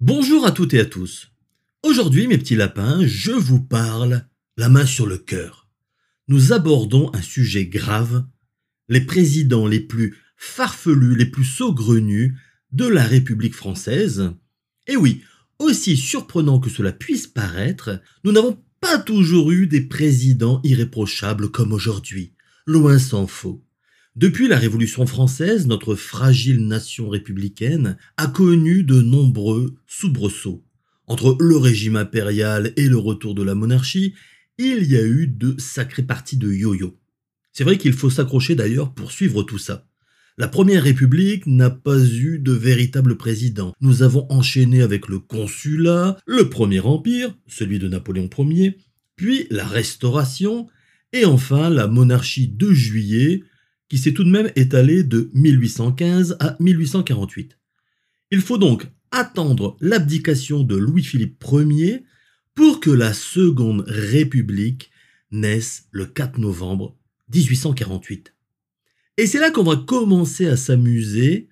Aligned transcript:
Bonjour 0.00 0.46
à 0.46 0.52
toutes 0.52 0.74
et 0.74 0.78
à 0.78 0.84
tous. 0.84 1.32
Aujourd'hui, 1.82 2.28
mes 2.28 2.38
petits 2.38 2.54
lapins, 2.54 3.04
je 3.04 3.32
vous 3.32 3.60
parle 3.60 4.28
la 4.56 4.68
main 4.68 4.86
sur 4.86 5.08
le 5.08 5.18
cœur. 5.18 5.66
Nous 6.28 6.52
abordons 6.52 7.10
un 7.14 7.20
sujet 7.20 7.66
grave, 7.66 8.24
les 8.88 9.00
présidents 9.00 9.66
les 9.66 9.80
plus 9.80 10.16
farfelus, 10.36 11.16
les 11.16 11.26
plus 11.26 11.44
saugrenus 11.44 12.32
de 12.70 12.86
la 12.86 13.02
République 13.02 13.56
française. 13.56 14.30
Et 14.86 14.94
oui, 14.94 15.24
aussi 15.58 15.96
surprenant 15.96 16.60
que 16.60 16.70
cela 16.70 16.92
puisse 16.92 17.26
paraître, 17.26 18.00
nous 18.22 18.30
n'avons 18.30 18.56
pas 18.80 18.98
toujours 18.98 19.50
eu 19.50 19.66
des 19.66 19.80
présidents 19.80 20.60
irréprochables 20.62 21.50
comme 21.50 21.72
aujourd'hui, 21.72 22.34
loin 22.68 23.00
s'en 23.00 23.26
faut. 23.26 23.64
Depuis 24.18 24.48
la 24.48 24.58
Révolution 24.58 25.06
française, 25.06 25.68
notre 25.68 25.94
fragile 25.94 26.66
nation 26.66 27.08
républicaine 27.08 27.96
a 28.16 28.26
connu 28.26 28.82
de 28.82 29.00
nombreux 29.00 29.76
soubresauts. 29.86 30.64
Entre 31.06 31.36
le 31.38 31.56
régime 31.56 31.94
impérial 31.94 32.72
et 32.76 32.88
le 32.88 32.98
retour 32.98 33.36
de 33.36 33.44
la 33.44 33.54
monarchie, 33.54 34.14
il 34.58 34.82
y 34.90 34.96
a 34.96 35.04
eu 35.04 35.28
de 35.28 35.54
sacrées 35.58 36.02
parties 36.02 36.36
de 36.36 36.50
yo-yo. 36.50 36.98
C'est 37.52 37.62
vrai 37.62 37.78
qu'il 37.78 37.92
faut 37.92 38.10
s'accrocher 38.10 38.56
d'ailleurs 38.56 38.92
pour 38.92 39.12
suivre 39.12 39.44
tout 39.44 39.56
ça. 39.56 39.86
La 40.36 40.48
Première 40.48 40.82
République 40.82 41.46
n'a 41.46 41.70
pas 41.70 42.04
eu 42.04 42.40
de 42.40 42.50
véritable 42.50 43.16
président. 43.16 43.72
Nous 43.80 44.02
avons 44.02 44.26
enchaîné 44.30 44.82
avec 44.82 45.06
le 45.06 45.20
consulat, 45.20 46.16
le 46.26 46.48
Premier 46.48 46.80
Empire, 46.80 47.38
celui 47.46 47.78
de 47.78 47.86
Napoléon 47.86 48.28
Ier, 48.36 48.78
puis 49.14 49.46
la 49.50 49.64
Restauration, 49.64 50.66
et 51.12 51.24
enfin 51.24 51.70
la 51.70 51.86
monarchie 51.86 52.48
de 52.48 52.72
juillet, 52.72 53.44
qui 53.88 53.98
s'est 53.98 54.12
tout 54.12 54.24
de 54.24 54.30
même 54.30 54.50
étalée 54.56 55.02
de 55.02 55.30
1815 55.34 56.36
à 56.40 56.56
1848. 56.60 57.58
Il 58.30 58.40
faut 58.40 58.58
donc 58.58 58.86
attendre 59.10 59.76
l'abdication 59.80 60.62
de 60.62 60.76
Louis-Philippe 60.76 61.42
Ier 61.52 62.04
pour 62.54 62.80
que 62.80 62.90
la 62.90 63.12
Seconde 63.12 63.84
République 63.86 64.90
naisse 65.30 65.86
le 65.90 66.06
4 66.06 66.38
novembre 66.38 66.96
1848. 67.34 68.34
Et 69.16 69.26
c'est 69.26 69.40
là 69.40 69.50
qu'on 69.50 69.64
va 69.64 69.76
commencer 69.76 70.46
à 70.46 70.56
s'amuser, 70.56 71.48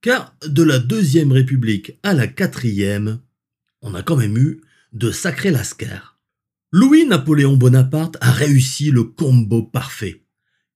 car 0.00 0.36
de 0.46 0.62
la 0.62 0.78
Deuxième 0.78 1.32
République 1.32 1.98
à 2.02 2.12
la 2.12 2.26
Quatrième, 2.26 3.20
on 3.82 3.94
a 3.94 4.02
quand 4.02 4.16
même 4.16 4.36
eu 4.36 4.60
de 4.92 5.10
sacrés 5.10 5.50
lascars. 5.50 6.18
Louis-Napoléon 6.72 7.56
Bonaparte 7.56 8.16
a 8.20 8.32
réussi 8.32 8.90
le 8.90 9.04
combo 9.04 9.62
parfait. 9.62 10.25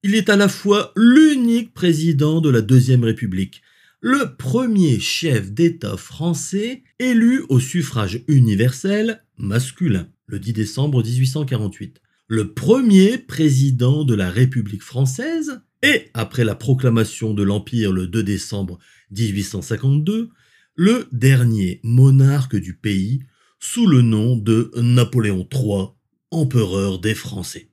Il 0.02 0.14
est 0.14 0.30
à 0.30 0.36
la 0.36 0.48
fois 0.48 0.92
l'unique 0.96 1.74
président 1.74 2.40
de 2.40 2.48
la 2.48 2.62
Deuxième 2.62 3.04
République, 3.04 3.60
le 4.00 4.34
premier 4.34 4.98
chef 4.98 5.52
d'État 5.52 5.98
français 5.98 6.84
élu 6.98 7.44
au 7.50 7.60
suffrage 7.60 8.24
universel 8.26 9.22
masculin, 9.36 10.08
le 10.24 10.38
10 10.38 10.54
décembre 10.54 11.04
1848, 11.04 12.00
le 12.28 12.54
premier 12.54 13.18
président 13.18 14.06
de 14.06 14.14
la 14.14 14.30
République 14.30 14.82
française, 14.82 15.60
et 15.82 16.06
après 16.14 16.44
la 16.44 16.54
proclamation 16.54 17.34
de 17.34 17.42
l'Empire 17.42 17.92
le 17.92 18.06
2 18.06 18.22
décembre 18.22 18.78
1852, 19.10 20.30
le 20.76 21.08
dernier 21.12 21.80
monarque 21.84 22.56
du 22.56 22.72
pays 22.72 23.20
sous 23.58 23.86
le 23.86 24.00
nom 24.00 24.38
de 24.38 24.70
Napoléon 24.76 25.46
III, 25.52 25.88
empereur 26.30 27.00
des 27.00 27.14
Français. 27.14 27.69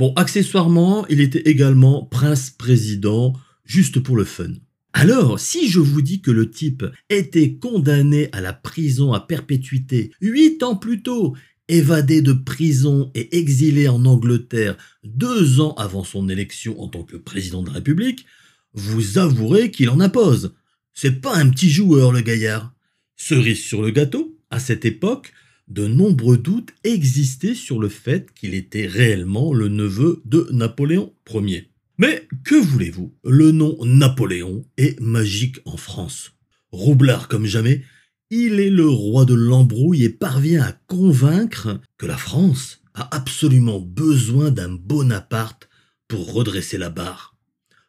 Bon, 0.00 0.14
accessoirement, 0.16 1.06
il 1.08 1.20
était 1.20 1.50
également 1.50 2.06
prince-président, 2.06 3.34
juste 3.66 4.00
pour 4.00 4.16
le 4.16 4.24
fun. 4.24 4.54
Alors, 4.94 5.38
si 5.38 5.68
je 5.68 5.78
vous 5.78 6.00
dis 6.00 6.22
que 6.22 6.30
le 6.30 6.50
type 6.50 6.86
était 7.10 7.56
condamné 7.56 8.30
à 8.32 8.40
la 8.40 8.54
prison 8.54 9.12
à 9.12 9.20
perpétuité 9.20 10.10
huit 10.22 10.62
ans 10.62 10.74
plus 10.74 11.02
tôt 11.02 11.36
évadé 11.68 12.22
de 12.22 12.32
prison 12.32 13.10
et 13.14 13.36
exilé 13.36 13.88
en 13.88 14.06
Angleterre 14.06 14.78
deux 15.04 15.60
ans 15.60 15.74
avant 15.74 16.02
son 16.02 16.30
élection 16.30 16.80
en 16.80 16.88
tant 16.88 17.02
que 17.02 17.18
président 17.18 17.60
de 17.60 17.66
la 17.66 17.74
République, 17.74 18.24
vous 18.72 19.18
avouerez 19.18 19.70
qu'il 19.70 19.90
en 19.90 20.00
impose. 20.00 20.54
C'est 20.94 21.20
pas 21.20 21.36
un 21.36 21.50
petit 21.50 21.68
joueur, 21.68 22.10
le 22.10 22.22
gaillard. 22.22 22.72
Cerise 23.16 23.62
sur 23.62 23.82
le 23.82 23.90
gâteau, 23.90 24.38
à 24.48 24.60
cette 24.60 24.86
époque, 24.86 25.34
de 25.70 25.86
nombreux 25.86 26.36
doutes 26.36 26.72
existaient 26.84 27.54
sur 27.54 27.78
le 27.78 27.88
fait 27.88 28.32
qu'il 28.34 28.54
était 28.54 28.86
réellement 28.86 29.54
le 29.54 29.68
neveu 29.68 30.20
de 30.24 30.48
Napoléon 30.50 31.12
Ier. 31.32 31.70
Mais 31.96 32.26
que 32.44 32.56
voulez-vous? 32.56 33.14
Le 33.24 33.52
nom 33.52 33.76
Napoléon 33.84 34.64
est 34.76 34.98
magique 35.00 35.60
en 35.64 35.76
France. 35.76 36.32
Roublard 36.72 37.28
comme 37.28 37.46
jamais, 37.46 37.82
il 38.30 38.60
est 38.60 38.70
le 38.70 38.88
roi 38.88 39.24
de 39.24 39.34
l'embrouille 39.34 40.04
et 40.04 40.08
parvient 40.08 40.62
à 40.62 40.72
convaincre 40.72 41.80
que 41.98 42.06
la 42.06 42.16
France 42.16 42.82
a 42.94 43.14
absolument 43.14 43.80
besoin 43.80 44.50
d'un 44.50 44.70
Bonaparte 44.70 45.68
pour 46.08 46.32
redresser 46.32 46.78
la 46.78 46.90
barre. 46.90 47.36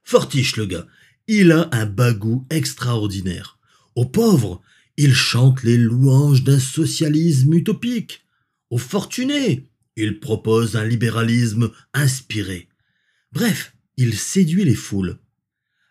Fortiche 0.04 0.58
le 0.58 0.66
gars, 0.66 0.88
il 1.28 1.52
a 1.52 1.70
un 1.72 1.86
bagou 1.86 2.46
extraordinaire. 2.50 3.60
Aux 3.96 4.06
pauvres, 4.06 4.62
il 4.98 5.14
chante 5.14 5.64
les 5.64 5.78
louanges 5.78 6.44
d'un 6.44 6.60
socialisme 6.60 7.54
utopique. 7.54 8.26
Aux 8.70 8.78
fortunés, 8.78 9.70
il 9.96 10.20
propose 10.20 10.76
un 10.76 10.86
libéralisme 10.86 11.72
inspiré. 11.94 12.70
Bref, 13.32 13.74
il 13.98 14.16
séduit 14.16 14.66
les 14.66 14.76
foules. 14.76 15.20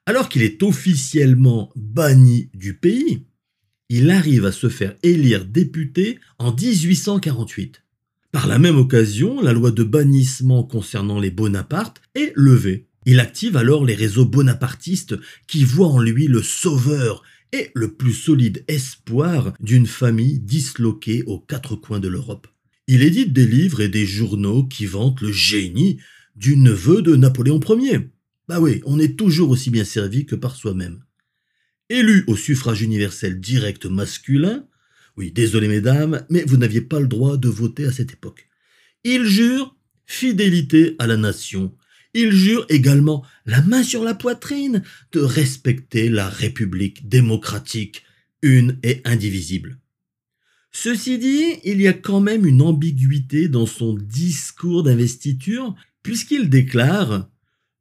Alors 0.06 0.28
qu'il 0.28 0.42
est 0.42 0.62
officiellement 0.62 1.72
banni 1.76 2.50
du 2.54 2.74
pays, 2.74 3.26
il 3.88 4.10
arrive 4.10 4.46
à 4.46 4.52
se 4.52 4.68
faire 4.68 4.96
élire 5.02 5.44
député 5.44 6.18
en 6.38 6.54
1848. 6.54 7.82
Par 8.32 8.46
la 8.46 8.58
même 8.58 8.76
occasion, 8.76 9.40
la 9.40 9.52
loi 9.52 9.72
de 9.72 9.82
bannissement 9.82 10.62
concernant 10.62 11.18
les 11.18 11.30
Bonaparte 11.30 12.00
est 12.14 12.32
levée. 12.36 12.86
Il 13.04 13.18
active 13.18 13.56
alors 13.56 13.84
les 13.84 13.94
réseaux 13.94 14.26
bonapartistes 14.26 15.16
qui 15.48 15.64
voient 15.64 15.88
en 15.88 16.00
lui 16.00 16.28
le 16.28 16.42
sauveur 16.42 17.24
et 17.52 17.70
le 17.74 17.94
plus 17.94 18.12
solide 18.12 18.64
espoir 18.68 19.54
d'une 19.60 19.86
famille 19.86 20.38
disloquée 20.38 21.22
aux 21.26 21.40
quatre 21.40 21.76
coins 21.76 22.00
de 22.00 22.08
l'Europe. 22.08 22.48
Il 22.86 23.02
édite 23.02 23.32
des 23.32 23.46
livres 23.46 23.80
et 23.80 23.88
des 23.88 24.06
journaux 24.06 24.64
qui 24.64 24.86
vantent 24.86 25.20
le 25.20 25.32
génie 25.32 25.98
du 26.36 26.56
neveu 26.56 27.02
de 27.02 27.16
Napoléon 27.16 27.60
Ier. 27.60 28.10
Bah 28.48 28.60
oui, 28.60 28.80
on 28.84 28.98
est 28.98 29.16
toujours 29.16 29.50
aussi 29.50 29.70
bien 29.70 29.84
servi 29.84 30.26
que 30.26 30.34
par 30.34 30.56
soi-même 30.56 31.02
élu 31.90 32.24
au 32.28 32.36
suffrage 32.36 32.80
universel 32.80 33.38
direct 33.40 33.84
masculin. 33.84 34.64
Oui, 35.16 35.32
désolé 35.32 35.68
mesdames, 35.68 36.24
mais 36.30 36.44
vous 36.44 36.56
n'aviez 36.56 36.80
pas 36.80 37.00
le 37.00 37.08
droit 37.08 37.36
de 37.36 37.48
voter 37.48 37.84
à 37.84 37.92
cette 37.92 38.12
époque. 38.12 38.48
Il 39.04 39.24
jure 39.24 39.76
fidélité 40.06 40.96
à 40.98 41.06
la 41.06 41.16
nation. 41.16 41.76
Il 42.12 42.32
jure 42.32 42.66
également, 42.68 43.24
la 43.46 43.62
main 43.62 43.82
sur 43.82 44.02
la 44.02 44.14
poitrine, 44.14 44.82
de 45.12 45.20
respecter 45.20 46.08
la 46.08 46.28
République 46.28 47.08
démocratique, 47.08 48.02
une 48.42 48.78
et 48.82 49.00
indivisible. 49.04 49.78
Ceci 50.72 51.18
dit, 51.18 51.58
il 51.64 51.80
y 51.80 51.88
a 51.88 51.92
quand 51.92 52.20
même 52.20 52.46
une 52.46 52.62
ambiguïté 52.62 53.48
dans 53.48 53.66
son 53.66 53.94
discours 53.94 54.82
d'investiture, 54.82 55.74
puisqu'il 56.02 56.48
déclare⁇ 56.48 57.18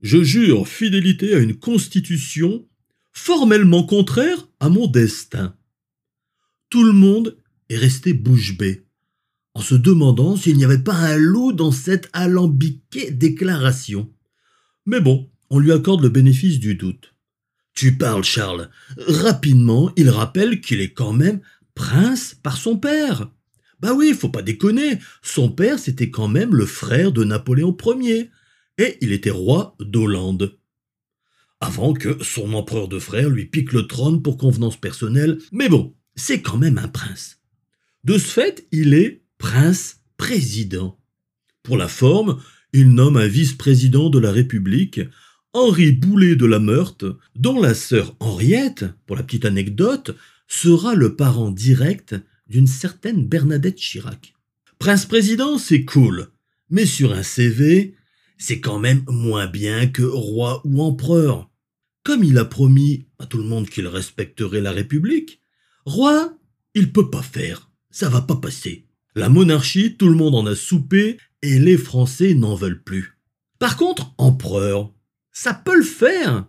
Je 0.02 0.24
jure 0.24 0.68
fidélité 0.68 1.36
à 1.36 1.40
une 1.40 1.56
constitution 1.56 2.68
formellement 3.12 3.84
contraire 3.84 4.48
à 4.60 4.70
mon 4.70 4.88
destin. 4.88 5.56
Tout 6.70 6.84
le 6.84 6.94
monde 6.94 7.38
est 7.70 7.78
resté 7.78 8.14
bouche 8.14 8.58
bée, 8.58 8.86
en 9.54 9.62
se 9.62 9.76
demandant 9.76 10.36
s'il 10.36 10.58
n'y 10.58 10.66
avait 10.66 10.84
pas 10.84 10.96
un 10.96 11.18
loup 11.18 11.52
dans 11.52 11.72
cette 11.72 12.10
alambiquée 12.14 13.12
déclaration. 13.12 14.12
Mais 14.90 15.02
bon, 15.02 15.30
on 15.52 15.60
lui 15.60 15.72
accorde 15.72 16.02
le 16.02 16.10
bénéfice 16.10 16.60
du 16.60 16.74
doute. 16.74 17.14
Tu 17.76 17.96
parles, 17.96 18.24
Charles. 18.24 18.72
Rapidement, 18.98 19.92
il 19.96 20.10
rappelle 20.10 20.62
qu'il 20.62 20.82
est 20.82 20.94
quand 20.94 21.14
même 21.14 21.42
prince 21.76 22.36
par 22.42 22.58
son 22.58 22.76
père. 22.76 23.30
Bah 23.80 23.94
oui, 23.94 24.16
faut 24.16 24.30
pas 24.30 24.42
déconner. 24.42 24.98
Son 25.22 25.52
père, 25.52 25.78
c'était 25.78 26.10
quand 26.10 26.28
même 26.28 26.56
le 26.56 26.66
frère 26.66 27.12
de 27.12 27.24
Napoléon 27.24 27.78
Ier. 28.02 28.32
Et 28.80 28.98
il 29.02 29.12
était 29.12 29.30
roi 29.30 29.76
d'Hollande 29.80 30.58
avant 31.62 31.94
que 31.94 32.24
son 32.24 32.54
empereur 32.54 32.88
de 32.88 32.98
frère 32.98 33.30
lui 33.30 33.46
pique 33.46 33.74
le 33.74 33.86
trône 33.86 34.24
pour 34.24 34.38
convenance 34.38 34.78
personnelle, 34.78 35.40
mais 35.52 35.70
bon, 35.70 35.94
c'est 36.16 36.42
quand 36.42 36.58
même 36.58 36.78
un 36.78 36.88
prince. 36.88 37.42
De 38.06 38.18
ce 38.18 38.26
fait, 38.26 38.66
il 38.72 38.94
est 38.94 39.24
prince-président. 39.38 40.98
Pour 41.62 41.76
la 41.76 41.90
forme, 41.90 42.42
il 42.74 42.90
nomme 42.94 43.18
un 43.18 43.28
vice-président 43.28 44.10
de 44.10 44.20
la 44.20 44.32
République, 44.32 45.02
Henri 45.54 45.92
Boulet 45.92 46.36
de 46.36 46.46
la 46.46 46.60
Meurthe, 46.60 47.06
dont 47.36 47.60
la 47.60 47.74
sœur 47.74 48.16
Henriette, 48.20 48.86
pour 49.08 49.16
la 49.16 49.24
petite 49.24 49.46
anecdote, 49.46 50.16
sera 50.48 50.96
le 50.96 51.16
parent 51.16 51.52
direct 51.52 52.16
d'une 52.48 52.68
certaine 52.68 53.28
Bernadette 53.28 53.78
Chirac. 53.78 54.34
Prince-président, 54.78 55.58
c'est 55.58 55.86
cool, 55.86 56.28
mais 56.70 56.86
sur 56.86 57.14
un 57.14 57.24
CV, 57.24 57.96
c'est 58.38 58.60
quand 58.60 58.80
même 58.80 59.04
moins 59.08 59.48
bien 59.48 59.88
que 59.88 60.04
roi 60.04 60.62
ou 60.66 60.82
empereur. 60.82 61.50
Comme 62.04 62.24
il 62.24 62.38
a 62.38 62.46
promis 62.46 63.06
à 63.20 63.26
tout 63.26 63.38
le 63.38 63.44
monde 63.44 63.70
qu'il 63.70 63.88
respecterait 63.88 64.62
la 64.62 64.72
République, 64.72 65.42
roi, 65.86 66.38
il 66.76 66.92
peut 66.92 67.10
pas 67.10 67.22
faire, 67.22 67.70
ça 67.92 68.10
va 68.10 68.22
pas 68.22 68.36
passer. 68.36 68.86
La 69.16 69.30
monarchie, 69.30 69.98
tout 69.98 70.08
le 70.08 70.16
monde 70.16 70.36
en 70.36 70.46
a 70.46 70.56
soupé, 70.56 71.18
et 71.42 71.60
les 71.60 71.78
Français 71.78 72.34
n'en 72.34 72.56
veulent 72.56 72.84
plus. 72.84 73.18
Par 73.60 73.78
contre, 73.78 74.14
empereur, 74.18 74.94
ça 75.32 75.54
peut 75.54 75.78
le 75.78 75.84
faire. 75.84 76.46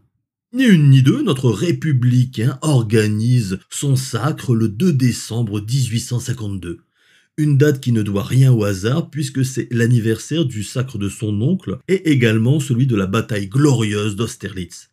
Ni 0.52 0.64
une 0.64 0.90
ni 0.90 1.02
deux, 1.02 1.22
notre 1.22 1.50
républicain 1.50 2.58
organise 2.62 3.60
son 3.70 3.94
sacre 3.94 4.54
le 4.54 4.69
2 4.69 4.92
décembre 4.92 5.60
1852. 5.60 6.78
Une 7.37 7.56
date 7.56 7.81
qui 7.81 7.92
ne 7.92 8.02
doit 8.02 8.25
rien 8.25 8.52
au 8.52 8.64
hasard 8.64 9.10
puisque 9.10 9.44
c'est 9.44 9.69
l'anniversaire 9.70 10.44
du 10.44 10.64
sacre 10.64 10.98
de 10.98 11.08
son 11.08 11.40
oncle 11.40 11.78
et 11.86 12.10
également 12.10 12.58
celui 12.58 12.86
de 12.86 12.96
la 12.96 13.06
bataille 13.06 13.48
glorieuse 13.48 14.16
d'Austerlitz. 14.16 14.90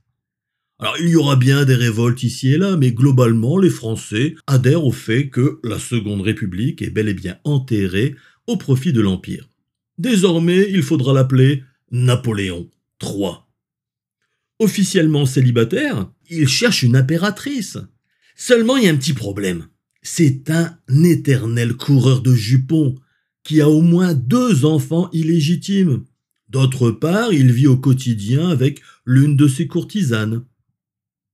Alors 0.79 0.95
il 0.99 1.09
y 1.09 1.15
aura 1.15 1.35
bien 1.35 1.65
des 1.65 1.75
révoltes 1.75 2.21
ici 2.21 2.53
et 2.53 2.57
là, 2.59 2.77
mais 2.77 2.91
globalement 2.91 3.57
les 3.57 3.71
Français 3.71 4.35
adhèrent 4.45 4.85
au 4.85 4.91
fait 4.91 5.29
que 5.29 5.59
la 5.63 5.79
Seconde 5.79 6.21
République 6.21 6.83
est 6.83 6.91
bel 6.91 7.09
et 7.09 7.15
bien 7.15 7.39
enterrée 7.43 8.15
au 8.45 8.57
profit 8.57 8.93
de 8.93 9.01
l'Empire. 9.01 9.49
Désormais, 9.97 10.67
il 10.69 10.83
faudra 10.83 11.13
l'appeler 11.13 11.63
Napoléon 11.91 12.69
III. 13.01 13.37
Officiellement 14.59 15.25
célibataire, 15.25 16.11
il 16.29 16.47
cherche 16.47 16.83
une 16.83 16.95
impératrice. 16.95 17.77
Seulement, 18.35 18.77
il 18.77 18.85
y 18.85 18.87
a 18.87 18.91
un 18.91 18.97
petit 18.97 19.13
problème. 19.13 19.67
C'est 20.01 20.49
un 20.49 20.77
éternel 21.03 21.75
coureur 21.75 22.21
de 22.21 22.33
jupons 22.33 22.95
qui 23.43 23.61
a 23.61 23.69
au 23.69 23.81
moins 23.81 24.13
deux 24.13 24.65
enfants 24.65 25.09
illégitimes. 25.13 26.03
D'autre 26.49 26.91
part, 26.91 27.33
il 27.33 27.51
vit 27.51 27.67
au 27.67 27.77
quotidien 27.77 28.49
avec 28.49 28.81
l'une 29.05 29.35
de 29.35 29.47
ses 29.47 29.67
courtisanes. 29.67 30.43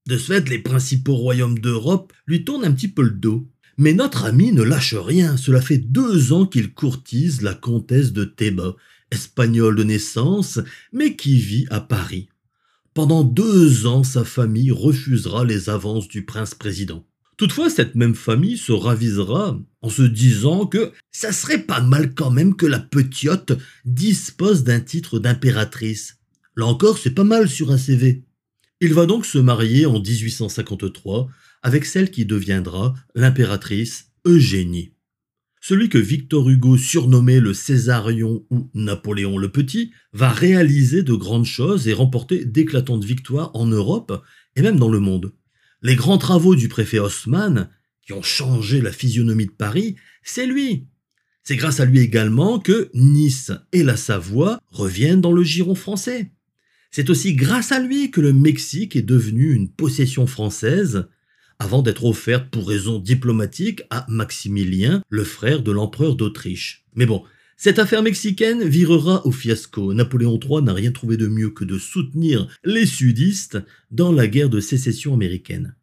De 0.08 0.18
ce 0.18 0.34
fait, 0.34 0.50
les 0.50 0.60
principaux 0.60 1.16
royaumes 1.16 1.60
d'Europe 1.60 2.14
lui 2.26 2.44
tournent 2.44 2.66
un 2.66 2.72
petit 2.72 2.88
peu 2.88 3.04
le 3.04 3.12
dos. 3.12 3.50
Mais 3.78 3.94
notre 3.94 4.26
ami 4.26 4.52
ne 4.52 4.62
lâche 4.62 4.94
rien. 4.94 5.38
Cela 5.38 5.62
fait 5.62 5.78
deux 5.78 6.32
ans 6.32 6.46
qu'il 6.46 6.74
courtise 6.74 7.42
la 7.42 7.54
comtesse 7.54 8.14
de 8.14 8.24
Théba, 8.24 8.76
espagnole 9.12 9.76
de 9.76 9.84
naissance, 9.84 10.60
mais 10.92 11.16
qui 11.16 11.38
vit 11.38 11.66
à 11.70 11.82
Paris. 11.82 12.30
Pendant 12.94 13.24
deux 13.24 13.88
ans, 13.88 14.04
sa 14.04 14.24
famille 14.24 14.72
refusera 14.72 15.44
les 15.44 15.70
avances 15.70 16.08
du 16.08 16.24
prince-président. 16.24 17.04
Toutefois, 17.38 17.72
cette 17.72 17.96
même 17.96 18.14
famille 18.14 18.58
se 18.58 18.72
ravisera 18.72 19.60
en 19.82 19.90
se 19.90 20.04
disant 20.04 20.68
que 20.68 20.92
ça 21.12 21.32
serait 21.32 21.64
pas 21.64 21.82
mal 21.82 22.14
quand 22.14 22.30
même 22.30 22.56
que 22.56 22.68
la 22.68 22.80
petite 22.80 23.54
dispose 23.86 24.64
d'un 24.64 24.80
titre 24.80 25.18
d'impératrice. 25.18 26.20
Là 26.56 26.68
encore, 26.68 27.00
c'est 27.00 27.16
pas 27.16 27.24
mal 27.24 27.50
sur 27.50 27.72
un 27.72 27.80
CV. 27.80 28.24
Il 28.82 28.94
va 28.94 29.08
donc 29.08 29.26
se 29.26 29.40
marier 29.40 29.88
en 29.88 30.00
1853 30.00 31.28
avec 31.64 31.86
celle 31.86 32.12
qui 32.12 32.26
deviendra 32.26 32.94
l'impératrice 33.16 34.12
Eugénie. 34.26 34.94
Celui 35.62 35.88
que 35.88 35.98
Victor 35.98 36.50
Hugo 36.50 36.78
surnommait 36.78 37.40
le 37.40 37.54
Césarion 37.54 38.46
ou 38.50 38.70
Napoléon 38.74 39.38
le 39.38 39.50
Petit 39.50 39.92
va 40.12 40.30
réaliser 40.30 41.04
de 41.04 41.14
grandes 41.14 41.46
choses 41.46 41.88
et 41.88 41.94
remporter 41.94 42.44
d'éclatantes 42.44 43.06
victoires 43.06 43.50
en 43.54 43.66
Europe 43.66 44.22
et 44.58 44.62
même 44.62 44.78
dans 44.78 44.90
le 44.90 45.00
monde. 45.00 45.34
Les 45.82 45.96
grands 45.96 46.18
travaux 46.18 46.56
du 46.56 46.68
préfet 46.68 47.00
Haussmann, 47.00 47.70
qui 48.06 48.12
ont 48.12 48.22
changé 48.22 48.82
la 48.82 48.92
physionomie 48.92 49.46
de 49.46 49.52
Paris, 49.52 49.96
c'est 50.22 50.46
lui. 50.46 50.88
C'est 51.44 51.56
grâce 51.56 51.80
à 51.80 51.86
lui 51.86 52.00
également 52.00 52.60
que 52.60 52.90
Nice 52.94 53.52
et 53.72 53.84
la 53.84 53.96
Savoie 53.96 54.60
reviennent 54.70 55.22
dans 55.22 55.32
le 55.32 55.44
giron 55.44 55.76
français. 55.76 56.32
C'est 56.92 57.10
aussi 57.10 57.36
grâce 57.36 57.72
à 57.72 57.80
lui 57.80 58.12
que 58.12 58.22
le 58.22 58.34
Mexique 58.34 58.98
est 58.98 59.02
devenu 59.02 59.54
une 59.54 59.70
possession 59.70 60.28
française 60.28 61.08
avant 61.64 61.82
d'être 61.82 62.04
offerte 62.04 62.50
pour 62.50 62.68
raisons 62.68 63.00
diplomatiques 63.00 63.84
à 63.90 64.06
Maximilien, 64.10 65.02
le 65.10 65.24
frère 65.24 65.64
de 65.64 65.72
l'empereur 65.72 66.18
d'Autriche. 66.18 66.84
Mais 66.94 67.06
bon, 67.06 67.24
cette 67.56 67.80
affaire 67.80 68.04
mexicaine 68.04 68.68
virera 68.68 69.26
au 69.26 69.32
fiasco. 69.32 69.94
Napoléon 69.94 70.38
III 70.38 70.62
n'a 70.62 70.74
rien 70.74 70.92
trouvé 70.92 71.16
de 71.16 71.28
mieux 71.28 71.52
que 71.52 71.64
de 71.64 71.78
soutenir 71.78 72.50
les 72.66 72.86
sudistes 72.86 73.60
dans 73.92 74.12
la 74.12 74.28
guerre 74.28 74.50
de 74.50 74.60
sécession 74.60 75.14
américaine. 75.14 75.74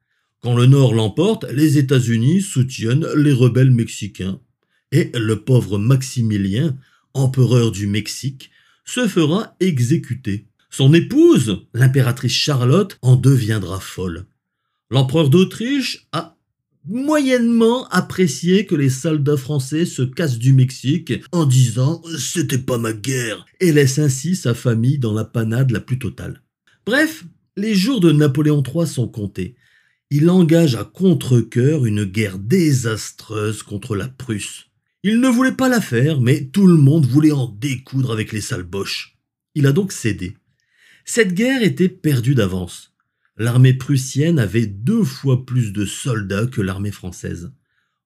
Quand 0.42 0.54
le 0.54 0.66
Nord 0.66 0.92
l'emporte, 0.92 1.46
les 1.50 1.78
États-Unis 1.78 2.42
soutiennent 2.42 3.06
les 3.16 3.32
rebelles 3.32 3.70
mexicains. 3.70 4.38
Et 4.92 5.10
le 5.14 5.40
pauvre 5.40 5.78
Maximilien, 5.78 6.76
empereur 7.14 7.72
du 7.72 7.86
Mexique, 7.86 8.50
se 8.84 9.08
fera 9.08 9.56
exécuter. 9.60 10.46
Son 10.68 10.92
épouse, 10.92 11.62
l'impératrice 11.72 12.32
Charlotte, 12.32 12.98
en 13.00 13.16
deviendra 13.16 13.80
folle. 13.80 14.26
L'empereur 14.90 15.30
d'Autriche 15.30 16.08
a 16.12 16.36
moyennement 16.84 17.86
apprécié 17.88 18.66
que 18.66 18.74
les 18.74 18.90
soldats 18.90 19.36
français 19.36 19.84
se 19.84 20.02
cassent 20.02 20.38
du 20.38 20.52
Mexique 20.52 21.12
en 21.30 21.44
disant 21.44 22.02
c'était 22.18 22.58
pas 22.58 22.78
ma 22.78 22.92
guerre 22.92 23.46
et 23.60 23.70
laisse 23.70 23.98
ainsi 23.98 24.34
sa 24.34 24.54
famille 24.54 24.98
dans 24.98 25.12
la 25.12 25.24
panade 25.24 25.70
la 25.70 25.80
plus 25.80 25.98
totale. 25.98 26.42
Bref, 26.86 27.24
les 27.56 27.74
jours 27.74 28.00
de 28.00 28.10
Napoléon 28.10 28.62
III 28.62 28.86
sont 28.86 29.06
comptés. 29.06 29.54
Il 30.10 30.28
engage 30.28 30.74
à 30.74 30.82
contre-coeur 30.82 31.86
une 31.86 32.04
guerre 32.04 32.38
désastreuse 32.38 33.62
contre 33.62 33.94
la 33.94 34.08
Prusse. 34.08 34.66
Il 35.04 35.20
ne 35.20 35.28
voulait 35.28 35.52
pas 35.52 35.68
la 35.68 35.80
faire, 35.80 36.20
mais 36.20 36.46
tout 36.46 36.66
le 36.66 36.76
monde 36.76 37.06
voulait 37.06 37.30
en 37.30 37.46
découdre 37.46 38.10
avec 38.10 38.32
les 38.32 38.40
salboches. 38.40 39.16
Il 39.54 39.66
a 39.66 39.72
donc 39.72 39.92
cédé. 39.92 40.36
Cette 41.04 41.32
guerre 41.32 41.62
était 41.62 41.88
perdue 41.88 42.34
d'avance. 42.34 42.89
L'armée 43.40 43.72
prussienne 43.72 44.38
avait 44.38 44.66
deux 44.66 45.02
fois 45.02 45.46
plus 45.46 45.72
de 45.72 45.86
soldats 45.86 46.44
que 46.44 46.60
l'armée 46.60 46.90
française. 46.90 47.50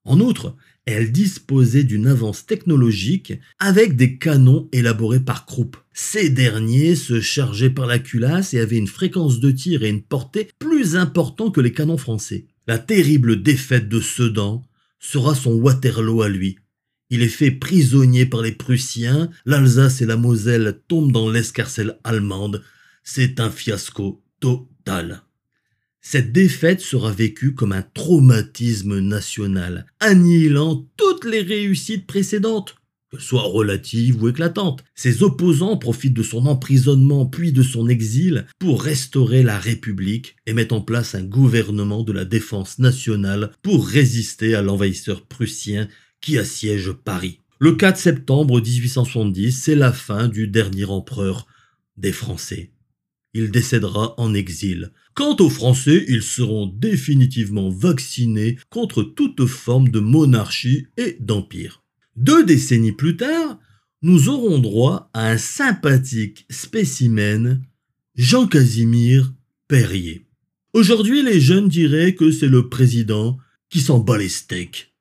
En 0.05 0.21
outre, 0.21 0.55
elle 0.85 1.11
disposait 1.11 1.83
d'une 1.83 2.07
avance 2.07 2.45
technologique 2.45 3.33
avec 3.59 3.97
des 3.97 4.17
canons 4.17 4.69
élaborés 4.71 5.19
par 5.19 5.45
Krupp. 5.45 5.75
Ces 5.91 6.29
derniers 6.29 6.95
se 6.95 7.19
chargeaient 7.19 7.69
par 7.69 7.85
la 7.85 7.99
culasse 7.99 8.53
et 8.53 8.61
avaient 8.61 8.77
une 8.77 8.87
fréquence 8.87 9.41
de 9.41 9.51
tir 9.51 9.83
et 9.83 9.89
une 9.89 10.03
portée 10.03 10.47
plus 10.57 10.95
importante 10.95 11.53
que 11.53 11.59
les 11.59 11.73
canons 11.73 11.97
français. 11.97 12.45
La 12.65 12.77
terrible 12.77 13.43
défaite 13.43 13.89
de 13.89 13.99
Sedan 13.99 14.63
sera 14.99 15.35
son 15.35 15.55
Waterloo 15.55 16.21
à 16.21 16.29
lui. 16.29 16.59
Il 17.09 17.21
est 17.21 17.27
fait 17.27 17.51
prisonnier 17.51 18.25
par 18.25 18.41
les 18.41 18.53
Prussiens, 18.53 19.29
l'Alsace 19.45 20.01
et 20.01 20.05
la 20.05 20.15
Moselle 20.15 20.79
tombent 20.87 21.11
dans 21.11 21.29
l'escarcelle 21.29 21.99
allemande, 22.05 22.63
c'est 23.03 23.41
un 23.41 23.49
fiasco 23.49 24.23
total. 24.39 25.24
Cette 26.07 26.31
défaite 26.31 26.81
sera 26.81 27.11
vécue 27.11 27.55
comme 27.55 27.71
un 27.71 27.81
traumatisme 27.81 28.99
national, 28.99 29.87
annihilant 29.99 30.87
toutes 30.97 31.25
les 31.25 31.41
réussites 31.41 32.05
précédentes, 32.05 32.75
qu'elles 33.09 33.21
soient 33.21 33.41
relatives 33.41 34.21
ou 34.21 34.29
éclatantes. 34.29 34.83
Ses 34.93 35.23
opposants 35.23 35.77
profitent 35.77 36.13
de 36.13 36.21
son 36.21 36.45
emprisonnement 36.45 37.25
puis 37.25 37.51
de 37.51 37.63
son 37.63 37.89
exil 37.89 38.45
pour 38.59 38.83
restaurer 38.83 39.41
la 39.41 39.57
République 39.57 40.35
et 40.45 40.53
mettre 40.53 40.75
en 40.75 40.81
place 40.81 41.15
un 41.15 41.23
gouvernement 41.23 42.03
de 42.03 42.13
la 42.13 42.23
défense 42.23 42.77
nationale 42.77 43.51
pour 43.63 43.87
résister 43.87 44.53
à 44.53 44.61
l'envahisseur 44.61 45.25
prussien 45.25 45.87
qui 46.21 46.37
assiège 46.37 46.91
Paris. 46.91 47.39
Le 47.57 47.71
4 47.71 47.97
septembre 47.97 48.61
1870, 48.61 49.51
c'est 49.53 49.73
la 49.73 49.91
fin 49.91 50.27
du 50.27 50.47
dernier 50.47 50.85
empereur 50.85 51.47
des 51.97 52.11
Français 52.11 52.74
il 53.35 53.51
décédera 53.51 54.15
en 54.17 54.33
exil. 54.33 54.91
Quant 55.13 55.35
aux 55.39 55.49
Français, 55.49 56.05
ils 56.07 56.23
seront 56.23 56.67
définitivement 56.67 57.69
vaccinés 57.69 58.57
contre 58.69 59.03
toute 59.03 59.45
forme 59.45 59.89
de 59.89 59.99
monarchie 59.99 60.87
et 60.97 61.17
d'empire. 61.19 61.83
Deux 62.15 62.45
décennies 62.45 62.93
plus 62.93 63.17
tard, 63.17 63.59
nous 64.01 64.29
aurons 64.29 64.57
droit 64.57 65.09
à 65.13 65.29
un 65.29 65.37
sympathique 65.37 66.45
spécimen, 66.49 67.61
Jean-Casimir 68.15 69.33
Perrier. 69.67 70.25
Aujourd'hui, 70.73 71.21
les 71.21 71.41
jeunes 71.41 71.67
diraient 71.67 72.15
que 72.15 72.31
c'est 72.31 72.47
le 72.47 72.69
président 72.69 73.37
qui 73.69 73.81
s'en 73.81 73.99
bat 73.99 74.17
les 74.17 74.29
steaks. 74.29 74.93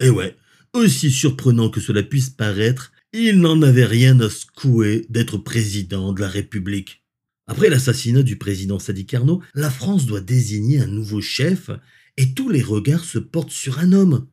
Et 0.00 0.08
ouais, 0.08 0.34
aussi 0.72 1.10
surprenant 1.10 1.68
que 1.68 1.80
cela 1.80 2.02
puisse 2.02 2.30
paraître, 2.30 2.92
il 3.12 3.40
n'en 3.40 3.60
avait 3.60 3.84
rien 3.84 4.18
à 4.20 4.30
secouer 4.30 5.04
d'être 5.10 5.36
président 5.36 6.14
de 6.14 6.20
la 6.20 6.28
République. 6.28 7.01
Après 7.46 7.68
l'assassinat 7.68 8.22
du 8.22 8.36
président 8.36 8.78
Sadi 8.78 9.04
Carnot, 9.04 9.42
la 9.54 9.70
France 9.70 10.06
doit 10.06 10.20
désigner 10.20 10.80
un 10.80 10.86
nouveau 10.86 11.20
chef 11.20 11.70
et 12.16 12.34
tous 12.34 12.48
les 12.48 12.62
regards 12.62 13.04
se 13.04 13.18
portent 13.18 13.50
sur 13.50 13.78
un 13.78 13.92
homme, 13.92 14.26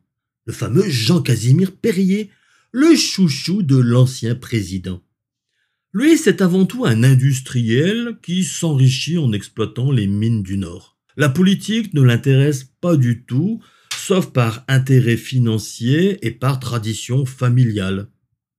le 0.46 0.52
fameux 0.52 0.88
Jean-Casimir 0.88 1.72
Perrier, 1.76 2.30
le 2.72 2.94
chouchou 2.94 3.62
de 3.62 3.76
l'ancien 3.76 4.34
président. 4.34 5.02
Lui, 5.92 6.16
c'est 6.16 6.40
avant 6.40 6.66
tout 6.66 6.84
un 6.84 7.02
industriel 7.02 8.18
qui 8.22 8.44
s'enrichit 8.44 9.18
en 9.18 9.32
exploitant 9.32 9.90
les 9.90 10.06
mines 10.06 10.42
du 10.42 10.56
Nord. 10.56 10.96
La 11.16 11.28
politique 11.28 11.94
ne 11.94 12.02
l'intéresse 12.02 12.64
pas 12.80 12.96
du 12.96 13.24
tout, 13.24 13.60
sauf 13.96 14.26
par 14.26 14.64
intérêt 14.68 15.16
financier 15.16 16.24
et 16.24 16.30
par 16.30 16.60
tradition 16.60 17.26
familiale. 17.26 18.08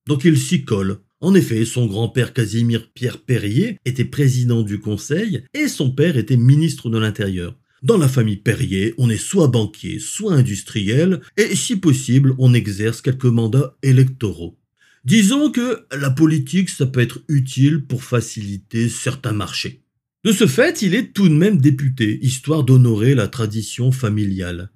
Donc 0.08 0.26
il 0.26 0.38
s'y 0.38 0.66
colle. 0.66 1.00
En 1.22 1.36
effet, 1.36 1.66
son 1.66 1.86
grand-père 1.86 2.34
Casimir 2.34 2.92
Pierre 2.92 3.20
Perrier 3.20 3.78
était 3.86 4.06
président 4.06 4.64
du 4.64 4.80
Conseil 4.80 5.44
et 5.54 5.68
son 5.68 5.92
père 5.92 6.18
était 6.18 6.36
ministre 6.36 6.90
de 6.90 6.98
l'Intérieur. 6.98 7.56
Dans 7.84 7.98
la 7.98 8.08
famille 8.08 8.38
Perrier, 8.38 8.96
on 8.98 9.10
est 9.10 9.18
soit 9.18 9.48
banquier, 9.48 10.00
soit 10.00 10.34
industriel, 10.34 11.22
et 11.38 11.56
si 11.56 11.76
possible, 11.76 12.36
on 12.40 12.54
exerce 12.54 13.02
quelques 13.02 13.26
mandats 13.26 13.76
électoraux. 13.84 14.58
Disons 15.04 15.52
que 15.52 15.86
la 15.96 16.10
politique, 16.10 16.70
ça 16.70 16.86
peut 16.86 17.00
être 17.00 17.22
utile 17.28 17.86
pour 17.86 18.04
faciliter 18.04 18.90
certains 18.90 19.32
marchés. 19.32 19.84
De 20.24 20.32
ce 20.32 20.46
fait, 20.46 20.84
il 20.84 20.94
est 20.94 21.14
tout 21.14 21.28
de 21.28 21.34
même 21.34 21.60
député, 21.60 22.20
histoire 22.24 22.64
d'honorer 22.64 23.16
la 23.16 23.28
tradition 23.28 23.92
familiale. 23.92 24.72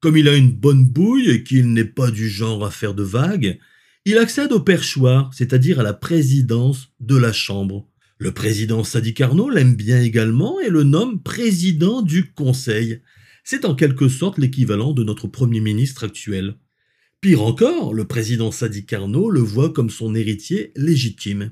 Comme 0.00 0.16
il 0.16 0.28
a 0.28 0.36
une 0.36 0.52
bonne 0.52 0.86
bouille 0.86 1.30
et 1.30 1.42
qu'il 1.42 1.72
n'est 1.72 1.84
pas 1.84 2.10
du 2.10 2.28
genre 2.30 2.64
à 2.64 2.70
faire 2.70 2.94
de 2.94 3.02
vagues, 3.02 3.58
il 4.08 4.18
accède 4.18 4.52
au 4.52 4.60
perchoir, 4.60 5.34
c'est-à-dire 5.34 5.80
à 5.80 5.82
la 5.82 5.92
présidence 5.92 6.92
de 7.00 7.16
la 7.16 7.32
Chambre. 7.32 7.88
Le 8.18 8.30
président 8.30 8.84
Sadi 8.84 9.14
Carnot 9.14 9.50
l'aime 9.50 9.74
bien 9.74 10.00
également 10.00 10.60
et 10.60 10.68
le 10.68 10.84
nomme 10.84 11.20
président 11.20 12.02
du 12.02 12.32
Conseil. 12.32 13.02
C'est 13.42 13.64
en 13.64 13.74
quelque 13.74 14.08
sorte 14.08 14.38
l'équivalent 14.38 14.92
de 14.92 15.02
notre 15.02 15.26
Premier 15.26 15.60
ministre 15.60 16.04
actuel. 16.04 16.54
Pire 17.20 17.42
encore, 17.42 17.94
le 17.94 18.04
président 18.04 18.52
Sadi 18.52 18.86
Carnot 18.86 19.28
le 19.28 19.40
voit 19.40 19.72
comme 19.72 19.90
son 19.90 20.14
héritier 20.14 20.70
légitime. 20.76 21.50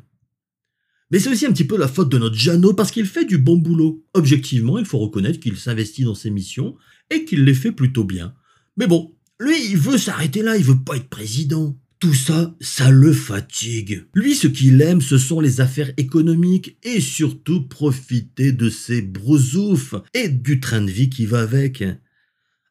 Mais 1.11 1.19
c'est 1.19 1.31
aussi 1.31 1.47
un 1.47 1.53
petit 1.53 1.67
peu 1.67 1.77
la 1.77 1.89
faute 1.89 2.09
de 2.09 2.19
notre 2.19 2.37
Jeannot 2.37 2.75
parce 2.75 2.93
qu'il 2.93 3.07
fait 3.07 3.25
du 3.25 3.37
bon 3.37 3.57
boulot. 3.57 4.05
Objectivement, 4.15 4.79
il 4.79 4.87
faut 4.87 4.99
reconnaître 4.99 5.41
qu'il 5.41 5.57
s'investit 5.57 6.05
dans 6.05 6.15
ses 6.15 6.31
missions 6.31 6.77
et 7.11 7.25
qu'il 7.25 7.43
les 7.43 7.55
fait 7.55 7.73
plutôt 7.73 8.05
bien. 8.05 8.33
Mais 8.77 8.87
bon, 8.87 9.13
lui, 9.41 9.57
il 9.71 9.77
veut 9.77 9.99
s'arrêter 9.99 10.43
là, 10.43 10.57
il 10.57 10.65
veut 10.65 10.85
pas 10.85 10.97
être 10.97 11.09
président. 11.09 11.77
Tout 12.05 12.13
ça, 12.13 12.55
ça 12.61 12.91
le 12.91 13.15
fatigue. 13.15 14.05
Lui, 14.15 14.35
ce 14.35 14.47
qu'il 14.47 14.83
aime, 14.83 15.01
ce 15.01 15.17
sont 15.17 15.41
les 15.41 15.63
affaires 15.63 15.91
économiques 15.97 16.77
et 16.83 17.01
surtout 17.01 17.67
profiter 17.67 18.53
de 18.53 18.69
ses 18.69 19.01
brousoufs 19.01 19.95
et 20.13 20.29
du 20.29 20.61
train 20.61 20.83
de 20.83 20.91
vie 20.91 21.09
qui 21.09 21.25
va 21.25 21.41
avec. 21.41 21.83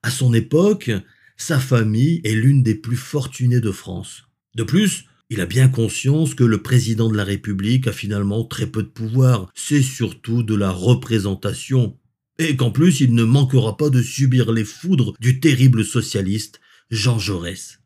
À 0.04 0.12
son 0.12 0.36
époque, 0.36 0.92
sa 1.36 1.58
famille 1.58 2.22
est 2.24 2.36
l'une 2.36 2.62
des 2.62 2.75
plus 2.75 2.96
fortunées 2.96 3.60
de 3.60 3.72
France. 3.72 4.25
De 4.54 4.62
plus, 4.62 5.06
il 5.32 5.42
a 5.42 5.48
bien 5.48 5.68
conscience 5.68 6.36
que 6.36 6.44
le 6.44 6.62
président 6.62 7.10
de 7.10 7.18
la 7.18 7.24
République 7.24 7.88
a 7.88 7.92
finalement 7.92 8.46
très 8.46 8.68
peu 8.68 8.84
de 8.84 8.88
pouvoir. 8.88 9.52
C'est 9.56 9.82
surtout 9.82 10.44
de 10.44 10.54
la 10.54 10.70
représentation. 10.70 11.98
Et 12.38 12.56
qu'en 12.56 12.70
plus, 12.70 13.00
il 13.00 13.16
ne 13.16 13.24
manquera 13.24 13.78
pas 13.78 13.90
de 13.90 14.04
subir 14.04 14.52
les 14.52 14.63
foudres 14.63 15.16
du 15.20 15.40
terrible 15.40 15.84
socialiste 15.84 16.60
Jean 16.92 17.18
Jaurès. 17.18 17.80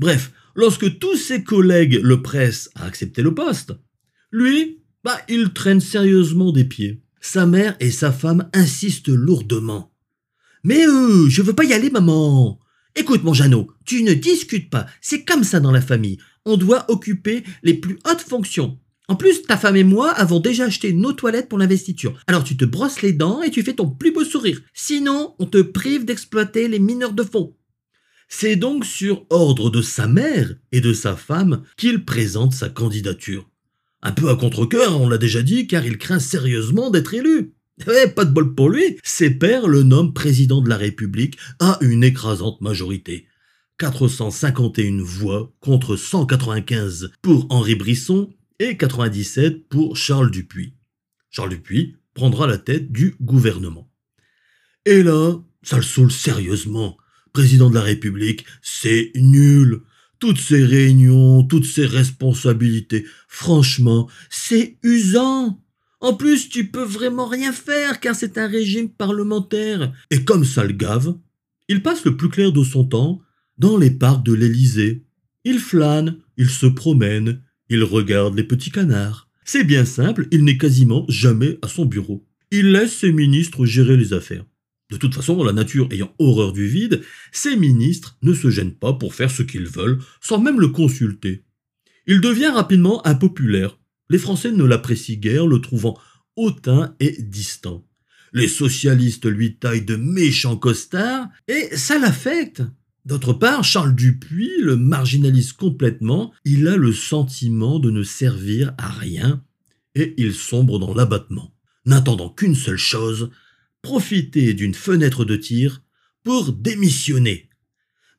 Bref, 0.00 0.32
lorsque 0.56 0.98
tous 0.98 1.16
ses 1.16 1.44
collègues 1.44 2.00
le 2.02 2.22
pressent 2.22 2.70
à 2.74 2.86
accepter 2.86 3.20
le 3.20 3.34
poste. 3.34 3.74
Lui, 4.32 4.78
bah, 5.04 5.20
il 5.28 5.52
traîne 5.52 5.80
sérieusement 5.80 6.52
des 6.52 6.64
pieds. 6.64 7.02
Sa 7.20 7.44
mère 7.44 7.76
et 7.80 7.90
sa 7.90 8.10
femme 8.10 8.48
insistent 8.54 9.10
lourdement. 9.10 9.92
Mais 10.64 10.86
euh, 10.86 11.28
je 11.28 11.42
veux 11.42 11.52
pas 11.52 11.64
y 11.64 11.74
aller, 11.74 11.90
maman. 11.90 12.58
Écoute, 12.96 13.24
mon 13.24 13.34
Jeannot, 13.34 13.68
tu 13.84 14.02
ne 14.02 14.14
discutes 14.14 14.70
pas. 14.70 14.86
C'est 15.02 15.24
comme 15.26 15.44
ça 15.44 15.60
dans 15.60 15.70
la 15.70 15.82
famille. 15.82 16.18
On 16.46 16.56
doit 16.56 16.90
occuper 16.90 17.44
les 17.62 17.74
plus 17.74 17.98
hautes 18.10 18.22
fonctions. 18.26 18.78
En 19.08 19.16
plus, 19.16 19.42
ta 19.42 19.58
femme 19.58 19.76
et 19.76 19.84
moi 19.84 20.10
avons 20.12 20.40
déjà 20.40 20.64
acheté 20.64 20.94
nos 20.94 21.12
toilettes 21.12 21.50
pour 21.50 21.58
l'investiture. 21.58 22.18
Alors 22.26 22.44
tu 22.44 22.56
te 22.56 22.64
brosses 22.64 23.02
les 23.02 23.12
dents 23.12 23.42
et 23.42 23.50
tu 23.50 23.62
fais 23.62 23.74
ton 23.74 23.90
plus 23.90 24.12
beau 24.12 24.24
sourire. 24.24 24.62
Sinon, 24.72 25.34
on 25.38 25.46
te 25.46 25.60
prive 25.60 26.06
d'exploiter 26.06 26.68
les 26.68 26.78
mineurs 26.78 27.12
de 27.12 27.22
fond. 27.22 27.54
C'est 28.32 28.56
donc 28.56 28.86
sur 28.86 29.26
ordre 29.28 29.70
de 29.70 29.82
sa 29.82 30.06
mère 30.06 30.54
et 30.70 30.80
de 30.80 30.92
sa 30.92 31.16
femme 31.16 31.64
qu'il 31.76 32.04
présente 32.04 32.54
sa 32.54 32.68
candidature. 32.68 33.50
Un 34.02 34.12
peu 34.12 34.30
à 34.30 34.36
contre-cœur, 34.36 34.98
on 34.98 35.08
l'a 35.08 35.18
déjà 35.18 35.42
dit, 35.42 35.66
car 35.66 35.84
il 35.84 35.98
craint 35.98 36.20
sérieusement 36.20 36.90
d'être 36.90 37.12
élu. 37.12 37.52
Eh, 37.86 38.08
pas 38.08 38.24
de 38.24 38.30
bol 38.30 38.54
pour 38.54 38.70
lui, 38.70 38.98
ses 39.02 39.30
pères 39.30 39.66
le 39.66 39.82
nomment 39.82 40.14
président 40.14 40.62
de 40.62 40.68
la 40.68 40.76
République 40.76 41.38
à 41.58 41.76
une 41.82 42.04
écrasante 42.04 42.60
majorité. 42.60 43.26
451 43.78 45.02
voix 45.02 45.52
contre 45.60 45.96
195 45.96 47.10
pour 47.22 47.46
Henri 47.50 47.74
Brisson 47.74 48.30
et 48.60 48.76
97 48.76 49.68
pour 49.68 49.96
Charles 49.96 50.30
Dupuis. 50.30 50.74
Charles 51.30 51.50
Dupuis 51.50 51.96
prendra 52.14 52.46
la 52.46 52.58
tête 52.58 52.92
du 52.92 53.16
gouvernement. 53.20 53.90
Et 54.86 55.02
là, 55.02 55.34
ça 55.62 55.76
le 55.76 55.82
saoule 55.82 56.12
sérieusement 56.12 56.96
président 57.32 57.70
de 57.70 57.74
la 57.74 57.82
République, 57.82 58.44
c'est 58.62 59.12
nul. 59.14 59.80
Toutes 60.18 60.40
ces 60.40 60.64
réunions, 60.64 61.44
toutes 61.44 61.64
ces 61.64 61.86
responsabilités, 61.86 63.06
franchement, 63.26 64.08
c'est 64.28 64.76
usant. 64.82 65.62
En 66.00 66.14
plus, 66.14 66.48
tu 66.48 66.70
peux 66.70 66.84
vraiment 66.84 67.26
rien 67.26 67.52
faire 67.52 68.00
car 68.00 68.14
c'est 68.14 68.38
un 68.38 68.46
régime 68.46 68.90
parlementaire. 68.90 69.92
Et 70.10 70.24
comme 70.24 70.44
ça 70.44 70.64
le 70.64 70.72
gave, 70.72 71.14
il 71.68 71.82
passe 71.82 72.04
le 72.04 72.16
plus 72.16 72.28
clair 72.28 72.52
de 72.52 72.64
son 72.64 72.84
temps 72.84 73.20
dans 73.58 73.76
les 73.76 73.90
parcs 73.90 74.24
de 74.24 74.34
l'Élysée. 74.34 75.04
Il 75.44 75.58
flâne, 75.58 76.16
il 76.36 76.50
se 76.50 76.66
promène, 76.66 77.42
il 77.68 77.84
regarde 77.84 78.36
les 78.36 78.44
petits 78.44 78.70
canards. 78.70 79.28
C'est 79.44 79.64
bien 79.64 79.84
simple, 79.84 80.26
il 80.30 80.44
n'est 80.44 80.58
quasiment 80.58 81.04
jamais 81.08 81.58
à 81.62 81.68
son 81.68 81.84
bureau. 81.84 82.26
Il 82.50 82.72
laisse 82.72 82.96
ses 82.96 83.12
ministres 83.12 83.64
gérer 83.64 83.96
les 83.96 84.12
affaires. 84.12 84.44
De 84.90 84.96
toute 84.96 85.14
façon, 85.14 85.42
la 85.44 85.52
nature 85.52 85.88
ayant 85.92 86.14
horreur 86.18 86.52
du 86.52 86.66
vide, 86.66 87.02
ces 87.32 87.56
ministres 87.56 88.18
ne 88.22 88.34
se 88.34 88.50
gênent 88.50 88.74
pas 88.74 88.92
pour 88.92 89.14
faire 89.14 89.30
ce 89.30 89.42
qu'ils 89.42 89.68
veulent, 89.68 90.00
sans 90.20 90.40
même 90.40 90.60
le 90.60 90.68
consulter. 90.68 91.44
Il 92.06 92.20
devient 92.20 92.48
rapidement 92.48 93.06
impopulaire. 93.06 93.78
Les 94.08 94.18
Français 94.18 94.50
ne 94.50 94.64
l'apprécient 94.64 95.18
guère, 95.18 95.46
le 95.46 95.60
trouvant 95.60 95.96
hautain 96.36 96.96
et 96.98 97.16
distant. 97.22 97.86
Les 98.32 98.48
socialistes 98.48 99.26
lui 99.26 99.56
taillent 99.56 99.84
de 99.84 99.96
méchants 99.96 100.56
costards, 100.56 101.28
et 101.46 101.76
ça 101.76 101.98
l'affecte. 101.98 102.62
D'autre 103.04 103.32
part, 103.32 103.64
Charles 103.64 103.94
Dupuis 103.94 104.60
le 104.60 104.76
marginalise 104.76 105.52
complètement, 105.52 106.32
il 106.44 106.68
a 106.68 106.76
le 106.76 106.92
sentiment 106.92 107.78
de 107.78 107.90
ne 107.90 108.02
servir 108.02 108.74
à 108.78 108.88
rien, 108.88 109.42
et 109.94 110.14
il 110.18 110.34
sombre 110.34 110.78
dans 110.78 110.94
l'abattement, 110.94 111.54
n'attendant 111.86 112.28
qu'une 112.28 112.54
seule 112.54 112.76
chose, 112.76 113.30
profiter 113.82 114.54
d'une 114.54 114.74
fenêtre 114.74 115.24
de 115.24 115.36
tir 115.36 115.82
pour 116.22 116.52
démissionner. 116.52 117.48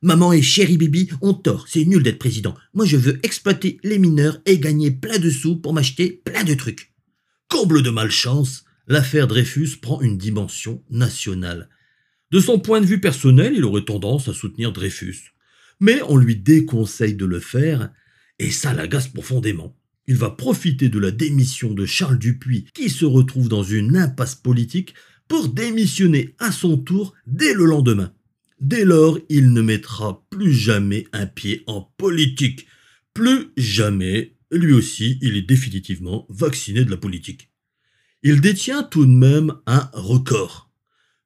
Maman 0.02 0.32
et 0.32 0.42
chéri 0.42 0.78
Bibi 0.78 1.08
ont 1.20 1.34
tort, 1.34 1.66
c'est 1.68 1.84
nul 1.84 2.02
d'être 2.02 2.18
président. 2.18 2.56
Moi 2.74 2.84
je 2.84 2.96
veux 2.96 3.24
exploiter 3.24 3.78
les 3.84 3.98
mineurs 3.98 4.40
et 4.46 4.58
gagner 4.58 4.90
plein 4.90 5.18
de 5.18 5.30
sous 5.30 5.56
pour 5.56 5.72
m'acheter 5.72 6.20
plein 6.24 6.42
de 6.42 6.54
trucs. 6.54 6.92
Comble 7.48 7.82
de 7.82 7.90
malchance, 7.90 8.64
l'affaire 8.88 9.28
Dreyfus 9.28 9.76
prend 9.80 10.00
une 10.00 10.18
dimension 10.18 10.82
nationale. 10.90 11.68
De 12.32 12.40
son 12.40 12.58
point 12.58 12.80
de 12.80 12.86
vue 12.86 13.00
personnel, 13.00 13.52
il 13.54 13.64
aurait 13.64 13.84
tendance 13.84 14.26
à 14.26 14.32
soutenir 14.32 14.72
Dreyfus. 14.72 15.34
Mais 15.80 16.00
on 16.08 16.16
lui 16.16 16.34
déconseille 16.34 17.14
de 17.14 17.26
le 17.26 17.40
faire, 17.40 17.90
et 18.38 18.50
ça 18.50 18.72
l'agace 18.72 19.08
profondément. 19.08 19.76
Il 20.06 20.16
va 20.16 20.30
profiter 20.30 20.88
de 20.88 20.98
la 20.98 21.10
démission 21.10 21.74
de 21.74 21.86
Charles 21.86 22.18
Dupuis, 22.18 22.66
qui 22.74 22.90
se 22.90 23.04
retrouve 23.04 23.48
dans 23.48 23.62
une 23.62 23.96
impasse 23.96 24.34
politique, 24.34 24.94
démissionner 25.40 26.34
à 26.38 26.52
son 26.52 26.76
tour 26.76 27.14
dès 27.26 27.54
le 27.54 27.64
lendemain. 27.64 28.12
Dès 28.60 28.84
lors, 28.84 29.18
il 29.28 29.52
ne 29.52 29.60
mettra 29.60 30.24
plus 30.30 30.52
jamais 30.52 31.06
un 31.12 31.26
pied 31.26 31.64
en 31.66 31.92
politique. 31.96 32.66
Plus 33.14 33.48
jamais. 33.56 34.36
Lui 34.52 34.72
aussi, 34.72 35.18
il 35.20 35.36
est 35.36 35.42
définitivement 35.42 36.26
vacciné 36.28 36.84
de 36.84 36.90
la 36.90 36.96
politique. 36.96 37.50
Il 38.22 38.40
détient 38.40 38.82
tout 38.82 39.04
de 39.04 39.10
même 39.10 39.54
un 39.66 39.90
record. 39.94 40.70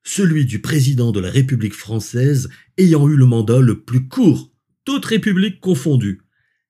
Celui 0.03 0.47
du 0.47 0.61
président 0.61 1.13
de 1.13 1.21
la 1.21 1.31
République 1.31 1.75
française 1.75 2.49
ayant 2.79 3.09
eu 3.09 3.17
le 3.17 3.27
mandat 3.27 3.61
le 3.61 3.83
plus 3.83 4.09
court, 4.09 4.53
toute 4.85 5.05
république 5.05 5.61
confondue. 5.61 6.23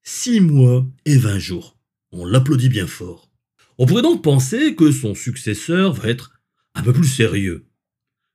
Six 0.02 0.40
mois 0.40 0.86
et 1.04 1.18
vingt 1.18 1.38
jours. 1.38 1.78
On 2.12 2.24
l'applaudit 2.24 2.70
bien 2.70 2.86
fort. 2.86 3.30
On 3.78 3.86
pourrait 3.86 4.02
donc 4.02 4.24
penser 4.24 4.74
que 4.74 4.90
son 4.90 5.14
successeur 5.14 5.92
va 5.92 6.08
être 6.08 6.35
un 6.76 6.82
peu 6.82 6.92
plus 6.92 7.08
sérieux. 7.08 7.66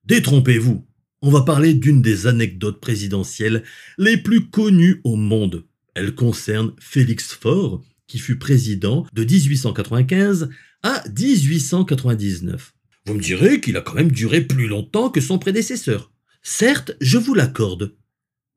Détrompez-vous, 0.05 0.85
on 1.21 1.29
va 1.29 1.41
parler 1.41 1.73
d'une 1.73 2.01
des 2.01 2.25
anecdotes 2.27 2.81
présidentielles 2.81 3.63
les 3.97 4.17
plus 4.17 4.49
connues 4.49 4.99
au 5.03 5.15
monde. 5.15 5.65
Elle 5.93 6.15
concerne 6.15 6.73
Félix 6.79 7.33
Faure, 7.33 7.83
qui 8.07 8.17
fut 8.17 8.39
président 8.39 9.05
de 9.13 9.23
1895 9.23 10.49
à 10.83 11.03
1899. 11.07 12.73
Vous 13.05 13.13
me 13.13 13.21
direz 13.21 13.61
qu'il 13.61 13.77
a 13.77 13.81
quand 13.81 13.93
même 13.93 14.11
duré 14.11 14.41
plus 14.41 14.67
longtemps 14.67 15.09
que 15.09 15.21
son 15.21 15.37
prédécesseur. 15.37 16.11
Certes, 16.41 16.93
je 16.99 17.17
vous 17.17 17.35
l'accorde. 17.35 17.95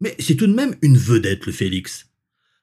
Mais 0.00 0.16
c'est 0.18 0.36
tout 0.36 0.46
de 0.46 0.54
même 0.54 0.76
une 0.80 0.96
vedette, 0.96 1.46
le 1.46 1.52
Félix. 1.52 2.06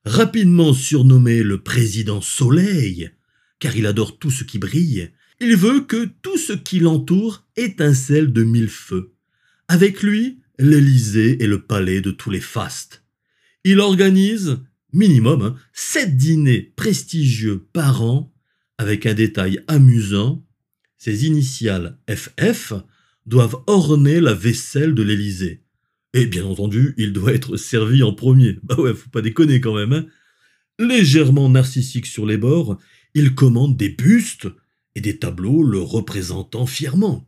Rapidement 0.05 0.73
surnommé 0.73 1.43
le 1.43 1.61
président 1.61 2.21
Soleil, 2.21 3.11
car 3.59 3.75
il 3.75 3.85
adore 3.85 4.17
tout 4.17 4.31
ce 4.31 4.43
qui 4.43 4.57
brille, 4.57 5.11
il 5.41 5.55
veut 5.55 5.81
que 5.81 6.07
tout 6.21 6.37
ce 6.37 6.53
qui 6.53 6.79
l'entoure 6.79 7.47
étincelle 7.57 8.31
de 8.31 8.43
mille 8.43 8.69
feux. 8.69 9.15
Avec 9.67 10.03
lui, 10.03 10.39
l'Élysée 10.59 11.43
est 11.43 11.47
le 11.47 11.63
palais 11.63 11.99
de 11.99 12.11
tous 12.11 12.29
les 12.29 12.39
fastes. 12.39 13.03
Il 13.63 13.79
organise, 13.79 14.59
minimum, 14.93 15.41
hein, 15.41 15.55
sept 15.73 16.15
dîners 16.15 16.71
prestigieux 16.75 17.67
par 17.73 18.03
an, 18.03 18.31
avec 18.77 19.07
un 19.07 19.15
détail 19.15 19.63
amusant, 19.67 20.45
ses 20.99 21.25
initiales 21.25 21.97
FF 22.07 22.73
doivent 23.25 23.63
orner 23.65 24.19
la 24.19 24.35
vaisselle 24.35 24.93
de 24.93 25.01
l'Élysée. 25.01 25.63
Et 26.13 26.27
bien 26.27 26.45
entendu, 26.45 26.93
il 26.97 27.13
doit 27.13 27.33
être 27.33 27.57
servi 27.57 28.03
en 28.03 28.13
premier. 28.13 28.59
Bah 28.61 28.75
ouais, 28.79 28.93
faut 28.93 29.09
pas 29.09 29.21
déconner 29.21 29.59
quand 29.59 29.75
même. 29.75 29.93
Hein. 29.93 30.05
Légèrement 30.77 31.49
narcissique 31.49 32.05
sur 32.05 32.27
les 32.27 32.37
bords, 32.37 32.77
il 33.15 33.33
commande 33.33 33.75
des 33.75 33.89
bustes 33.89 34.47
et 34.95 35.01
des 35.01 35.17
tableaux 35.17 35.63
le 35.63 35.79
représentant 35.79 36.65
fièrement. 36.65 37.27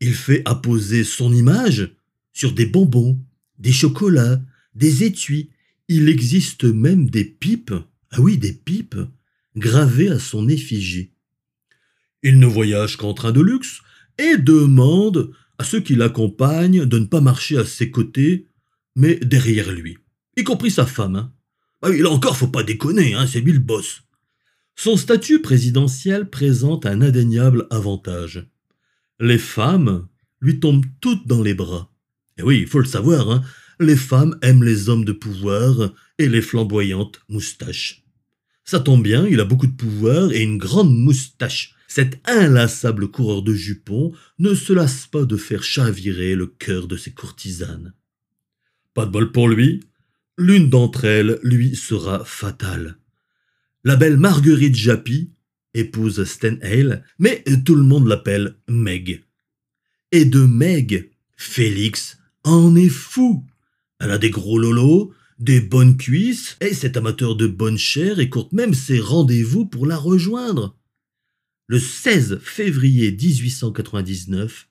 Il 0.00 0.14
fait 0.14 0.42
apposer 0.44 1.04
son 1.04 1.32
image 1.32 1.94
sur 2.32 2.52
des 2.52 2.66
bonbons, 2.66 3.20
des 3.58 3.72
chocolats, 3.72 4.40
des 4.74 5.04
étuis. 5.04 5.50
Il 5.88 6.08
existe 6.08 6.64
même 6.64 7.08
des 7.10 7.24
pipes, 7.24 7.74
ah 8.10 8.20
oui, 8.20 8.38
des 8.38 8.52
pipes, 8.52 8.96
gravées 9.56 10.08
à 10.08 10.18
son 10.18 10.48
effigie. 10.48 11.12
Il 12.22 12.38
ne 12.38 12.46
voyage 12.46 12.96
qu'en 12.96 13.14
train 13.14 13.32
de 13.32 13.40
luxe 13.40 13.80
et 14.18 14.36
demande 14.36 15.32
à 15.58 15.64
ceux 15.64 15.80
qui 15.80 15.94
l'accompagnent 15.94 16.86
de 16.86 16.98
ne 16.98 17.06
pas 17.06 17.20
marcher 17.20 17.58
à 17.58 17.64
ses 17.64 17.90
côtés, 17.90 18.48
mais 18.96 19.16
derrière 19.16 19.70
lui, 19.70 19.98
y 20.36 20.44
compris 20.44 20.70
sa 20.70 20.86
femme. 20.86 21.16
Hein. 21.16 21.32
Ah 21.82 21.90
là 21.90 22.10
encore, 22.10 22.36
faut 22.36 22.48
pas 22.48 22.62
déconner, 22.62 23.14
hein, 23.14 23.26
c'est 23.26 23.40
lui 23.40 23.52
le 23.52 23.58
boss. 23.58 24.02
Son 24.76 24.96
statut 24.96 25.40
présidentiel 25.40 26.28
présente 26.28 26.86
un 26.86 27.02
indéniable 27.02 27.66
avantage. 27.70 28.46
Les 29.20 29.38
femmes 29.38 30.08
lui 30.40 30.58
tombent 30.58 30.86
toutes 31.00 31.26
dans 31.26 31.42
les 31.42 31.54
bras. 31.54 31.92
Et 32.38 32.42
oui, 32.42 32.60
il 32.60 32.66
faut 32.66 32.80
le 32.80 32.84
savoir, 32.84 33.30
hein, 33.30 33.42
les 33.78 33.96
femmes 33.96 34.36
aiment 34.42 34.64
les 34.64 34.88
hommes 34.88 35.04
de 35.04 35.12
pouvoir 35.12 35.92
et 36.18 36.28
les 36.28 36.42
flamboyantes 36.42 37.20
moustaches. 37.28 38.04
Ça 38.64 38.80
tombe 38.80 39.02
bien, 39.02 39.26
il 39.26 39.40
a 39.40 39.44
beaucoup 39.44 39.66
de 39.66 39.76
pouvoir 39.76 40.32
et 40.32 40.42
une 40.42 40.58
grande 40.58 40.96
moustache. 40.96 41.74
Cet 41.88 42.26
inlassable 42.26 43.08
coureur 43.08 43.42
de 43.42 43.52
jupons 43.52 44.12
ne 44.38 44.54
se 44.54 44.72
lasse 44.72 45.06
pas 45.06 45.24
de 45.24 45.36
faire 45.36 45.62
chavirer 45.62 46.34
le 46.34 46.46
cœur 46.46 46.86
de 46.86 46.96
ses 46.96 47.12
courtisanes. 47.12 47.92
Pas 48.94 49.04
de 49.04 49.10
bol 49.10 49.30
pour 49.30 49.48
lui, 49.48 49.80
l'une 50.38 50.70
d'entre 50.70 51.04
elles 51.04 51.38
lui 51.42 51.76
sera 51.76 52.24
fatale. 52.24 52.96
La 53.84 53.96
belle 53.96 54.16
Marguerite 54.16 54.76
Japy 54.76 55.32
épouse 55.74 56.22
Stenhale, 56.22 57.04
mais 57.18 57.42
tout 57.64 57.74
le 57.74 57.82
monde 57.82 58.06
l'appelle 58.06 58.56
Meg. 58.68 59.24
Et 60.12 60.24
de 60.24 60.40
Meg, 60.40 61.10
Félix 61.36 62.18
en 62.44 62.76
est 62.76 62.88
fou. 62.88 63.44
Elle 63.98 64.12
a 64.12 64.18
des 64.18 64.30
gros 64.30 64.58
lolos, 64.58 65.12
des 65.40 65.60
bonnes 65.60 65.96
cuisses, 65.96 66.56
et 66.60 66.74
cet 66.74 66.96
amateur 66.96 67.34
de 67.34 67.48
bonne 67.48 67.78
chair 67.78 68.20
écoute 68.20 68.52
même 68.52 68.72
ses 68.72 69.00
rendez-vous 69.00 69.66
pour 69.66 69.84
la 69.84 69.96
rejoindre. 69.96 70.78
Le 71.66 71.80
16 71.80 72.38
février 72.40 73.10
1899, 73.10 74.68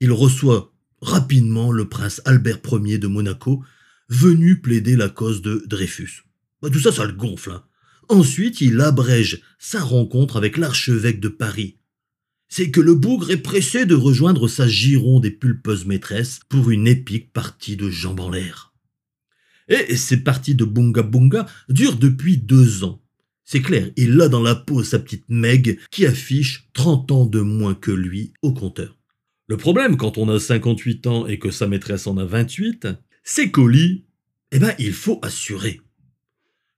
il 0.00 0.12
reçoit 0.12 0.72
rapidement 1.02 1.72
le 1.72 1.90
prince 1.90 2.22
Albert 2.24 2.60
Ier 2.72 2.96
de 2.96 3.06
Monaco, 3.06 3.62
venu 4.08 4.62
plaider 4.62 4.96
la 4.96 5.10
cause 5.10 5.42
de 5.42 5.62
Dreyfus. 5.66 6.24
Bah, 6.62 6.70
tout 6.70 6.80
ça, 6.80 6.92
ça 6.92 7.04
le 7.04 7.12
gonfle. 7.12 7.50
Hein. 7.50 7.64
Ensuite, 8.08 8.60
il 8.60 8.80
abrège 8.80 9.42
sa 9.58 9.80
rencontre 9.80 10.36
avec 10.36 10.56
l'archevêque 10.56 11.20
de 11.20 11.28
Paris. 11.28 11.78
C'est 12.48 12.70
que 12.70 12.80
le 12.80 12.94
bougre 12.94 13.30
est 13.30 13.42
pressé 13.42 13.86
de 13.86 13.94
rejoindre 13.94 14.46
sa 14.46 14.68
gironde 14.68 15.26
et 15.26 15.30
pulpeuse 15.30 15.86
maîtresse 15.86 16.40
pour 16.48 16.70
une 16.70 16.86
épique 16.86 17.32
partie 17.32 17.76
de 17.76 17.90
jambes 17.90 18.20
en 18.20 18.30
l'air. 18.30 18.72
Et 19.68 19.96
ces 19.96 20.18
parties 20.18 20.54
de 20.54 20.64
bunga 20.64 21.02
bunga 21.02 21.46
durent 21.68 21.96
depuis 21.96 22.38
deux 22.38 22.84
ans. 22.84 23.02
C'est 23.44 23.62
clair, 23.62 23.90
il 23.96 24.20
a 24.20 24.28
dans 24.28 24.42
la 24.42 24.54
peau 24.54 24.82
sa 24.82 24.98
petite 24.98 25.24
Meg 25.28 25.78
qui 25.90 26.06
affiche 26.06 26.68
30 26.74 27.12
ans 27.12 27.26
de 27.26 27.40
moins 27.40 27.74
que 27.74 27.90
lui 27.90 28.32
au 28.42 28.52
compteur. 28.52 28.96
Le 29.48 29.56
problème 29.56 29.96
quand 29.96 30.18
on 30.18 30.28
a 30.28 30.38
58 30.38 31.06
ans 31.06 31.26
et 31.26 31.38
que 31.38 31.50
sa 31.50 31.66
maîtresse 31.66 32.06
en 32.06 32.16
a 32.16 32.24
28, 32.24 32.88
c'est 33.22 33.50
qu'au 33.50 33.68
lit, 33.68 34.04
eh 34.52 34.58
ben, 34.58 34.74
il 34.78 34.92
faut 34.92 35.18
assurer. 35.22 35.80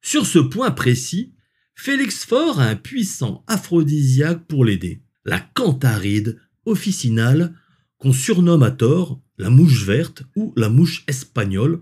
Sur 0.01 0.27
ce 0.27 0.39
point 0.39 0.71
précis, 0.71 1.35
Félix 1.75 2.25
Faure 2.25 2.61
a 2.61 2.67
un 2.67 2.77
puissant 2.77 3.45
aphrodisiaque 3.47 4.47
pour 4.47 4.65
l'aider, 4.65 5.03
la 5.25 5.41
cantaride 5.41 6.39
officinale 6.65 7.55
qu'on 7.99 8.13
surnomme 8.13 8.63
à 8.63 8.71
tort 8.71 9.21
la 9.39 9.51
mouche 9.51 9.85
verte 9.85 10.25
ou 10.37 10.53
la 10.57 10.69
mouche 10.69 11.05
espagnole, 11.07 11.81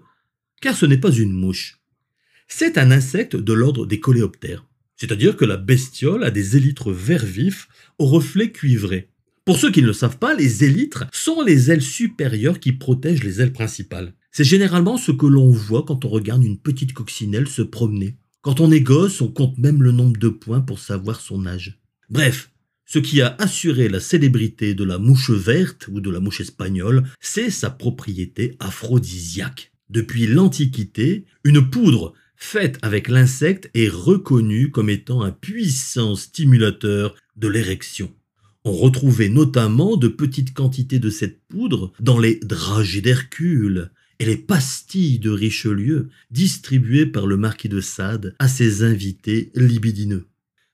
car 0.61 0.76
ce 0.76 0.87
n'est 0.87 0.98
pas 0.98 1.12
une 1.12 1.33
mouche. 1.33 1.81
C'est 2.48 2.79
un 2.79 2.90
insecte 2.90 3.37
de 3.37 3.52
l'ordre 3.52 3.87
des 3.87 4.00
coléoptères, 4.00 4.66
c'est-à-dire 4.96 5.37
que 5.37 5.44
la 5.44 5.57
bestiole 5.57 6.24
a 6.24 6.31
des 6.31 6.57
élytres 6.57 6.92
vert 6.92 7.24
vifs 7.24 7.68
aux 7.98 8.07
reflets 8.07 8.52
cuivrés. 8.52 9.11
Pour 9.44 9.59
ceux 9.59 9.70
qui 9.70 9.83
ne 9.83 9.87
le 9.87 9.92
savent 9.92 10.18
pas, 10.18 10.35
les 10.35 10.64
élytres 10.64 11.05
sont 11.12 11.42
les 11.42 11.70
ailes 11.70 11.83
supérieures 11.83 12.61
qui 12.61 12.72
protègent 12.72 13.24
les 13.24 13.40
ailes 13.40 13.52
principales. 13.52 14.14
C'est 14.37 14.44
généralement 14.44 14.99
ce 14.99 15.12
que 15.12 15.25
l'on 15.25 15.51
voit 15.51 15.83
quand 15.83 16.05
on 16.05 16.11
regarde 16.11 16.44
une 16.44 16.59
petite 16.59 16.92
coccinelle 16.92 17.49
se 17.49 17.62
promener. 17.62 18.18
Quand 18.42 18.61
on 18.61 18.70
est 18.70 18.85
on 19.22 19.29
compte 19.29 19.57
même 19.57 19.83
le 19.83 19.92
nombre 19.92 20.18
de 20.18 20.29
points 20.29 20.61
pour 20.61 20.79
savoir 20.79 21.22
son 21.22 21.46
âge. 21.46 21.81
Bref, 22.11 22.51
ce 22.85 22.99
qui 22.99 23.22
a 23.22 23.35
assuré 23.38 23.88
la 23.88 23.99
célébrité 23.99 24.75
de 24.75 24.85
la 24.85 24.99
mouche 24.99 25.31
verte 25.31 25.88
ou 25.90 26.03
de 26.03 26.11
la 26.11 26.20
mouche 26.20 26.42
espagnole, 26.42 27.05
c'est 27.18 27.49
sa 27.49 27.70
propriété 27.70 28.57
aphrodisiaque. 28.59 29.72
Depuis 29.88 30.27
l'Antiquité, 30.27 31.25
une 31.42 31.70
poudre 31.70 32.12
faite 32.37 32.79
avec 32.83 33.09
l'insecte 33.09 33.70
est 33.72 33.88
reconnue 33.88 34.70
comme 34.70 34.90
étant 34.90 35.22
un 35.22 35.33
puissant 35.33 36.14
stimulateur 36.14 37.14
de 37.37 37.49
l'érection. 37.49 38.12
On 38.66 38.72
retrouvait 38.72 39.31
notamment 39.31 39.96
de 39.96 40.09
petites 40.09 40.53
quantités 40.53 40.99
de 40.99 41.09
cette 41.09 41.40
poudre 41.49 41.94
dans 42.01 42.18
les 42.18 42.38
dragées 42.40 43.01
d'Hercule, 43.01 43.92
et 44.18 44.24
les 44.24 44.37
pastilles 44.37 45.18
de 45.18 45.31
Richelieu 45.31 46.09
distribuées 46.31 47.07
par 47.07 47.26
le 47.26 47.37
marquis 47.37 47.68
de 47.68 47.81
Sade 47.81 48.35
à 48.38 48.48
ses 48.48 48.83
invités 48.83 49.50
libidineux. 49.55 50.26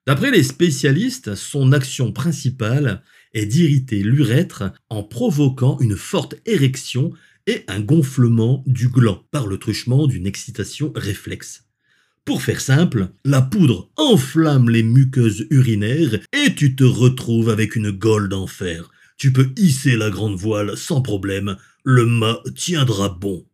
D'après 0.06 0.30
les 0.30 0.42
spécialistes, 0.42 1.34
son 1.34 1.72
action 1.72 2.12
principale 2.12 3.02
est 3.34 3.46
d'irriter 3.46 4.02
l'urètre 4.02 4.72
en 4.90 5.02
provoquant 5.02 5.78
une 5.80 5.96
forte 5.96 6.34
érection 6.44 7.12
et 7.46 7.64
un 7.68 7.80
gonflement 7.80 8.64
du 8.66 8.88
gland 8.88 9.24
par 9.30 9.46
le 9.46 9.58
truchement 9.58 10.06
d'une 10.06 10.26
excitation 10.26 10.92
réflexe. 10.94 11.64
Pour 12.24 12.42
faire 12.42 12.60
simple, 12.60 13.08
la 13.24 13.42
poudre 13.42 13.90
enflamme 13.96 14.70
les 14.70 14.84
muqueuses 14.84 15.46
urinaires 15.50 16.20
et 16.32 16.54
tu 16.54 16.76
te 16.76 16.84
retrouves 16.84 17.50
avec 17.50 17.74
une 17.74 17.90
gaule 17.90 18.28
d'enfer. 18.28 18.90
Tu 19.16 19.32
peux 19.32 19.52
hisser 19.56 19.96
la 19.96 20.10
grande 20.10 20.36
voile 20.36 20.76
sans 20.76 21.02
problème 21.02 21.56
le 21.84 22.06
mât 22.06 22.42
tiendra 22.54 23.08
bon. 23.08 23.44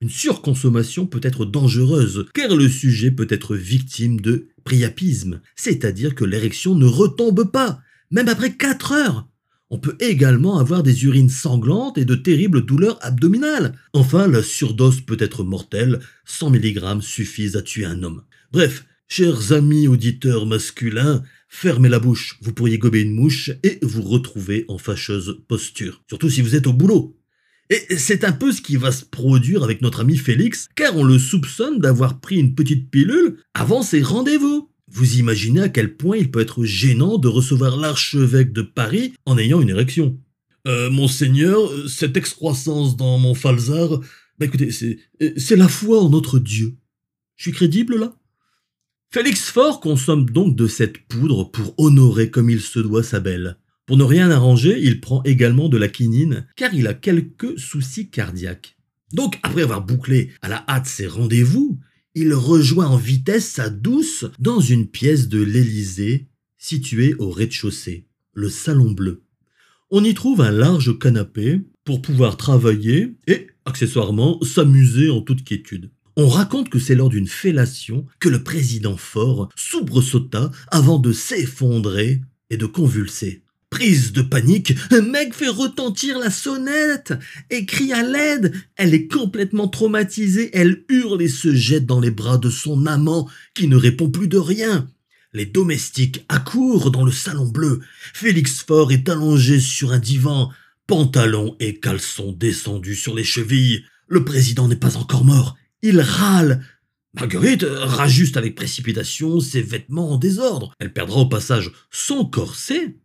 Une 0.00 0.10
surconsommation 0.10 1.06
peut 1.06 1.20
être 1.22 1.44
dangereuse, 1.44 2.26
car 2.32 2.56
le 2.56 2.68
sujet 2.68 3.10
peut 3.10 3.26
être 3.28 3.54
victime 3.54 4.20
de 4.20 4.48
priapisme, 4.64 5.42
c'est-à-dire 5.56 6.14
que 6.14 6.24
l'érection 6.24 6.74
ne 6.74 6.86
retombe 6.86 7.50
pas, 7.50 7.82
même 8.10 8.28
après 8.28 8.54
4 8.54 8.92
heures. 8.92 9.28
On 9.68 9.78
peut 9.78 9.96
également 10.00 10.58
avoir 10.58 10.82
des 10.82 11.04
urines 11.04 11.28
sanglantes 11.28 11.98
et 11.98 12.04
de 12.04 12.14
terribles 12.14 12.64
douleurs 12.64 12.98
abdominales. 13.02 13.76
Enfin, 13.92 14.26
la 14.26 14.42
surdose 14.42 15.02
peut 15.02 15.18
être 15.20 15.44
mortelle, 15.44 16.00
100 16.24 16.50
mg 16.50 17.00
suffisent 17.02 17.56
à 17.56 17.62
tuer 17.62 17.84
un 17.84 18.02
homme. 18.02 18.22
Bref, 18.52 18.86
chers 19.06 19.52
amis 19.52 19.86
auditeurs 19.86 20.46
masculins, 20.46 21.22
fermez 21.50 21.88
la 21.88 21.98
bouche, 21.98 22.38
vous 22.40 22.54
pourriez 22.54 22.78
gober 22.78 23.02
une 23.02 23.12
mouche 23.12 23.50
et 23.62 23.80
vous 23.82 24.02
retrouver 24.02 24.64
en 24.68 24.78
fâcheuse 24.78 25.42
posture, 25.48 26.02
surtout 26.08 26.30
si 26.30 26.40
vous 26.40 26.54
êtes 26.54 26.68
au 26.68 26.72
boulot. 26.72 27.18
Et 27.68 27.96
c'est 27.98 28.24
un 28.24 28.32
peu 28.32 28.52
ce 28.52 28.62
qui 28.62 28.76
va 28.76 28.92
se 28.92 29.04
produire 29.04 29.62
avec 29.62 29.82
notre 29.82 30.00
ami 30.00 30.16
Félix, 30.16 30.68
car 30.74 30.96
on 30.96 31.04
le 31.04 31.18
soupçonne 31.18 31.80
d'avoir 31.80 32.20
pris 32.20 32.36
une 32.36 32.54
petite 32.54 32.90
pilule 32.90 33.38
avant 33.52 33.82
ses 33.82 34.00
rendez-vous. 34.00 34.70
Vous 34.88 35.18
imaginez 35.18 35.60
à 35.60 35.68
quel 35.68 35.96
point 35.96 36.16
il 36.16 36.30
peut 36.30 36.40
être 36.40 36.64
gênant 36.64 37.18
de 37.18 37.28
recevoir 37.28 37.76
l'archevêque 37.76 38.52
de 38.52 38.62
Paris 38.62 39.12
en 39.26 39.36
ayant 39.36 39.60
une 39.60 39.68
érection. 39.68 40.18
Euh, 40.66 40.90
monseigneur, 40.90 41.88
cette 41.88 42.16
excroissance 42.16 42.96
dans 42.96 43.18
mon 43.18 43.34
falzar, 43.34 44.00
bah 44.38 44.46
écoutez, 44.46 44.70
c'est 44.72 45.56
la 45.56 45.68
foi 45.68 46.02
en 46.02 46.10
notre 46.10 46.38
Dieu. 46.38 46.76
Je 47.36 47.44
suis 47.44 47.52
crédible 47.52 47.98
là? 47.98 48.19
Félix 49.12 49.50
Faure 49.50 49.80
consomme 49.80 50.30
donc 50.30 50.54
de 50.54 50.68
cette 50.68 50.98
poudre 51.08 51.50
pour 51.50 51.74
honorer 51.78 52.30
comme 52.30 52.48
il 52.48 52.60
se 52.60 52.78
doit 52.78 53.02
sa 53.02 53.18
belle. 53.18 53.56
Pour 53.84 53.96
ne 53.96 54.04
rien 54.04 54.30
arranger, 54.30 54.78
il 54.80 55.00
prend 55.00 55.20
également 55.24 55.68
de 55.68 55.78
la 55.78 55.88
quinine 55.88 56.46
car 56.54 56.72
il 56.72 56.86
a 56.86 56.94
quelques 56.94 57.58
soucis 57.58 58.08
cardiaques. 58.08 58.76
Donc, 59.12 59.40
après 59.42 59.62
avoir 59.62 59.84
bouclé 59.84 60.30
à 60.42 60.48
la 60.48 60.64
hâte 60.68 60.86
ses 60.86 61.08
rendez-vous, 61.08 61.80
il 62.14 62.32
rejoint 62.34 62.86
en 62.86 62.96
vitesse 62.96 63.48
sa 63.48 63.68
douce 63.68 64.26
dans 64.38 64.60
une 64.60 64.86
pièce 64.86 65.26
de 65.26 65.42
l'Élysée 65.42 66.28
située 66.56 67.16
au 67.18 67.30
rez-de-chaussée, 67.30 68.06
le 68.32 68.48
Salon 68.48 68.92
Bleu. 68.92 69.24
On 69.90 70.04
y 70.04 70.14
trouve 70.14 70.40
un 70.40 70.52
large 70.52 70.96
canapé 71.00 71.60
pour 71.82 72.00
pouvoir 72.00 72.36
travailler 72.36 73.16
et, 73.26 73.48
accessoirement, 73.64 74.40
s'amuser 74.42 75.10
en 75.10 75.20
toute 75.20 75.42
quiétude. 75.42 75.90
On 76.22 76.28
raconte 76.28 76.68
que 76.68 76.78
c'est 76.78 76.94
lors 76.94 77.08
d'une 77.08 77.26
fellation 77.26 78.04
que 78.18 78.28
le 78.28 78.42
président 78.42 78.98
fort 78.98 79.48
soubresauta 79.56 80.50
avant 80.70 80.98
de 80.98 81.14
s'effondrer 81.14 82.20
et 82.50 82.58
de 82.58 82.66
convulser. 82.66 83.42
Prise 83.70 84.12
de 84.12 84.20
panique, 84.20 84.74
Meg 84.90 85.32
fait 85.32 85.48
retentir 85.48 86.18
la 86.18 86.28
sonnette 86.28 87.14
et 87.48 87.64
crie 87.64 87.94
à 87.94 88.02
l'aide. 88.02 88.52
Elle 88.76 88.92
est 88.92 89.06
complètement 89.06 89.66
traumatisée, 89.66 90.50
elle 90.52 90.84
hurle 90.90 91.22
et 91.22 91.28
se 91.28 91.54
jette 91.54 91.86
dans 91.86 92.00
les 92.00 92.10
bras 92.10 92.36
de 92.36 92.50
son 92.50 92.84
amant 92.84 93.26
qui 93.54 93.66
ne 93.66 93.76
répond 93.76 94.10
plus 94.10 94.28
de 94.28 94.36
rien. 94.36 94.90
Les 95.32 95.46
domestiques 95.46 96.26
accourent 96.28 96.90
dans 96.90 97.06
le 97.06 97.12
salon 97.12 97.48
bleu. 97.48 97.80
Félix 98.12 98.62
Faure 98.62 98.92
est 98.92 99.08
allongé 99.08 99.58
sur 99.58 99.92
un 99.92 99.98
divan, 99.98 100.52
pantalon 100.86 101.56
et 101.60 101.80
caleçon 101.80 102.32
descendus 102.32 102.96
sur 102.96 103.14
les 103.14 103.24
chevilles. 103.24 103.86
Le 104.06 104.22
président 104.22 104.68
n'est 104.68 104.76
pas 104.76 104.98
encore 104.98 105.24
mort. 105.24 105.56
Il 105.82 106.00
râle. 106.00 106.62
Marguerite 107.14 107.64
rajuste 107.68 108.36
avec 108.36 108.54
précipitation 108.54 109.40
ses 109.40 109.62
vêtements 109.62 110.12
en 110.12 110.16
désordre. 110.16 110.74
Elle 110.78 110.92
perdra 110.92 111.22
au 111.22 111.26
passage 111.26 111.72
son 111.90 112.24
corset, 112.24 112.98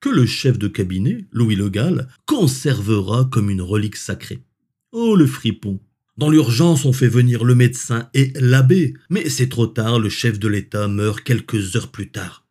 que 0.00 0.08
le 0.08 0.24
chef 0.24 0.58
de 0.58 0.68
cabinet, 0.68 1.26
Louis 1.32 1.56
Le 1.56 1.68
Gall, 1.68 2.08
conservera 2.24 3.28
comme 3.30 3.50
une 3.50 3.62
relique 3.62 3.96
sacrée. 3.96 4.44
Oh 4.92 5.16
le 5.16 5.26
fripon 5.26 5.80
Dans 6.16 6.30
l'urgence, 6.30 6.84
on 6.84 6.92
fait 6.92 7.08
venir 7.08 7.44
le 7.44 7.54
médecin 7.54 8.08
et 8.14 8.32
l'abbé, 8.36 8.94
mais 9.10 9.28
c'est 9.28 9.48
trop 9.48 9.66
tard, 9.66 9.98
le 9.98 10.08
chef 10.08 10.38
de 10.38 10.48
l'État 10.48 10.88
meurt 10.88 11.20
quelques 11.22 11.74
heures 11.74 11.90
plus 11.90 12.10
tard. 12.10 12.46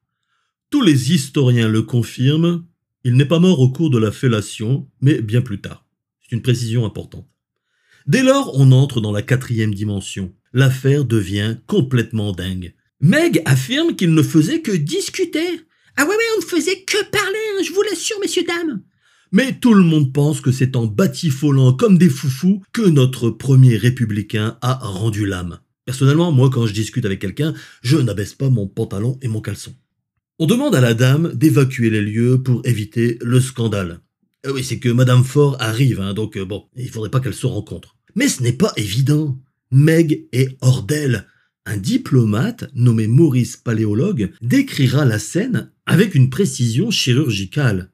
Tous 0.69 0.81
les 0.81 1.13
historiens 1.13 1.69
le 1.69 1.83
confirment, 1.83 2.65
il 3.03 3.15
n'est 3.15 3.25
pas 3.25 3.39
mort 3.39 3.59
au 3.59 3.69
cours 3.69 3.89
de 3.89 3.99
la 3.99 4.11
fellation, 4.11 4.89
mais 5.01 5.21
bien 5.21 5.41
plus 5.41 5.61
tard. 5.61 5.85
C'est 6.21 6.35
une 6.35 6.41
précision 6.41 6.85
importante. 6.85 7.27
Dès 8.07 8.23
lors, 8.23 8.51
on 8.59 8.71
entre 8.71 9.01
dans 9.01 9.11
la 9.11 9.21
quatrième 9.21 9.73
dimension. 9.73 10.33
L'affaire 10.51 11.05
devient 11.05 11.57
complètement 11.67 12.31
dingue. 12.31 12.73
Meg 12.99 13.41
affirme 13.45 13.95
qu'il 13.95 14.13
ne 14.13 14.23
faisait 14.23 14.61
que 14.61 14.71
discuter. 14.71 15.61
Ah 15.97 16.03
ouais, 16.03 16.09
ouais, 16.09 16.23
on 16.37 16.41
ne 16.41 16.45
faisait 16.45 16.81
que 16.81 17.03
parler, 17.11 17.39
hein, 17.57 17.63
je 17.65 17.71
vous 17.71 17.81
l'assure, 17.83 18.19
messieurs, 18.21 18.45
dames. 18.47 18.81
Mais 19.31 19.53
tout 19.59 19.73
le 19.73 19.83
monde 19.83 20.13
pense 20.13 20.41
que 20.41 20.51
c'est 20.51 20.75
en 20.75 20.85
batifolant 20.85 21.73
comme 21.73 21.97
des 21.97 22.09
foufous 22.09 22.61
que 22.71 22.81
notre 22.81 23.29
premier 23.29 23.77
républicain 23.77 24.57
a 24.61 24.75
rendu 24.75 25.25
l'âme. 25.25 25.59
Personnellement, 25.85 26.31
moi, 26.31 26.49
quand 26.49 26.67
je 26.67 26.73
discute 26.73 27.05
avec 27.05 27.19
quelqu'un, 27.19 27.53
je 27.81 27.97
n'abaisse 27.97 28.33
pas 28.33 28.49
mon 28.49 28.67
pantalon 28.67 29.17
et 29.21 29.27
mon 29.27 29.41
caleçon. 29.41 29.73
On 30.39 30.45
demande 30.45 30.75
à 30.75 30.81
la 30.81 30.93
dame 30.93 31.31
d'évacuer 31.33 31.89
les 31.89 32.01
lieux 32.01 32.41
pour 32.41 32.61
éviter 32.65 33.17
le 33.21 33.39
scandale. 33.39 34.01
Ah 34.45 34.51
oui, 34.51 34.63
c'est 34.63 34.79
que 34.79 34.89
Madame 34.89 35.23
Fort 35.23 35.55
arrive, 35.61 36.01
hein, 36.01 36.13
donc 36.13 36.35
euh, 36.35 36.43
bon, 36.43 36.65
il 36.75 36.89
faudrait 36.89 37.09
pas 37.09 37.21
qu'elle 37.21 37.33
se 37.33 37.47
rencontre. 37.47 37.95
Mais 38.15 38.27
ce 38.27 38.43
n'est 38.43 38.51
pas 38.51 38.73
évident. 38.75 39.39
Meg 39.71 40.27
est 40.33 40.57
hors 40.59 40.83
d'elle. 40.83 41.27
Un 41.65 41.77
diplomate 41.77 42.69
nommé 42.75 43.07
Maurice 43.07 43.55
Paléologue 43.55 44.31
décrira 44.41 45.05
la 45.05 45.17
scène 45.17 45.71
avec 45.85 46.13
une 46.13 46.29
précision 46.29 46.91
chirurgicale. 46.91 47.89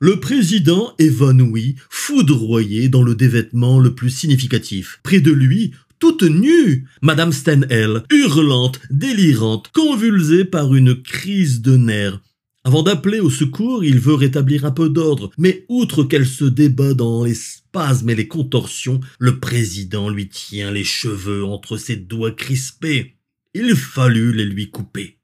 Le 0.00 0.20
président 0.20 0.94
évanoui, 0.98 1.76
foudroyé 1.90 2.88
dans 2.88 3.02
le 3.02 3.14
dévêtement 3.14 3.78
le 3.78 3.94
plus 3.94 4.10
significatif. 4.10 5.00
Près 5.02 5.20
de 5.20 5.32
lui, 5.32 5.74
toute 5.98 6.22
nue, 6.22 6.86
Madame 7.02 7.32
Stenhell, 7.32 8.04
hurlante, 8.10 8.80
délirante, 8.90 9.70
convulsée 9.74 10.46
par 10.46 10.74
une 10.74 11.02
crise 11.02 11.60
de 11.60 11.76
nerfs. 11.76 12.20
Avant 12.68 12.82
d'appeler 12.82 13.18
au 13.20 13.30
secours, 13.30 13.82
il 13.82 13.98
veut 13.98 14.12
rétablir 14.12 14.66
un 14.66 14.70
peu 14.70 14.90
d'ordre, 14.90 15.30
mais 15.38 15.64
outre 15.70 16.04
qu'elle 16.04 16.26
se 16.26 16.44
débat 16.44 16.92
dans 16.92 17.24
les 17.24 17.32
spasmes 17.32 18.10
et 18.10 18.14
les 18.14 18.28
contorsions, 18.28 19.00
le 19.18 19.40
président 19.40 20.10
lui 20.10 20.28
tient 20.28 20.70
les 20.70 20.84
cheveux 20.84 21.46
entre 21.46 21.78
ses 21.78 21.96
doigts 21.96 22.30
crispés. 22.30 23.16
Il 23.54 23.74
fallut 23.74 24.34
les 24.34 24.44
lui 24.44 24.70
couper. 24.70 25.16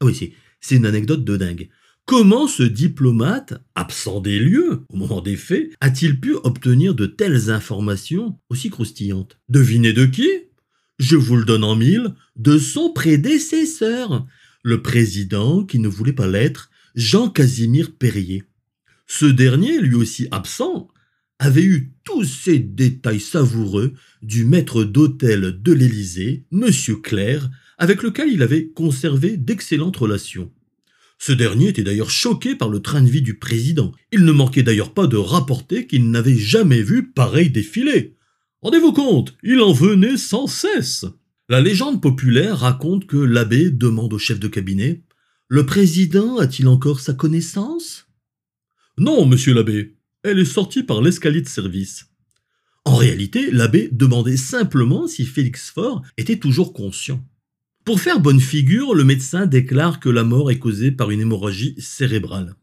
Ah 0.00 0.06
oui, 0.06 0.32
c'est 0.62 0.76
une 0.76 0.86
anecdote 0.86 1.26
de 1.26 1.36
dingue. 1.36 1.68
Comment 2.06 2.48
ce 2.48 2.62
diplomate, 2.62 3.62
absent 3.74 4.22
des 4.22 4.38
lieux 4.38 4.80
au 4.88 4.96
moment 4.96 5.20
des 5.20 5.36
faits, 5.36 5.70
a-t-il 5.82 6.20
pu 6.20 6.36
obtenir 6.36 6.94
de 6.94 7.04
telles 7.04 7.50
informations 7.50 8.38
aussi 8.48 8.70
croustillantes? 8.70 9.38
Devinez 9.50 9.92
de 9.92 10.06
qui? 10.06 10.30
Je 10.98 11.16
vous 11.16 11.36
le 11.36 11.44
donne 11.44 11.64
en 11.64 11.76
mille, 11.76 12.14
de 12.36 12.56
son 12.56 12.94
prédécesseur, 12.94 14.26
le 14.62 14.82
président 14.82 15.64
qui 15.64 15.78
ne 15.78 15.88
voulait 15.88 16.12
pas 16.12 16.28
l'être, 16.28 16.70
Jean-Casimir 16.94 17.92
Perrier. 17.96 18.44
Ce 19.06 19.26
dernier, 19.26 19.80
lui 19.80 19.94
aussi 19.94 20.28
absent, 20.30 20.88
avait 21.38 21.64
eu 21.64 21.92
tous 22.04 22.24
ces 22.24 22.58
détails 22.58 23.20
savoureux 23.20 23.94
du 24.22 24.44
maître 24.44 24.84
d'hôtel 24.84 25.60
de 25.62 25.72
l'Élysée, 25.72 26.44
M. 26.52 26.70
Claire, 27.02 27.50
avec 27.78 28.02
lequel 28.02 28.28
il 28.28 28.42
avait 28.42 28.68
conservé 28.68 29.36
d'excellentes 29.38 29.96
relations. 29.96 30.52
Ce 31.18 31.32
dernier 31.32 31.68
était 31.68 31.82
d'ailleurs 31.82 32.10
choqué 32.10 32.54
par 32.54 32.68
le 32.68 32.80
train 32.80 33.02
de 33.02 33.10
vie 33.10 33.22
du 33.22 33.38
président. 33.38 33.92
Il 34.12 34.24
ne 34.24 34.32
manquait 34.32 34.62
d'ailleurs 34.62 34.94
pas 34.94 35.06
de 35.06 35.16
rapporter 35.16 35.86
qu'il 35.86 36.10
n'avait 36.10 36.36
jamais 36.36 36.82
vu 36.82 37.10
pareil 37.10 37.50
défilé. 37.50 38.16
Rendez-vous 38.62 38.92
compte, 38.92 39.36
il 39.42 39.60
en 39.60 39.72
venait 39.72 40.18
sans 40.18 40.46
cesse. 40.46 41.06
La 41.50 41.60
légende 41.60 42.00
populaire 42.00 42.58
raconte 42.58 43.08
que 43.08 43.16
l'abbé 43.16 43.72
demande 43.72 44.12
au 44.12 44.18
chef 44.18 44.38
de 44.38 44.46
cabinet 44.46 45.02
Le 45.48 45.66
président 45.66 46.38
a-t-il 46.38 46.68
encore 46.68 47.00
sa 47.00 47.12
connaissance? 47.12 48.06
Non, 48.98 49.26
monsieur 49.26 49.52
l'abbé. 49.52 49.96
Elle 50.22 50.38
est 50.38 50.44
sortie 50.44 50.84
par 50.84 51.02
l'escalier 51.02 51.40
de 51.42 51.48
service. 51.48 52.06
En 52.84 52.94
réalité, 52.94 53.50
l'abbé 53.50 53.88
demandait 53.90 54.36
simplement 54.36 55.08
si 55.08 55.26
Félix 55.26 55.70
Faure 55.70 56.02
était 56.16 56.38
toujours 56.38 56.72
conscient. 56.72 57.20
Pour 57.84 58.00
faire 58.00 58.20
bonne 58.20 58.38
figure, 58.38 58.94
le 58.94 59.02
médecin 59.02 59.46
déclare 59.46 59.98
que 59.98 60.08
la 60.08 60.22
mort 60.22 60.52
est 60.52 60.60
causée 60.60 60.92
par 60.92 61.10
une 61.10 61.22
hémorragie 61.22 61.74
cérébrale. 61.78 62.54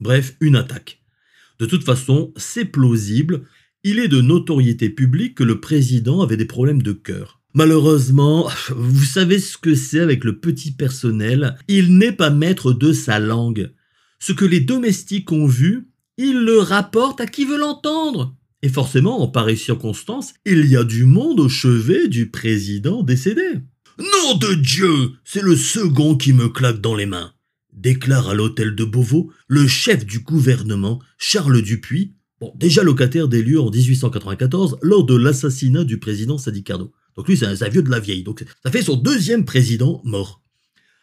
Bref, 0.00 0.34
une 0.40 0.56
attaque. 0.56 1.00
De 1.60 1.66
toute 1.66 1.84
façon, 1.84 2.32
c'est 2.36 2.64
plausible, 2.64 3.44
il 3.84 4.00
est 4.00 4.08
de 4.08 4.20
notoriété 4.20 4.90
publique 4.90 5.36
que 5.36 5.44
le 5.44 5.60
président 5.60 6.22
avait 6.22 6.36
des 6.36 6.44
problèmes 6.44 6.82
de 6.82 6.92
cœur. 6.92 7.38
Malheureusement, 7.54 8.48
vous 8.74 9.04
savez 9.04 9.38
ce 9.38 9.58
que 9.58 9.74
c'est 9.74 10.00
avec 10.00 10.24
le 10.24 10.38
petit 10.38 10.70
personnel, 10.70 11.56
il 11.68 11.98
n'est 11.98 12.12
pas 12.12 12.30
maître 12.30 12.72
de 12.72 12.94
sa 12.94 13.18
langue. 13.18 13.72
Ce 14.18 14.32
que 14.32 14.46
les 14.46 14.60
domestiques 14.60 15.32
ont 15.32 15.46
vu, 15.46 15.88
il 16.16 16.44
le 16.44 16.58
rapporte 16.58 17.20
à 17.20 17.26
qui 17.26 17.44
veut 17.44 17.58
l'entendre. 17.58 18.34
Et 18.62 18.70
forcément, 18.70 19.20
en 19.20 19.28
pareille 19.28 19.58
circonstance, 19.58 20.32
il 20.46 20.66
y 20.66 20.76
a 20.76 20.84
du 20.84 21.04
monde 21.04 21.40
au 21.40 21.48
chevet 21.48 22.08
du 22.08 22.30
président 22.30 23.02
décédé. 23.02 23.42
Nom 23.98 24.38
de 24.38 24.54
Dieu, 24.54 25.10
c'est 25.24 25.42
le 25.42 25.56
second 25.56 26.16
qui 26.16 26.32
me 26.32 26.48
claque 26.48 26.80
dans 26.80 26.94
les 26.94 27.06
mains, 27.06 27.34
déclare 27.74 28.30
à 28.30 28.34
l'hôtel 28.34 28.74
de 28.74 28.84
Beauvau 28.84 29.30
le 29.46 29.66
chef 29.66 30.06
du 30.06 30.20
gouvernement, 30.20 31.00
Charles 31.18 31.60
Dupuis, 31.60 32.14
déjà 32.54 32.82
locataire 32.82 33.28
des 33.28 33.42
lieux 33.42 33.60
en 33.60 33.70
1894 33.70 34.78
lors 34.80 35.04
de 35.04 35.16
l'assassinat 35.16 35.84
du 35.84 35.98
président 35.98 36.38
Sadi 36.38 36.64
Carnot. 36.64 36.92
Donc 37.16 37.28
lui, 37.28 37.36
c'est 37.36 37.46
un, 37.46 37.54
de 37.54 37.90
la 37.90 38.00
vieille. 38.00 38.22
Donc 38.22 38.44
ça 38.62 38.70
fait 38.70 38.82
son 38.82 38.96
deuxième 38.96 39.44
président 39.44 40.00
mort. 40.04 40.42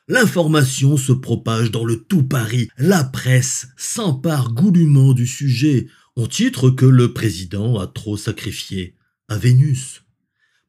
L'information 0.07 0.97
se 0.97 1.11
propage 1.11 1.69
dans 1.69 1.85
le 1.85 2.03
tout 2.03 2.23
Paris. 2.23 2.69
La 2.77 3.03
presse 3.03 3.67
s'empare 3.77 4.53
goulûment 4.53 5.13
du 5.13 5.27
sujet. 5.27 5.87
On 6.15 6.25
titre 6.25 6.71
que 6.71 6.85
le 6.85 7.13
président 7.13 7.77
a 7.79 7.85
trop 7.85 8.17
sacrifié 8.17 8.95
à 9.27 9.37
Vénus. 9.37 10.03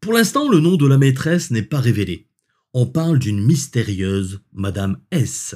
Pour 0.01 0.13
l'instant, 0.13 0.49
le 0.49 0.61
nom 0.61 0.77
de 0.77 0.87
la 0.87 0.99
maîtresse 0.99 1.51
n'est 1.51 1.63
pas 1.63 1.81
révélé. 1.81 2.29
On 2.75 2.87
parle 2.87 3.19
d'une 3.19 3.43
mystérieuse 3.43 4.41
Madame 4.53 4.99
S. 5.11 5.55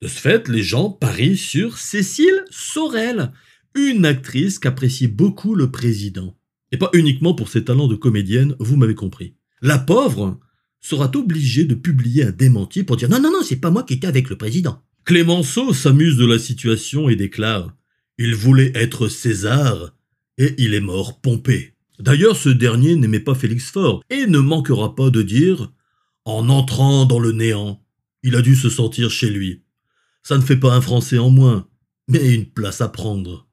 De 0.00 0.08
ce 0.08 0.20
fait, 0.20 0.48
les 0.48 0.62
gens 0.62 0.90
parient 0.90 1.36
sur 1.36 1.78
Cécile 1.78 2.44
Sorel, 2.50 3.32
une 3.74 4.06
actrice 4.06 4.58
qu'apprécie 4.58 5.08
beaucoup 5.08 5.54
le 5.54 5.70
président. 5.70 6.36
Et 6.74 6.76
pas 6.76 6.90
uniquement 6.92 7.34
pour 7.34 7.48
ses 7.50 7.62
talents 7.62 7.86
de 7.86 7.94
comédienne, 7.94 8.56
vous 8.58 8.74
m'avez 8.74 8.96
compris. 8.96 9.36
La 9.62 9.78
pauvre 9.78 10.40
sera 10.80 11.08
obligée 11.14 11.66
de 11.66 11.76
publier 11.76 12.24
un 12.24 12.32
démenti 12.32 12.82
pour 12.82 12.96
dire 12.96 13.08
non, 13.08 13.20
non, 13.20 13.30
non, 13.30 13.44
c'est 13.44 13.60
pas 13.60 13.70
moi 13.70 13.84
qui 13.84 13.94
étais 13.94 14.08
avec 14.08 14.28
le 14.28 14.36
président. 14.36 14.82
Clémenceau 15.04 15.72
s'amuse 15.72 16.16
de 16.16 16.26
la 16.26 16.36
situation 16.36 17.08
et 17.08 17.14
déclare 17.14 17.72
Il 18.18 18.34
voulait 18.34 18.72
être 18.74 19.06
César 19.06 19.94
et 20.36 20.56
il 20.58 20.74
est 20.74 20.80
mort 20.80 21.20
Pompée. 21.20 21.74
D'ailleurs, 22.00 22.34
ce 22.34 22.48
dernier 22.48 22.96
n'aimait 22.96 23.20
pas 23.20 23.36
Félix 23.36 23.70
Faure 23.70 24.02
et 24.10 24.26
ne 24.26 24.40
manquera 24.40 24.96
pas 24.96 25.10
de 25.10 25.22
dire 25.22 25.72
En 26.24 26.48
entrant 26.48 27.04
dans 27.04 27.20
le 27.20 27.30
néant, 27.30 27.84
il 28.24 28.34
a 28.34 28.42
dû 28.42 28.56
se 28.56 28.68
sentir 28.68 29.12
chez 29.12 29.30
lui. 29.30 29.62
Ça 30.24 30.36
ne 30.36 30.42
fait 30.42 30.56
pas 30.56 30.74
un 30.74 30.80
Français 30.80 31.18
en 31.18 31.30
moins, 31.30 31.68
mais 32.08 32.34
une 32.34 32.46
place 32.46 32.80
à 32.80 32.88
prendre. 32.88 33.46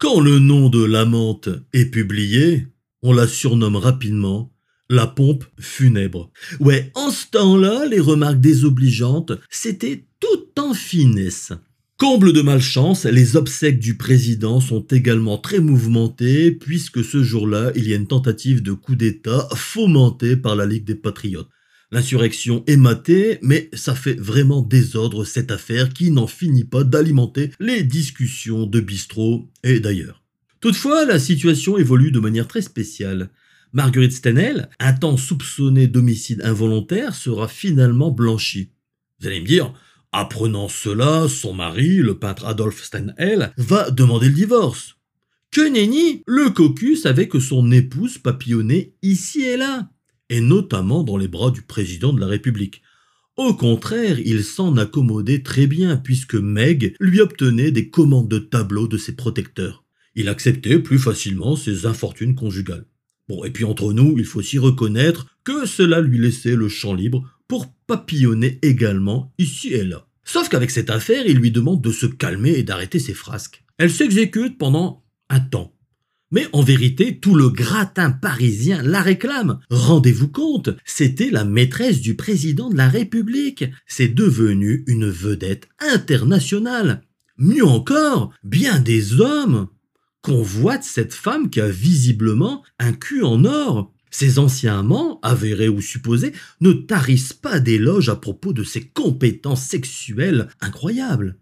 Quand 0.00 0.18
le 0.18 0.38
nom 0.38 0.70
de 0.70 0.82
l'amante 0.82 1.50
est 1.74 1.84
publié, 1.84 2.66
on 3.02 3.12
la 3.12 3.26
surnomme 3.26 3.76
rapidement 3.76 4.50
la 4.88 5.06
pompe 5.06 5.44
funèbre. 5.58 6.32
Ouais, 6.58 6.90
en 6.94 7.10
ce 7.10 7.26
temps-là, 7.32 7.84
les 7.84 8.00
remarques 8.00 8.40
désobligeantes, 8.40 9.32
c'était 9.50 10.06
tout 10.18 10.58
en 10.58 10.72
finesse. 10.72 11.52
Comble 11.98 12.32
de 12.32 12.40
malchance, 12.40 13.04
les 13.04 13.36
obsèques 13.36 13.78
du 13.78 13.98
président 13.98 14.62
sont 14.62 14.86
également 14.90 15.36
très 15.36 15.60
mouvementées 15.60 16.50
puisque 16.50 17.04
ce 17.04 17.22
jour-là, 17.22 17.70
il 17.76 17.86
y 17.86 17.92
a 17.92 17.96
une 17.96 18.06
tentative 18.06 18.62
de 18.62 18.72
coup 18.72 18.96
d'État 18.96 19.50
fomentée 19.54 20.34
par 20.34 20.56
la 20.56 20.64
Ligue 20.64 20.86
des 20.86 20.94
Patriotes. 20.94 21.50
L'insurrection 21.92 22.62
est 22.68 22.76
matée, 22.76 23.38
mais 23.42 23.68
ça 23.72 23.96
fait 23.96 24.14
vraiment 24.14 24.62
désordre 24.62 25.24
cette 25.24 25.50
affaire 25.50 25.92
qui 25.92 26.12
n'en 26.12 26.28
finit 26.28 26.64
pas 26.64 26.84
d'alimenter 26.84 27.50
les 27.58 27.82
discussions 27.82 28.66
de 28.66 28.78
bistrot 28.78 29.50
et 29.64 29.80
d'ailleurs. 29.80 30.22
Toutefois, 30.60 31.04
la 31.04 31.18
situation 31.18 31.78
évolue 31.78 32.12
de 32.12 32.20
manière 32.20 32.46
très 32.46 32.62
spéciale. 32.62 33.30
Marguerite 33.72 34.12
Stenel, 34.12 34.68
un 34.78 34.92
temps 34.92 35.16
soupçonnée 35.16 35.88
d'homicide 35.88 36.42
involontaire, 36.44 37.14
sera 37.14 37.48
finalement 37.48 38.12
blanchie. 38.12 38.70
Vous 39.18 39.26
allez 39.26 39.40
me 39.40 39.46
dire, 39.46 39.72
apprenant 40.12 40.68
cela, 40.68 41.26
son 41.28 41.54
mari, 41.54 41.96
le 41.96 42.18
peintre 42.18 42.46
Adolphe 42.46 42.84
Stenel, 42.84 43.52
va 43.56 43.90
demander 43.90 44.28
le 44.28 44.34
divorce. 44.34 44.96
Que 45.50 45.68
nenni, 45.68 46.22
le 46.26 46.50
cocu 46.50 46.94
savait 46.94 47.26
que 47.26 47.40
son 47.40 47.72
épouse 47.72 48.18
papillonnait 48.18 48.94
ici 49.02 49.42
et 49.42 49.56
là, 49.56 49.90
et 50.30 50.40
notamment 50.40 51.02
dans 51.02 51.18
les 51.18 51.28
bras 51.28 51.50
du 51.50 51.60
président 51.60 52.14
de 52.14 52.20
la 52.20 52.26
République. 52.26 52.80
Au 53.36 53.54
contraire, 53.54 54.18
il 54.20 54.44
s'en 54.44 54.76
accommodait 54.76 55.42
très 55.42 55.66
bien 55.66 55.96
puisque 55.96 56.34
Meg 56.34 56.94
lui 57.00 57.20
obtenait 57.20 57.70
des 57.70 57.90
commandes 57.90 58.28
de 58.28 58.38
tableaux 58.38 58.88
de 58.88 58.96
ses 58.96 59.14
protecteurs. 59.14 59.84
Il 60.14 60.28
acceptait 60.28 60.78
plus 60.78 60.98
facilement 60.98 61.56
ses 61.56 61.86
infortunes 61.86 62.34
conjugales. 62.34 62.86
Bon, 63.28 63.44
et 63.44 63.50
puis 63.50 63.64
entre 63.64 63.92
nous, 63.92 64.16
il 64.18 64.24
faut 64.24 64.40
aussi 64.40 64.58
reconnaître 64.58 65.26
que 65.44 65.66
cela 65.66 66.00
lui 66.00 66.18
laissait 66.18 66.56
le 66.56 66.68
champ 66.68 66.94
libre 66.94 67.24
pour 67.48 67.72
papillonner 67.86 68.58
également 68.62 69.32
ici 69.38 69.72
et 69.72 69.84
là. 69.84 70.06
Sauf 70.24 70.48
qu'avec 70.48 70.70
cette 70.70 70.90
affaire, 70.90 71.26
il 71.26 71.38
lui 71.38 71.50
demande 71.50 71.82
de 71.82 71.92
se 71.92 72.06
calmer 72.06 72.50
et 72.50 72.62
d'arrêter 72.62 72.98
ses 72.98 73.14
frasques. 73.14 73.64
Elle 73.78 73.90
s'exécute 73.90 74.58
pendant 74.58 75.04
un 75.28 75.40
temps. 75.40 75.74
Mais 76.30 76.46
en 76.52 76.62
vérité, 76.62 77.18
tout 77.18 77.34
le 77.34 77.48
gratin 77.48 78.10
parisien 78.10 78.82
la 78.82 79.02
réclame. 79.02 79.58
Rendez-vous 79.70 80.28
compte, 80.28 80.70
c'était 80.84 81.30
la 81.30 81.44
maîtresse 81.44 82.00
du 82.00 82.14
président 82.14 82.70
de 82.70 82.76
la 82.76 82.88
République. 82.88 83.64
C'est 83.86 84.14
devenu 84.14 84.84
une 84.86 85.10
vedette 85.10 85.68
internationale. 85.80 87.02
Mieux 87.36 87.64
encore, 87.64 88.32
bien 88.44 88.78
des 88.78 89.20
hommes 89.20 89.68
convoite 90.22 90.84
cette 90.84 91.14
femme 91.14 91.50
qui 91.50 91.60
a 91.60 91.68
visiblement 91.68 92.62
un 92.78 92.92
cul 92.92 93.22
en 93.22 93.44
or. 93.44 93.92
Ses 94.10 94.38
anciens 94.38 94.80
amants, 94.80 95.20
avérés 95.22 95.68
ou 95.68 95.80
supposés, 95.80 96.32
ne 96.60 96.72
tarissent 96.72 97.32
pas 97.32 97.60
d'éloges 97.60 98.08
à 98.08 98.16
propos 98.16 98.52
de 98.52 98.64
ses 98.64 98.82
compétences 98.88 99.62
sexuelles 99.62 100.48
incroyables. 100.60 101.38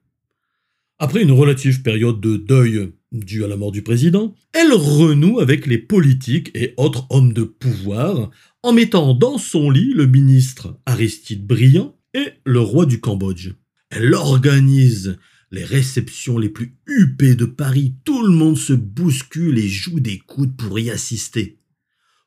Après 0.99 1.23
une 1.23 1.33
relative 1.33 1.83
période 1.83 2.21
de 2.21 2.37
deuil 2.37 2.93
due 3.13 3.45
à 3.45 3.49
la 3.49 3.57
mort 3.57 3.73
du 3.73 3.83
président, 3.83 4.35
elle 4.53 4.73
renoue 4.73 5.41
avec 5.41 5.67
les 5.67 5.79
politiques 5.79 6.51
et 6.55 6.75
autres 6.77 7.07
hommes 7.11 7.33
de 7.33 7.45
pouvoir 7.45 8.31
en 8.63 8.73
mettant 8.73 9.15
dans 9.15 9.39
son 9.39 9.71
lit 9.71 9.93
le 9.95 10.07
ministre 10.07 10.79
Aristide 10.87 11.47
Briand 11.47 11.97
et 12.15 12.33
le 12.45 12.61
roi 12.61 12.87
du 12.87 13.01
Cambodge. 13.01 13.53
Elle 13.91 14.15
organise 14.15 15.19
les 15.51 15.65
réceptions 15.65 16.39
les 16.39 16.51
plus 16.51 16.77
huppées 16.87 17.35
de 17.35 17.47
Paris, 17.47 17.95
tout 18.05 18.23
le 18.23 18.33
monde 18.33 18.59
se 18.59 18.75
bouscule 18.75 19.59
et 19.59 19.69
joue 19.69 20.01
des 20.01 20.19
coudes 20.19 20.57
pour 20.57 20.79
y 20.79 20.91
assister. 20.91 21.59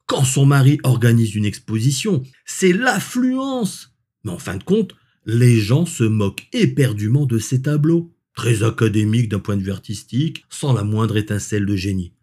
Quand 0.08 0.24
son 0.24 0.46
mari 0.46 0.80
organise 0.84 1.36
une 1.36 1.46
exposition, 1.46 2.24
c'est 2.46 2.74
l'affluence. 2.74 3.96
Mais 4.24 4.32
en 4.32 4.40
fin 4.40 4.58
de 4.58 4.64
compte, 4.64 4.96
les 5.26 5.60
gens 5.60 5.86
se 5.86 6.04
moquent 6.04 6.48
éperdument 6.52 7.26
de 7.26 7.38
ces 7.38 7.62
tableaux, 7.62 8.11
très 8.36 8.64
académiques 8.64 9.30
d'un 9.30 9.40
point 9.40 9.58
de 9.58 9.64
vue 9.64 9.72
artistique, 9.72 10.46
sans 10.50 10.74
la 10.74 10.84
moindre 10.84 11.18
étincelle 11.18 11.66
de 11.66 11.76
génie. 11.76 12.14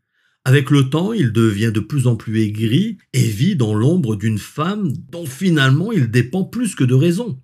Avec 0.45 0.71
le 0.71 0.89
temps, 0.89 1.13
il 1.13 1.33
devient 1.33 1.73
de 1.75 1.81
plus 1.81 2.07
en 2.07 2.17
plus 2.17 2.41
aigri 2.41 2.99
et 3.13 3.27
vit 3.27 3.57
dans 3.57 3.75
l'ombre 3.75 4.17
d'une 4.17 4.39
femme 4.39 4.93
dont 5.11 5.27
finalement 5.27 5.93
il 5.93 6.11
dépend 6.11 6.45
plus 6.45 6.75
que 6.75 6.85
de 6.85 6.95
raison. 6.95 7.41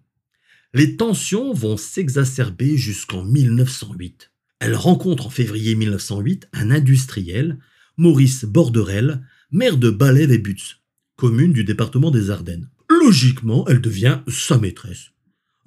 Les 0.72 0.96
tensions 0.96 1.52
vont 1.52 1.76
s'exacerber 1.76 2.76
jusqu'en 2.76 3.24
1908. 3.24 4.32
Elle 4.58 4.74
rencontre 4.74 5.26
en 5.26 5.30
février 5.30 5.74
1908 5.74 6.48
un 6.52 6.70
industriel, 6.70 7.58
Maurice 7.96 8.44
Borderel, 8.44 9.26
maire 9.50 9.76
de 9.76 9.90
Balève 9.90 10.32
et 10.32 10.38
Butz, 10.38 10.80
commune 11.16 11.52
du 11.52 11.64
département 11.64 12.10
des 12.10 12.30
Ardennes. 12.30 12.70
Logiquement, 12.88 13.66
elle 13.68 13.80
devient 13.80 14.20
sa 14.28 14.58
maîtresse. 14.58 15.10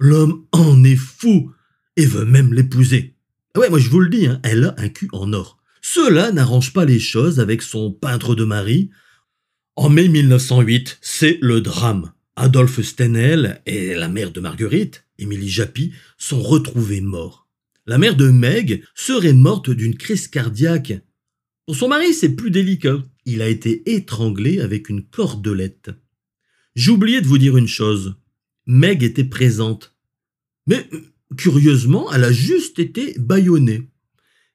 L'homme 0.00 0.44
en 0.52 0.82
est 0.84 0.96
fou 0.96 1.52
et 1.98 2.06
veut 2.06 2.24
même 2.24 2.54
l'épouser. 2.54 3.16
Ah 3.54 3.60
ouais, 3.60 3.68
moi 3.68 3.78
je 3.78 3.90
vous 3.90 4.00
le 4.00 4.08
dis, 4.08 4.26
hein, 4.26 4.40
elle 4.44 4.64
a 4.64 4.74
un 4.78 4.88
cul 4.88 5.08
en 5.12 5.32
or. 5.32 5.58
Cela 5.82 6.30
n'arrange 6.32 6.72
pas 6.72 6.84
les 6.84 7.00
choses 7.00 7.40
avec 7.40 7.60
son 7.60 7.90
peintre 7.92 8.34
de 8.34 8.44
mari. 8.44 8.90
En 9.74 9.90
mai 9.90 10.08
1908, 10.08 10.98
c'est 11.02 11.38
le 11.42 11.60
drame. 11.60 12.12
Adolphe 12.36 12.82
Stenel 12.82 13.60
et 13.66 13.94
la 13.94 14.08
mère 14.08 14.30
de 14.30 14.40
Marguerite, 14.40 15.06
Émilie 15.18 15.48
Japy, 15.48 15.92
sont 16.18 16.40
retrouvés 16.40 17.00
morts. 17.00 17.48
La 17.84 17.98
mère 17.98 18.14
de 18.14 18.28
Meg 18.28 18.84
serait 18.94 19.32
morte 19.32 19.70
d'une 19.70 19.96
crise 19.96 20.28
cardiaque. 20.28 20.92
Pour 21.66 21.74
son 21.74 21.88
mari, 21.88 22.14
c'est 22.14 22.36
plus 22.36 22.52
délicat. 22.52 23.02
Il 23.24 23.42
a 23.42 23.48
été 23.48 23.90
étranglé 23.92 24.60
avec 24.60 24.88
une 24.88 25.02
cordelette. 25.02 25.90
J'oubliais 26.76 27.22
de 27.22 27.26
vous 27.26 27.38
dire 27.38 27.56
une 27.56 27.66
chose. 27.66 28.14
Meg 28.66 29.02
était 29.02 29.24
présente. 29.24 29.96
Mais, 30.68 30.88
curieusement, 31.36 32.12
elle 32.12 32.24
a 32.24 32.32
juste 32.32 32.78
été 32.78 33.14
bâillonnée. 33.18 33.88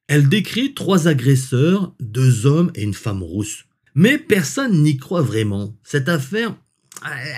Elle 0.08 0.30
décrit 0.30 0.74
trois 0.74 1.08
agresseurs, 1.08 1.96
deux 2.00 2.46
hommes 2.46 2.72
et 2.76 2.84
une 2.84 2.94
femme 2.94 3.24
rousse. 3.24 3.66
Mais 3.96 4.18
personne 4.18 4.82
n'y 4.82 4.98
croit 4.98 5.22
vraiment. 5.22 5.78
Cette 5.84 6.10
affaire, 6.10 6.56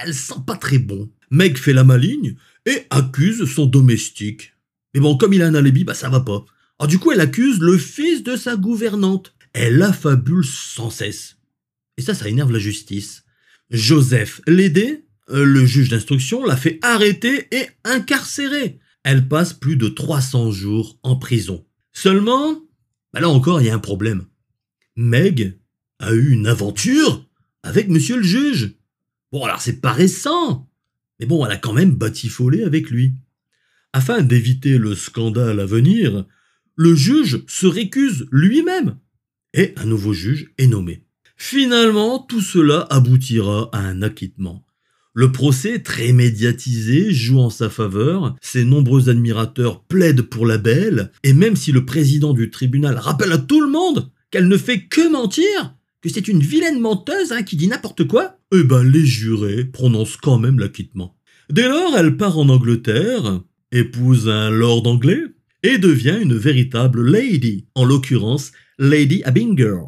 elle 0.03 0.13
sent 0.13 0.41
pas 0.45 0.57
très 0.57 0.79
bon. 0.79 1.11
Meg 1.29 1.57
fait 1.57 1.73
la 1.73 1.83
maligne 1.83 2.35
et 2.65 2.83
accuse 2.89 3.45
son 3.45 3.65
domestique. 3.65 4.53
Mais 4.93 5.01
bon, 5.01 5.17
comme 5.17 5.33
il 5.33 5.41
a 5.41 5.47
un 5.47 5.55
alibi, 5.55 5.83
bah 5.83 5.93
ça 5.93 6.09
va 6.09 6.21
pas. 6.21 6.45
Alors 6.79 6.87
du 6.87 6.99
coup, 6.99 7.11
elle 7.11 7.21
accuse 7.21 7.59
le 7.59 7.77
fils 7.77 8.23
de 8.23 8.35
sa 8.35 8.55
gouvernante. 8.55 9.33
Elle 9.53 9.81
affabule 9.81 10.45
sans 10.45 10.89
cesse. 10.89 11.37
Et 11.97 12.01
ça, 12.01 12.13
ça 12.13 12.27
énerve 12.27 12.51
la 12.51 12.59
justice. 12.59 13.23
Joseph 13.69 14.41
Lédé, 14.47 15.05
euh, 15.29 15.45
le 15.45 15.65
juge 15.65 15.89
d'instruction, 15.89 16.45
l'a 16.45 16.57
fait 16.57 16.79
arrêter 16.81 17.47
et 17.51 17.67
incarcérer. 17.83 18.79
Elle 19.05 19.27
passe 19.27 19.53
plus 19.53 19.75
de 19.75 19.87
300 19.87 20.49
jours 20.49 20.97
en 21.03 21.15
prison. 21.15 21.63
Seulement, 21.93 22.59
bah 23.13 23.19
là 23.19 23.29
encore, 23.29 23.61
il 23.61 23.67
y 23.67 23.69
a 23.69 23.75
un 23.75 23.79
problème. 23.79 24.25
Meg 24.95 25.59
a 25.99 26.11
eu 26.15 26.31
une 26.31 26.47
aventure 26.47 27.23
avec 27.61 27.87
monsieur 27.87 28.17
le 28.17 28.23
juge. 28.23 28.73
Bon, 29.31 29.43
alors 29.43 29.61
c'est 29.61 29.79
pas 29.79 29.91
récent, 29.93 30.67
mais 31.19 31.27
bon, 31.27 31.45
elle 31.45 31.51
a 31.51 31.57
quand 31.57 31.71
même 31.71 31.91
batifolé 31.91 32.63
avec 32.63 32.89
lui. 32.89 33.13
Afin 33.93 34.23
d'éviter 34.23 34.79
le 34.79 34.95
scandale 34.95 35.59
à 35.59 35.67
venir, 35.67 36.25
le 36.75 36.95
juge 36.95 37.43
se 37.47 37.67
récuse 37.67 38.25
lui-même 38.31 38.97
et 39.53 39.75
un 39.77 39.85
nouveau 39.85 40.13
juge 40.13 40.51
est 40.57 40.65
nommé. 40.65 41.05
Finalement, 41.37 42.17
tout 42.17 42.41
cela 42.41 42.87
aboutira 42.89 43.69
à 43.71 43.81
un 43.81 44.01
acquittement. 44.01 44.64
Le 45.17 45.31
procès, 45.31 45.79
très 45.79 46.11
médiatisé, 46.11 47.13
joue 47.13 47.39
en 47.39 47.49
sa 47.49 47.69
faveur, 47.69 48.35
ses 48.41 48.65
nombreux 48.65 49.07
admirateurs 49.07 49.81
plaident 49.81 50.23
pour 50.23 50.45
la 50.45 50.57
belle, 50.57 51.09
et 51.23 51.31
même 51.31 51.55
si 51.55 51.71
le 51.71 51.85
président 51.85 52.33
du 52.33 52.49
tribunal 52.49 52.97
rappelle 52.97 53.31
à 53.31 53.37
tout 53.37 53.61
le 53.61 53.71
monde 53.71 54.11
qu'elle 54.29 54.49
ne 54.49 54.57
fait 54.57 54.81
que 54.81 55.09
mentir, 55.09 55.73
que 56.01 56.09
c'est 56.09 56.27
une 56.27 56.41
vilaine 56.41 56.81
menteuse 56.81 57.31
hein, 57.31 57.43
qui 57.43 57.55
dit 57.55 57.69
n'importe 57.69 58.05
quoi 58.05 58.39
Eh 58.53 58.63
ben, 58.63 58.83
les 58.83 59.05
jurés 59.05 59.63
prononcent 59.63 60.17
quand 60.17 60.37
même 60.37 60.59
l'acquittement. 60.59 61.15
Dès 61.49 61.69
lors, 61.69 61.95
elle 61.97 62.17
part 62.17 62.37
en 62.37 62.49
Angleterre, 62.49 63.41
épouse 63.71 64.27
un 64.27 64.49
lord 64.49 64.85
anglais, 64.85 65.23
et 65.63 65.77
devient 65.77 66.17
une 66.21 66.35
véritable 66.35 67.09
lady, 67.09 67.67
en 67.73 67.85
l'occurrence 67.85 68.51
Lady 68.77 69.23
Abinger. 69.23 69.79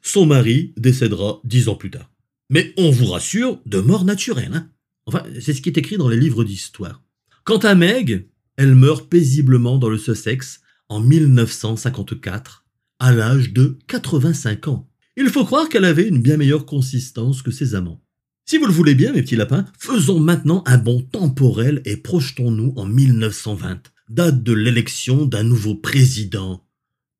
Son 0.00 0.24
mari 0.24 0.72
décédera 0.78 1.42
dix 1.44 1.68
ans 1.68 1.74
plus 1.74 1.90
tard. 1.90 2.10
Mais 2.50 2.74
on 2.76 2.90
vous 2.90 3.06
rassure, 3.06 3.60
de 3.64 3.78
mort 3.78 4.04
naturelle. 4.04 4.52
Hein 4.52 4.68
enfin, 5.06 5.22
c'est 5.40 5.54
ce 5.54 5.62
qui 5.62 5.68
est 5.68 5.78
écrit 5.78 5.96
dans 5.96 6.08
les 6.08 6.18
livres 6.18 6.44
d'histoire. 6.44 7.02
Quant 7.44 7.58
à 7.58 7.74
Meg, 7.74 8.28
elle 8.56 8.74
meurt 8.74 9.08
paisiblement 9.08 9.78
dans 9.78 9.88
le 9.88 9.96
Sussex 9.96 10.60
en 10.88 11.00
1954, 11.00 12.66
à 12.98 13.12
l'âge 13.12 13.52
de 13.52 13.78
85 13.86 14.68
ans. 14.68 14.88
Il 15.16 15.28
faut 15.28 15.44
croire 15.44 15.68
qu'elle 15.68 15.84
avait 15.84 16.08
une 16.08 16.20
bien 16.20 16.36
meilleure 16.36 16.66
consistance 16.66 17.42
que 17.42 17.50
ses 17.50 17.74
amants. 17.74 18.02
Si 18.44 18.58
vous 18.58 18.66
le 18.66 18.72
voulez 18.72 18.96
bien, 18.96 19.12
mes 19.12 19.22
petits 19.22 19.36
lapins, 19.36 19.64
faisons 19.78 20.18
maintenant 20.18 20.64
un 20.66 20.78
bond 20.78 21.02
temporel 21.02 21.82
et 21.84 21.96
projetons-nous 21.96 22.74
en 22.76 22.84
1920, 22.84 23.92
date 24.08 24.42
de 24.42 24.52
l'élection 24.52 25.24
d'un 25.24 25.44
nouveau 25.44 25.76
président, 25.76 26.66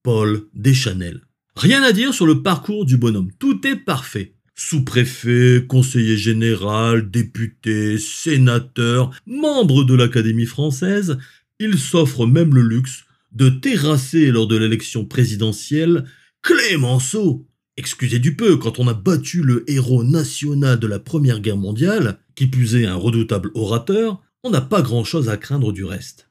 Paul 0.02 0.48
Deschanel. 0.54 1.20
Rien 1.54 1.82
à 1.82 1.92
dire 1.92 2.14
sur 2.14 2.26
le 2.26 2.42
parcours 2.42 2.84
du 2.84 2.96
bonhomme, 2.96 3.30
tout 3.38 3.64
est 3.66 3.76
parfait. 3.76 4.34
Sous-préfet, 4.62 5.64
conseiller 5.66 6.18
général, 6.18 7.10
député, 7.10 7.96
sénateur, 7.96 9.10
membre 9.26 9.84
de 9.84 9.94
l'Académie 9.94 10.44
française, 10.44 11.16
il 11.58 11.78
s'offre 11.78 12.26
même 12.26 12.54
le 12.54 12.60
luxe 12.60 13.04
de 13.32 13.48
terrasser 13.48 14.30
lors 14.30 14.46
de 14.46 14.56
l'élection 14.56 15.06
présidentielle 15.06 16.04
Clémenceau, 16.42 17.48
Excusez 17.78 18.18
du 18.18 18.36
peu, 18.36 18.58
quand 18.58 18.78
on 18.78 18.86
a 18.86 18.92
battu 18.92 19.42
le 19.42 19.64
héros 19.66 20.04
national 20.04 20.78
de 20.78 20.86
la 20.86 20.98
Première 20.98 21.40
Guerre 21.40 21.56
mondiale, 21.56 22.18
qui 22.34 22.46
plus 22.46 22.76
un 22.84 22.94
redoutable 22.96 23.50
orateur, 23.54 24.22
on 24.44 24.50
n'a 24.50 24.60
pas 24.60 24.82
grand-chose 24.82 25.30
à 25.30 25.38
craindre 25.38 25.72
du 25.72 25.86
reste. 25.86 26.28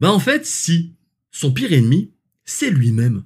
Ben 0.00 0.10
en 0.10 0.18
fait, 0.18 0.44
si. 0.44 0.96
Son 1.30 1.52
pire 1.52 1.72
ennemi, 1.72 2.10
c'est 2.44 2.70
lui-même. 2.70 3.22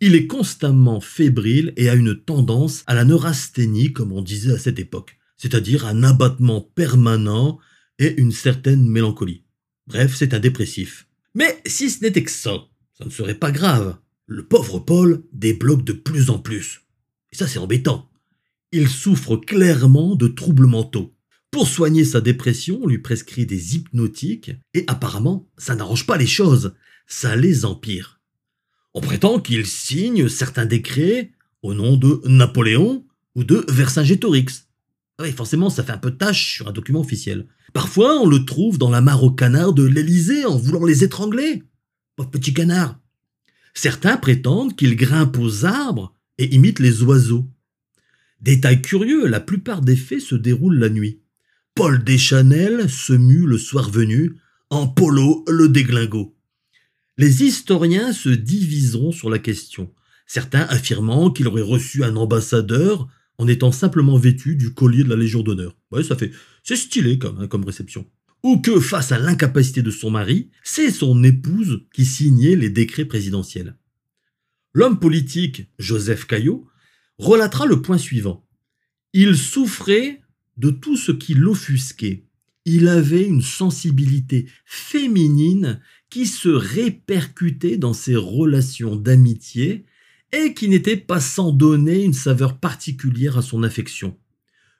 Il 0.00 0.14
est 0.14 0.26
constamment 0.26 1.00
fébrile 1.00 1.72
et 1.76 1.88
a 1.88 1.94
une 1.94 2.14
tendance 2.14 2.82
à 2.86 2.94
la 2.94 3.04
neurasthénie, 3.04 3.92
comme 3.92 4.12
on 4.12 4.20
disait 4.20 4.52
à 4.52 4.58
cette 4.58 4.78
époque, 4.78 5.16
c'est-à-dire 5.36 5.86
un 5.86 6.02
abattement 6.02 6.60
permanent 6.60 7.58
et 7.98 8.20
une 8.20 8.32
certaine 8.32 8.86
mélancolie. 8.86 9.44
Bref, 9.86 10.14
c'est 10.14 10.34
un 10.34 10.38
dépressif. 10.38 11.06
Mais 11.34 11.60
si 11.66 11.88
ce 11.88 12.02
n'était 12.02 12.24
que 12.24 12.30
ça, 12.30 12.66
ça 12.98 13.04
ne 13.04 13.10
serait 13.10 13.38
pas 13.38 13.52
grave. 13.52 13.96
Le 14.26 14.44
pauvre 14.44 14.80
Paul 14.80 15.22
débloque 15.32 15.84
de 15.84 15.92
plus 15.92 16.30
en 16.30 16.38
plus. 16.38 16.82
Et 17.32 17.36
ça, 17.36 17.46
c'est 17.46 17.58
embêtant. 17.58 18.10
Il 18.72 18.88
souffre 18.88 19.36
clairement 19.36 20.16
de 20.16 20.28
troubles 20.28 20.66
mentaux. 20.66 21.14
Pour 21.50 21.68
soigner 21.68 22.04
sa 22.04 22.20
dépression, 22.20 22.80
on 22.82 22.86
lui 22.86 22.98
prescrit 22.98 23.46
des 23.46 23.76
hypnotiques, 23.76 24.50
et 24.74 24.84
apparemment, 24.88 25.48
ça 25.56 25.74
n'arrange 25.74 26.06
pas 26.06 26.18
les 26.18 26.26
choses, 26.26 26.74
ça 27.06 27.36
les 27.36 27.64
empire. 27.64 28.15
On 28.96 29.02
prétend 29.02 29.40
qu'il 29.40 29.66
signe 29.66 30.26
certains 30.26 30.64
décrets 30.64 31.30
au 31.62 31.74
nom 31.74 31.98
de 31.98 32.22
Napoléon 32.24 33.04
ou 33.34 33.44
de 33.44 33.62
Vercingétorix. 33.68 34.68
Ah 35.18 35.24
oui, 35.24 35.32
forcément, 35.32 35.68
ça 35.68 35.84
fait 35.84 35.92
un 35.92 35.98
peu 35.98 36.12
tâche 36.12 36.54
sur 36.54 36.66
un 36.66 36.72
document 36.72 37.00
officiel. 37.00 37.46
Parfois, 37.74 38.18
on 38.22 38.26
le 38.26 38.46
trouve 38.46 38.78
dans 38.78 38.88
la 38.88 39.02
mare 39.02 39.22
aux 39.22 39.30
canards 39.30 39.74
de 39.74 39.84
l'Élysée 39.84 40.46
en 40.46 40.56
voulant 40.56 40.86
les 40.86 41.04
étrangler. 41.04 41.62
Pauvre 42.16 42.30
petit 42.30 42.54
canard. 42.54 42.98
Certains 43.74 44.16
prétendent 44.16 44.74
qu'il 44.74 44.96
grimpe 44.96 45.36
aux 45.38 45.66
arbres 45.66 46.14
et 46.38 46.54
imite 46.54 46.78
les 46.78 47.02
oiseaux. 47.02 47.46
Détail 48.40 48.80
curieux, 48.80 49.26
la 49.26 49.40
plupart 49.40 49.82
des 49.82 49.96
faits 49.96 50.22
se 50.22 50.36
déroulent 50.36 50.78
la 50.78 50.88
nuit. 50.88 51.20
Paul 51.74 52.02
Deschanel 52.02 52.88
se 52.88 53.12
mue 53.12 53.46
le 53.46 53.58
soir 53.58 53.90
venu, 53.90 54.36
en 54.70 54.88
polo 54.88 55.44
le 55.48 55.68
déglingo. 55.68 56.35
Les 57.18 57.42
historiens 57.44 58.12
se 58.12 58.28
diviseront 58.28 59.10
sur 59.10 59.30
la 59.30 59.38
question, 59.38 59.92
certains 60.26 60.62
affirmant 60.62 61.30
qu'il 61.30 61.48
aurait 61.48 61.62
reçu 61.62 62.04
un 62.04 62.16
ambassadeur 62.16 63.08
en 63.38 63.48
étant 63.48 63.72
simplement 63.72 64.18
vêtu 64.18 64.56
du 64.56 64.74
collier 64.74 65.02
de 65.02 65.08
la 65.08 65.16
Légion 65.16 65.42
d'honneur. 65.42 65.76
Ouais, 65.90 66.04
ça 66.04 66.16
fait, 66.16 66.30
c'est 66.62 66.76
stylé 66.76 67.18
comme, 67.18 67.40
hein, 67.40 67.48
comme 67.48 67.64
réception. 67.64 68.06
Ou 68.42 68.58
que, 68.58 68.80
face 68.80 69.12
à 69.12 69.18
l'incapacité 69.18 69.82
de 69.82 69.90
son 69.90 70.10
mari, 70.10 70.50
c'est 70.62 70.90
son 70.90 71.24
épouse 71.24 71.86
qui 71.92 72.04
signait 72.04 72.56
les 72.56 72.70
décrets 72.70 73.06
présidentiels. 73.06 73.76
L'homme 74.74 75.00
politique, 75.00 75.68
Joseph 75.78 76.26
Caillot, 76.26 76.66
relatera 77.18 77.64
le 77.64 77.80
point 77.80 77.98
suivant. 77.98 78.46
Il 79.14 79.36
souffrait 79.36 80.20
de 80.58 80.68
tout 80.70 80.98
ce 80.98 81.12
qui 81.12 81.32
l'offusquait. 81.32 82.26
Il 82.66 82.88
avait 82.88 83.24
une 83.24 83.42
sensibilité 83.42 84.48
féminine 84.66 85.80
qui 86.16 86.24
se 86.24 86.48
répercutait 86.48 87.76
dans 87.76 87.92
ses 87.92 88.16
relations 88.16 88.96
d'amitié 88.96 89.84
et 90.32 90.54
qui 90.54 90.70
n'était 90.70 90.96
pas 90.96 91.20
sans 91.20 91.52
donner 91.52 92.04
une 92.04 92.14
saveur 92.14 92.58
particulière 92.58 93.36
à 93.36 93.42
son 93.42 93.62
affection. 93.62 94.16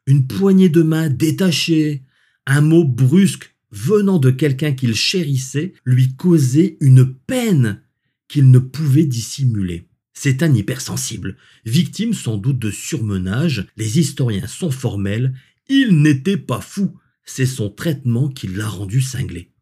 Une 0.07 0.27
poignée 0.27 0.71
de 0.71 0.81
main 0.81 1.11
détachée, 1.11 2.05
un 2.47 2.63
mot 2.63 2.85
brusque 2.85 3.55
venant 3.71 4.19
de 4.19 4.31
quelqu'un 4.31 4.73
qu'il 4.73 4.95
chérissait 4.95 5.75
lui 5.85 6.17
causait 6.17 6.79
une 6.81 7.15
peine 7.15 7.83
qu'il 8.29 8.51
ne 8.51 8.59
pouvait 8.59 9.05
dissimuler. 9.05 9.91
C'est 10.15 10.43
un 10.43 10.55
hypersensible, 10.55 11.37
victime 11.67 12.15
sans 12.15 12.39
doute 12.39 12.61
de 12.61 12.71
surmenage, 12.71 13.67
les 13.77 13.99
historiens 13.99 14.47
sont 14.47 14.71
formels, 14.71 15.35
il 15.69 16.01
n'était 16.01 16.39
pas 16.39 16.63
fou, 16.63 16.99
c'est 17.27 17.45
son 17.45 17.69
traitement 17.69 18.31
qui 18.31 18.49
l'a 18.49 18.67
rendu 18.67 19.03
cinglé. 19.03 19.53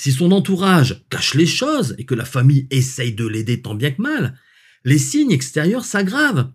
Si 0.00 0.12
son 0.12 0.32
entourage 0.32 1.04
cache 1.10 1.34
les 1.34 1.44
choses 1.44 1.94
et 1.98 2.06
que 2.06 2.14
la 2.14 2.24
famille 2.24 2.66
essaye 2.70 3.12
de 3.12 3.26
l'aider 3.26 3.60
tant 3.60 3.74
bien 3.74 3.90
que 3.90 4.00
mal, 4.00 4.34
les 4.82 4.96
signes 4.96 5.30
extérieurs 5.30 5.84
s'aggravent. 5.84 6.50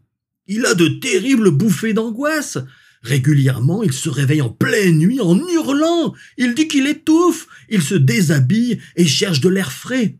Il 0.47 0.65
a 0.65 0.73
de 0.73 0.87
terribles 0.87 1.51
bouffées 1.51 1.93
d'angoisse. 1.93 2.57
Régulièrement, 3.03 3.83
il 3.83 3.93
se 3.93 4.09
réveille 4.09 4.41
en 4.41 4.49
pleine 4.49 4.97
nuit 4.97 5.21
en 5.21 5.37
hurlant. 5.37 6.15
Il 6.39 6.55
dit 6.55 6.67
qu'il 6.67 6.87
étouffe. 6.87 7.45
Il 7.69 7.83
se 7.83 7.93
déshabille 7.93 8.79
et 8.95 9.05
cherche 9.05 9.41
de 9.41 9.49
l'air 9.49 9.71
frais. 9.71 10.17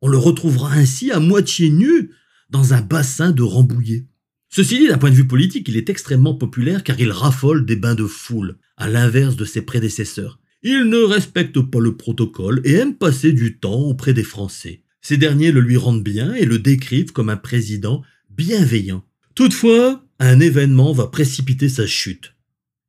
On 0.00 0.06
le 0.06 0.18
retrouvera 0.18 0.72
ainsi 0.72 1.10
à 1.10 1.18
moitié 1.18 1.68
nu 1.68 2.12
dans 2.48 2.74
un 2.74 2.80
bassin 2.80 3.32
de 3.32 3.42
Rambouillet. 3.42 4.06
Ceci 4.50 4.78
dit, 4.78 4.86
d'un 4.86 4.98
point 4.98 5.10
de 5.10 5.16
vue 5.16 5.26
politique, 5.26 5.66
il 5.68 5.76
est 5.76 5.90
extrêmement 5.90 6.36
populaire 6.36 6.84
car 6.84 7.00
il 7.00 7.10
raffole 7.10 7.66
des 7.66 7.74
bains 7.74 7.96
de 7.96 8.06
foule, 8.06 8.58
à 8.76 8.88
l'inverse 8.88 9.34
de 9.34 9.44
ses 9.44 9.62
prédécesseurs. 9.62 10.38
Il 10.64 10.84
ne 10.84 10.98
respecte 10.98 11.60
pas 11.60 11.80
le 11.80 11.96
protocole 11.96 12.60
et 12.64 12.74
aime 12.74 12.94
passer 12.94 13.32
du 13.32 13.58
temps 13.58 13.80
auprès 13.80 14.14
des 14.14 14.22
Français. 14.22 14.82
Ces 15.00 15.16
derniers 15.16 15.50
le 15.50 15.60
lui 15.60 15.76
rendent 15.76 16.04
bien 16.04 16.34
et 16.34 16.44
le 16.44 16.60
décrivent 16.60 17.12
comme 17.12 17.30
un 17.30 17.36
président 17.36 18.02
bienveillant. 18.30 19.04
Toutefois, 19.34 20.06
un 20.20 20.38
événement 20.38 20.92
va 20.92 21.08
précipiter 21.08 21.68
sa 21.68 21.86
chute. 21.86 22.36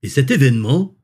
Et 0.04 0.10
cet 0.10 0.30
événement, 0.30 0.96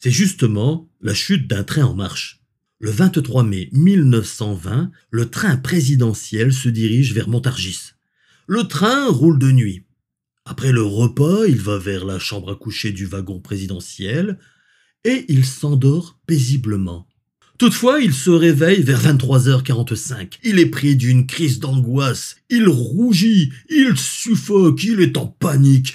c'est 0.00 0.10
justement 0.10 0.90
la 1.00 1.14
chute 1.14 1.46
d'un 1.46 1.62
train 1.62 1.84
en 1.84 1.94
marche. 1.94 2.42
Le 2.80 2.90
23 2.90 3.44
mai 3.44 3.68
1920, 3.72 4.90
le 5.10 5.30
train 5.30 5.56
présidentiel 5.56 6.52
se 6.52 6.68
dirige 6.68 7.14
vers 7.14 7.28
Montargis. 7.28 7.92
Le 8.48 8.64
train 8.64 9.08
roule 9.08 9.38
de 9.38 9.52
nuit. 9.52 9.84
Après 10.44 10.72
le 10.72 10.82
repas, 10.82 11.44
il 11.46 11.60
va 11.60 11.78
vers 11.78 12.04
la 12.04 12.18
chambre 12.18 12.52
à 12.52 12.56
coucher 12.56 12.90
du 12.90 13.06
wagon 13.06 13.40
présidentiel 13.40 14.38
et 15.04 15.24
il 15.28 15.44
s'endort 15.44 16.18
paisiblement. 16.26 17.06
Toutefois, 17.58 18.00
il 18.00 18.14
se 18.14 18.30
réveille 18.30 18.82
vers 18.82 19.02
23h45. 19.02 20.34
Il 20.44 20.60
est 20.60 20.66
pris 20.66 20.94
d'une 20.94 21.26
crise 21.26 21.58
d'angoisse. 21.58 22.36
Il 22.50 22.68
rougit, 22.68 23.52
il 23.68 23.98
suffoque, 23.98 24.84
il 24.84 25.00
est 25.00 25.16
en 25.16 25.26
panique. 25.26 25.92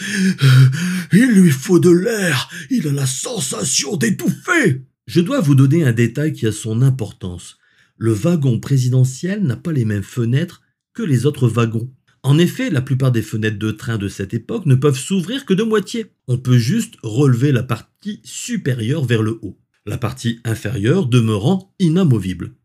Il 1.13 1.32
lui 1.32 1.52
faut 1.52 1.80
de 1.80 1.89
l'air. 1.89 2.50
Il 2.70 2.89
a 2.89 2.92
la 2.92 3.06
sensation 3.06 3.96
d'étouffer. 3.96 4.82
Je 5.08 5.22
dois 5.22 5.39
vous 5.39 5.56
donner 5.56 5.86
un 5.86 5.94
détail 5.94 6.34
qui 6.34 6.48
a 6.48 6.52
son 6.52 6.82
importance. 6.82 7.58
Le 7.98 8.12
wagon 8.12 8.60
présidentiel 8.60 9.42
n'a 9.44 9.56
pas 9.56 9.72
les 9.72 9.86
mêmes 9.86 10.04
fenêtres 10.04 10.63
que 10.94 11.04
les 11.04 11.26
autres 11.26 11.48
wagons. 11.48 11.89
En 12.24 12.38
effet, 12.38 12.70
la 12.70 12.82
plupart 12.82 13.12
des 13.12 13.22
fenêtres 13.22 13.60
de 13.60 13.72
train 13.72 13.98
de 13.98 14.08
cette 14.08 14.34
époque 14.34 14.66
ne 14.66 14.76
peuvent 14.76 14.98
s'ouvrir 14.98 15.46
que 15.46 15.54
de 15.54 15.64
moitié. 15.64 16.08
On 16.28 16.38
peut 16.38 16.58
juste 16.58 16.96
relever 17.04 17.52
la 17.52 17.64
partie 17.64 18.22
supérieure 18.24 19.04
vers 19.04 19.22
le 19.22 19.40
haut, 19.42 19.60
la 19.86 19.98
partie 19.98 20.40
inférieure 20.46 21.08
demeurant 21.08 21.76
inamovible. 21.80 22.56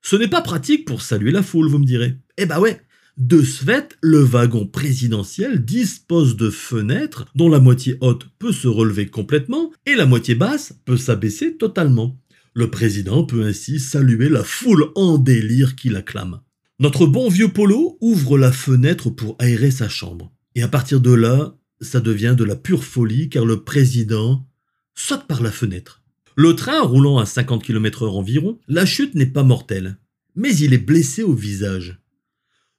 Ce 0.00 0.16
n'est 0.16 0.28
pas 0.28 0.40
pratique 0.40 0.86
pour 0.86 1.02
saluer 1.02 1.30
la 1.30 1.42
foule, 1.42 1.68
vous 1.68 1.78
me 1.78 1.84
direz. 1.84 2.16
Eh 2.38 2.46
bah 2.46 2.58
ouais, 2.58 2.80
de 3.18 3.42
ce 3.42 3.64
fait, 3.64 3.98
le 4.00 4.20
wagon 4.20 4.66
présidentiel 4.66 5.62
dispose 5.62 6.36
de 6.36 6.48
fenêtres 6.48 7.26
dont 7.34 7.50
la 7.50 7.60
moitié 7.60 7.98
haute 8.00 8.28
peut 8.38 8.52
se 8.52 8.66
relever 8.66 9.08
complètement 9.08 9.72
et 9.84 9.94
la 9.94 10.06
moitié 10.06 10.34
basse 10.34 10.72
peut 10.86 10.96
s'abaisser 10.96 11.58
totalement. 11.58 12.18
Le 12.54 12.70
président 12.70 13.24
peut 13.24 13.44
ainsi 13.44 13.78
saluer 13.78 14.30
la 14.30 14.42
foule 14.42 14.86
en 14.94 15.18
délire 15.18 15.76
qui 15.76 15.90
l'acclame. 15.90 16.40
Notre 16.80 17.04
bon 17.04 17.28
vieux 17.28 17.52
Polo 17.52 17.98
ouvre 18.00 18.38
la 18.38 18.50
fenêtre 18.50 19.10
pour 19.10 19.36
aérer 19.38 19.70
sa 19.70 19.90
chambre. 19.90 20.32
Et 20.54 20.62
à 20.62 20.68
partir 20.68 21.02
de 21.02 21.12
là, 21.12 21.54
ça 21.82 22.00
devient 22.00 22.34
de 22.34 22.42
la 22.42 22.56
pure 22.56 22.84
folie 22.84 23.28
car 23.28 23.44
le 23.44 23.64
président 23.64 24.48
saute 24.94 25.26
par 25.26 25.42
la 25.42 25.52
fenêtre. 25.52 26.02
Le 26.36 26.56
train 26.56 26.80
roulant 26.80 27.18
à 27.18 27.26
50 27.26 27.62
km 27.62 28.04
heure 28.04 28.16
environ, 28.16 28.58
la 28.66 28.86
chute 28.86 29.14
n'est 29.14 29.26
pas 29.26 29.42
mortelle, 29.42 29.98
mais 30.36 30.56
il 30.56 30.72
est 30.72 30.78
blessé 30.78 31.22
au 31.22 31.34
visage. 31.34 32.00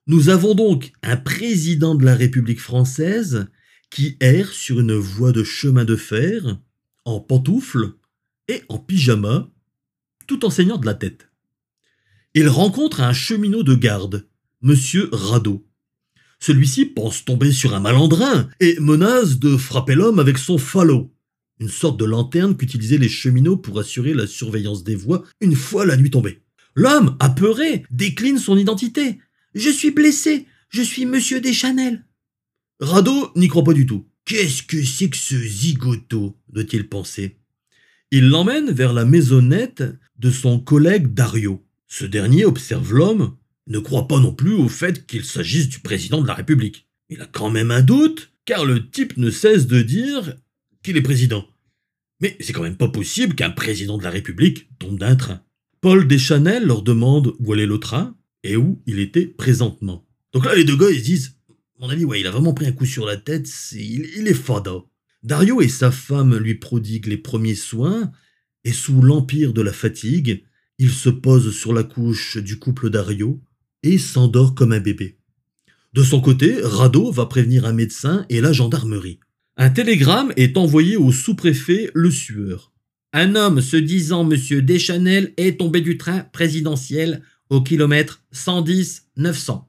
Nous 0.07 0.29
avons 0.29 0.55
donc 0.55 0.93
un 1.03 1.17
président 1.17 1.93
de 1.93 2.03
la 2.03 2.15
République 2.15 2.59
française 2.59 3.49
qui 3.91 4.17
erre 4.19 4.49
sur 4.49 4.79
une 4.79 4.95
voie 4.95 5.31
de 5.31 5.43
chemin 5.43 5.85
de 5.85 5.95
fer, 5.95 6.59
en 7.05 7.19
pantoufles 7.19 7.93
et 8.47 8.63
en 8.67 8.79
pyjama, 8.79 9.51
tout 10.25 10.43
en 10.43 10.49
saignant 10.49 10.77
de 10.77 10.87
la 10.87 10.95
tête 10.95 11.30
il 12.33 12.47
rencontre 12.47 13.01
un 13.01 13.13
cheminot 13.13 13.63
de 13.63 13.75
garde, 13.75 14.27
Monsieur 14.61 15.09
Radeau. 15.11 15.67
Celui-ci 16.39 16.85
pense 16.85 17.25
tomber 17.25 17.51
sur 17.51 17.75
un 17.75 17.79
malandrin 17.79 18.49
et 18.59 18.79
menace 18.79 19.37
de 19.37 19.57
frapper 19.57 19.95
l'homme 19.95 20.19
avec 20.19 20.37
son 20.37 20.57
falot, 20.57 21.13
une 21.59 21.69
sorte 21.69 21.99
de 21.99 22.05
lanterne 22.05 22.55
qu'utilisaient 22.55 22.97
les 22.97 23.09
cheminots 23.09 23.57
pour 23.57 23.79
assurer 23.79 24.13
la 24.13 24.27
surveillance 24.27 24.83
des 24.83 24.95
voies 24.95 25.23
une 25.41 25.55
fois 25.55 25.85
la 25.85 25.97
nuit 25.97 26.09
tombée. 26.09 26.41
L'homme, 26.73 27.17
apeuré, 27.19 27.83
décline 27.91 28.39
son 28.39 28.57
identité. 28.57 29.19
Je 29.53 29.69
suis 29.69 29.91
blessé, 29.91 30.47
je 30.69 30.81
suis 30.81 31.05
Monsieur 31.05 31.41
Deschanel. 31.41 32.05
Radeau 32.79 33.31
n'y 33.35 33.49
croit 33.49 33.63
pas 33.63 33.73
du 33.73 33.85
tout. 33.85 34.07
Qu'est-ce 34.25 34.63
que 34.63 34.81
c'est 34.83 35.09
que 35.09 35.17
ce 35.17 35.35
zigoto 35.35 36.37
doit-il 36.47 36.87
penser. 36.87 37.37
Il 38.11 38.29
l'emmène 38.29 38.71
vers 38.71 38.93
la 38.93 39.05
maisonnette 39.05 39.83
de 40.17 40.31
son 40.31 40.59
collègue 40.59 41.13
Dario. 41.13 41.63
Ce 41.93 42.05
dernier 42.05 42.45
observe 42.45 42.93
l'homme, 42.93 43.35
ne 43.67 43.77
croit 43.77 44.07
pas 44.07 44.21
non 44.21 44.33
plus 44.33 44.53
au 44.53 44.69
fait 44.69 45.05
qu'il 45.05 45.25
s'agisse 45.25 45.67
du 45.67 45.79
président 45.79 46.21
de 46.21 46.27
la 46.27 46.33
République. 46.33 46.87
il 47.09 47.19
a 47.19 47.25
quand 47.25 47.49
même 47.49 47.69
un 47.69 47.81
doute, 47.81 48.31
car 48.45 48.63
le 48.63 48.89
type 48.89 49.17
ne 49.17 49.29
cesse 49.29 49.67
de 49.67 49.81
dire 49.81 50.37
qu'il 50.83 50.95
est 50.95 51.01
président. 51.01 51.45
Mais 52.21 52.37
c'est 52.39 52.53
quand 52.53 52.63
même 52.63 52.77
pas 52.77 52.87
possible 52.87 53.35
qu'un 53.35 53.49
président 53.49 53.97
de 53.97 54.03
la 54.03 54.09
République 54.09 54.69
tombe 54.79 54.97
d'un 54.97 55.17
train. 55.17 55.43
Paul 55.81 56.07
Deschanel 56.07 56.65
leur 56.65 56.81
demande 56.81 57.33
où 57.39 57.51
allait 57.51 57.65
le 57.65 57.77
train 57.77 58.15
et 58.45 58.55
où 58.55 58.81
il 58.85 58.99
était 58.99 59.27
présentement. 59.27 60.07
Donc 60.31 60.45
là, 60.45 60.55
les 60.55 60.63
deux 60.63 60.77
gars, 60.77 60.91
ils 60.91 60.99
se 60.99 61.03
disent, 61.03 61.35
mon 61.77 61.89
ami, 61.89 62.05
ouais, 62.05 62.21
il 62.21 62.27
a 62.27 62.31
vraiment 62.31 62.53
pris 62.53 62.67
un 62.67 62.71
coup 62.71 62.85
sur 62.85 63.05
la 63.05 63.17
tête, 63.17 63.49
il, 63.73 64.09
il 64.15 64.29
est 64.29 64.33
fada. 64.33 64.77
Dario 65.23 65.59
et 65.59 65.67
sa 65.67 65.91
femme 65.91 66.37
lui 66.37 66.55
prodiguent 66.55 67.07
les 67.07 67.17
premiers 67.17 67.53
soins, 67.53 68.13
et 68.63 68.71
sous 68.71 69.01
l'empire 69.01 69.51
de 69.51 69.61
la 69.61 69.73
fatigue, 69.73 70.45
il 70.81 70.89
se 70.89 71.09
pose 71.09 71.55
sur 71.55 71.73
la 71.73 71.83
couche 71.83 72.37
du 72.37 72.57
couple 72.57 72.89
Dario 72.89 73.39
et 73.83 73.99
s'endort 73.99 74.55
comme 74.55 74.71
un 74.71 74.79
bébé. 74.79 75.19
De 75.93 76.01
son 76.01 76.21
côté, 76.21 76.57
Rado 76.63 77.11
va 77.11 77.27
prévenir 77.27 77.65
un 77.65 77.71
médecin 77.71 78.25
et 78.29 78.41
la 78.41 78.51
gendarmerie. 78.51 79.19
Un 79.57 79.69
télégramme 79.69 80.33
est 80.37 80.57
envoyé 80.57 80.97
au 80.97 81.11
sous-préfet 81.11 81.91
Le 81.93 82.09
Sueur. 82.09 82.73
Un 83.13 83.35
homme 83.35 83.61
se 83.61 83.77
disant 83.77 84.23
Monsieur 84.23 84.63
Deschanel 84.63 85.35
est 85.37 85.59
tombé 85.59 85.81
du 85.81 85.99
train 85.99 86.21
présidentiel 86.21 87.21
au 87.51 87.61
kilomètre 87.61 88.23
110-900. 88.33 89.65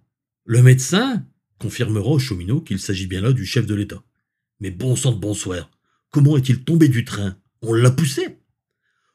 Le 0.46 0.62
médecin 0.62 1.26
confirmera 1.58 2.08
au 2.08 2.18
cheminot 2.18 2.62
qu'il 2.62 2.78
s'agit 2.78 3.06
bien 3.06 3.20
là 3.20 3.34
du 3.34 3.44
chef 3.44 3.66
de 3.66 3.74
l'État. 3.74 4.02
Mais 4.60 4.70
bon 4.70 4.96
sang 4.96 5.12
de 5.12 5.20
bonsoir, 5.20 5.70
comment 6.10 6.38
est-il 6.38 6.64
tombé 6.64 6.88
du 6.88 7.04
train? 7.04 7.36
On 7.60 7.74
l'a 7.74 7.90
poussé? 7.90 8.38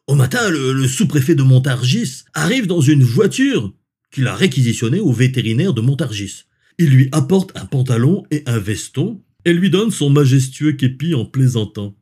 Au 0.08 0.16
matin, 0.16 0.50
le, 0.50 0.88
sous-préfet 0.88 1.36
de 1.36 1.44
Montargis 1.44 2.24
arrive 2.34 2.66
dans 2.66 2.80
une 2.80 3.04
voiture 3.04 3.74
qu'il 4.10 4.28
a 4.28 4.36
réquisitionnée 4.36 5.02
au 5.02 5.12
vétérinaire 5.12 5.74
de 5.74 5.82
Montargis. 5.82 6.46
Il 6.78 6.92
lui 6.92 7.10
apporte 7.12 7.52
un 7.58 7.66
pantalon 7.66 8.24
et 8.32 8.42
un 8.46 8.58
veston 8.58 9.22
et 9.44 9.54
lui 9.54 9.70
donne 9.70 9.92
son 9.92 10.10
majestueux 10.10 10.72
képi 10.72 11.14
en 11.14 11.26
plaisantant. 11.26 11.94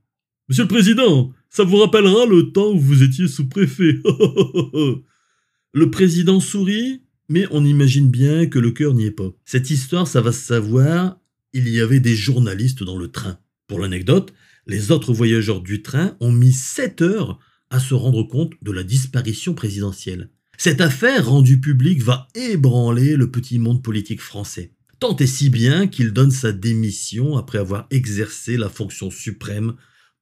Monsieur 0.47 0.65
le 0.65 0.69
Président, 0.69 1.33
ça 1.49 1.63
vous 1.63 1.77
rappellera 1.77 2.27
le 2.27 2.51
temps 2.51 2.73
où 2.73 2.79
vous 2.79 3.01
étiez 3.01 3.27
sous-préfet. 3.27 3.99
le 5.73 5.89
président 5.89 6.39
sourit, 6.39 7.01
mais 7.27 7.47
on 7.49 7.65
imagine 7.65 8.11
bien 8.11 8.45
que 8.45 8.59
le 8.59 8.69
cœur 8.69 8.93
n'y 8.93 9.05
est 9.05 9.11
pas. 9.11 9.33
Cette 9.45 9.71
histoire, 9.71 10.07
ça 10.07 10.21
va 10.21 10.31
se 10.31 10.45
savoir, 10.45 11.17
il 11.53 11.67
y 11.69 11.81
avait 11.81 11.99
des 11.99 12.15
journalistes 12.15 12.83
dans 12.83 12.99
le 12.99 13.07
train. 13.07 13.39
Pour 13.65 13.79
l'anecdote, 13.79 14.31
les 14.67 14.91
autres 14.91 15.11
voyageurs 15.11 15.61
du 15.61 15.81
train 15.81 16.15
ont 16.19 16.31
mis 16.31 16.53
7 16.53 17.01
heures 17.01 17.39
se 17.79 17.93
rendre 17.93 18.23
compte 18.23 18.53
de 18.61 18.71
la 18.71 18.83
disparition 18.83 19.53
présidentielle. 19.53 20.29
Cette 20.57 20.81
affaire 20.81 21.27
rendue 21.27 21.59
publique 21.59 22.01
va 22.01 22.27
ébranler 22.35 23.15
le 23.15 23.29
petit 23.29 23.59
monde 23.59 23.83
politique 23.83 24.21
français. 24.21 24.71
Tant 24.99 25.15
et 25.17 25.27
si 25.27 25.49
bien 25.49 25.87
qu'il 25.87 26.13
donne 26.13 26.31
sa 26.31 26.51
démission 26.51 27.37
après 27.37 27.57
avoir 27.57 27.87
exercé 27.91 28.55
la 28.55 28.69
fonction 28.69 29.11
suprême 29.11 29.75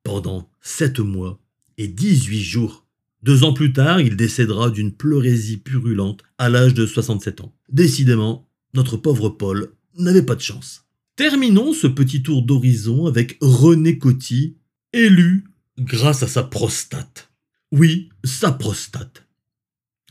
pendant 0.04 0.50
7 0.62 1.00
mois 1.00 1.40
et 1.78 1.88
18 1.88 2.42
jours. 2.42 2.88
Deux 3.22 3.44
ans 3.44 3.54
plus 3.54 3.72
tard, 3.72 4.02
il 4.02 4.18
décédera 4.18 4.70
d'une 4.70 4.92
pleurésie 4.92 5.58
purulente 5.58 6.24
à 6.38 6.50
l'âge 6.50 6.74
de 6.74 6.86
67 6.86 7.42
ans. 7.42 7.56
Décidément, 7.72 8.50
notre 8.74 8.98
pauvre 8.98 9.30
Paul 9.30 9.74
n'avait 9.98 10.26
pas 10.26 10.36
de 10.36 10.42
chance. 10.42 10.86
Terminons 11.16 11.74
ce 11.74 11.88
petit 11.88 12.24
tour 12.24 12.42
d'horizon 12.42 13.06
avec 13.06 13.38
René 13.40 14.00
Coty, 14.00 14.58
élu 14.94 15.46
grâce 15.78 16.24
à 16.24 16.28
sa 16.28 16.44
prostate. 16.44 17.32
Oui, 17.74 18.10
sa 18.24 18.52
prostate. 18.52 19.26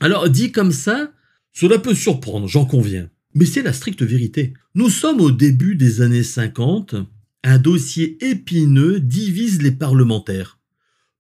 Alors, 0.01 0.29
dit 0.29 0.51
comme 0.51 0.73
ça, 0.73 1.13
cela 1.53 1.79
peut 1.79 1.95
surprendre, 1.95 2.49
j'en 2.49 2.67
conviens. 2.67 3.09
Mais 3.35 3.45
c'est 3.47 3.63
la 3.63 3.73
stricte 3.73 4.03
vérité. 4.03 4.53
Nous 4.75 4.91
sommes 4.91 5.21
au 5.21 5.31
début 5.31 5.77
des 5.77 6.01
années 6.01 6.25
50. 6.25 6.97
Un 7.45 7.59
dossier 7.59 8.19
épineux 8.21 8.99
divise 8.99 9.63
les 9.63 9.71
parlementaires. 9.71 10.59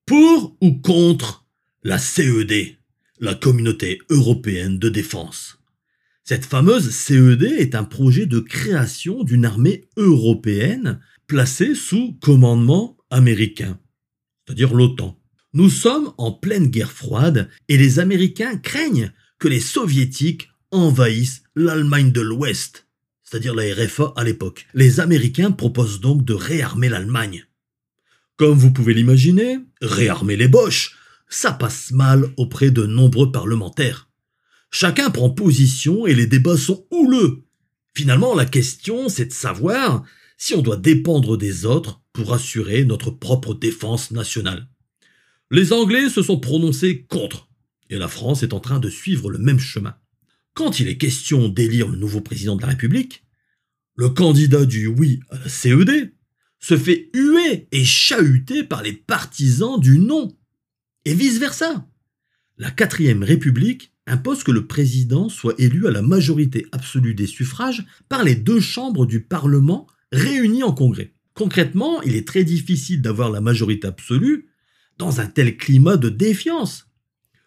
Pour 0.05 0.57
ou 0.61 0.72
contre 0.72 1.47
la 1.84 1.99
CED, 1.99 2.76
la 3.20 3.36
Communauté 3.36 4.01
européenne 4.11 4.80
de 4.80 4.88
défense. 4.88 5.61
Cette 6.24 6.45
fameuse 6.45 6.90
CED 6.90 7.45
est 7.45 7.76
un 7.76 7.84
projet 7.84 8.26
de 8.26 8.40
création 8.40 9.22
d'une 9.22 9.45
armée 9.45 9.84
européenne 9.97 10.99
placée 11.28 11.76
sous 11.76 12.18
commandement 12.20 12.99
américain, 13.11 13.78
c'est-à-dire 14.45 14.74
l'OTAN. 14.74 15.22
Nous 15.55 15.68
sommes 15.68 16.14
en 16.16 16.32
pleine 16.32 16.68
guerre 16.68 16.92
froide 16.92 17.50
et 17.68 17.76
les 17.76 17.98
Américains 17.98 18.57
craignent 18.57 19.12
que 19.38 19.48
les 19.48 19.61
Soviétiques 19.61 20.48
envahissent 20.70 21.42
l'Allemagne 21.55 22.11
de 22.11 22.22
l'Ouest, 22.22 22.86
c'est-à-dire 23.22 23.55
la 23.55 23.64
RFA 23.74 24.14
à 24.16 24.24
l'époque. 24.24 24.66
Les 24.72 25.00
Américains 25.00 25.50
proposent 25.50 26.00
donc 26.00 26.24
de 26.24 26.32
réarmer 26.32 26.88
l'Allemagne. 26.88 27.46
Comme 28.36 28.57
vous 28.57 28.72
pouvez 28.72 28.94
l'imaginer, 28.94 29.59
réarmer 29.82 30.36
les 30.36 30.48
Boches, 30.48 30.96
ça 31.28 31.53
passe 31.53 31.90
mal 31.90 32.32
auprès 32.38 32.70
de 32.70 32.86
nombreux 32.86 33.30
parlementaires. 33.30 34.09
Chacun 34.70 35.11
prend 35.11 35.28
position 35.28 36.07
et 36.07 36.14
les 36.14 36.26
débats 36.26 36.57
sont 36.57 36.86
houleux. 36.90 37.42
Finalement, 37.94 38.34
la 38.34 38.46
question, 38.46 39.11
c'est 39.11 39.26
de 39.26 39.32
savoir 39.34 40.03
si 40.38 40.55
on 40.55 40.62
doit 40.62 40.78
dépendre 40.78 41.36
des 41.36 41.66
autres 41.66 42.00
pour 42.14 42.32
assurer 42.32 42.86
notre 42.86 43.11
propre 43.11 43.53
défense 43.53 44.12
nationale. 44.12 44.66
Les 45.53 45.74
Anglais 45.74 46.09
se 46.09 46.22
sont 46.22 46.40
prononcés 46.40 47.05
contre, 47.11 47.50
et 47.90 47.98
la 47.98 48.09
France 48.09 48.42
est 48.42 48.55
en 48.55 48.61
train 48.61 48.80
de 48.80 48.88
suivre 48.88 49.30
le 49.30 49.36
même 49.36 49.59
chemin. 49.59 49.94
Quand 50.55 50.80
il 50.80 50.88
est 50.88 50.96
question 50.96 51.50
d'élire 51.50 51.88
le 51.88 51.98
nouveau 51.98 52.22
président 52.22 52.57
de 52.57 52.62
la 52.62 52.68
République, 52.68 53.22
le 53.94 54.09
candidat 54.09 54.64
du 54.64 54.86
oui 54.86 55.20
à 55.28 55.38
la 55.38 55.48
CED 55.50 56.14
se 56.59 56.78
fait 56.78 57.11
huer 57.12 57.68
et 57.70 57.84
chahuter 57.84 58.64
par 58.64 58.82
les 58.82 58.94
partisans 58.94 59.78
du 59.78 59.98
non, 59.98 60.34
et 61.05 61.12
vice-versa. 61.12 61.86
La 62.57 62.70
quatrième 62.70 63.22
République 63.22 63.92
impose 64.07 64.44
que 64.44 64.53
le 64.53 64.66
président 64.66 65.28
soit 65.28 65.55
élu 65.59 65.86
à 65.86 65.90
la 65.90 66.00
majorité 66.00 66.64
absolue 66.72 67.14
des 67.14 67.26
suffrages 67.26 67.84
par 68.09 68.24
les 68.24 68.36
deux 68.36 68.61
chambres 68.61 69.05
du 69.05 69.20
Parlement 69.20 69.86
réunies 70.12 70.62
en 70.62 70.72
congrès. 70.72 71.12
Concrètement, 71.34 72.00
il 72.00 72.16
est 72.16 72.26
très 72.26 72.42
difficile 72.42 73.03
d'avoir 73.03 73.30
la 73.30 73.42
majorité 73.42 73.86
absolue 73.86 74.48
dans 74.99 75.20
un 75.20 75.26
tel 75.26 75.57
climat 75.57 75.97
de 75.97 76.09
défiance. 76.09 76.88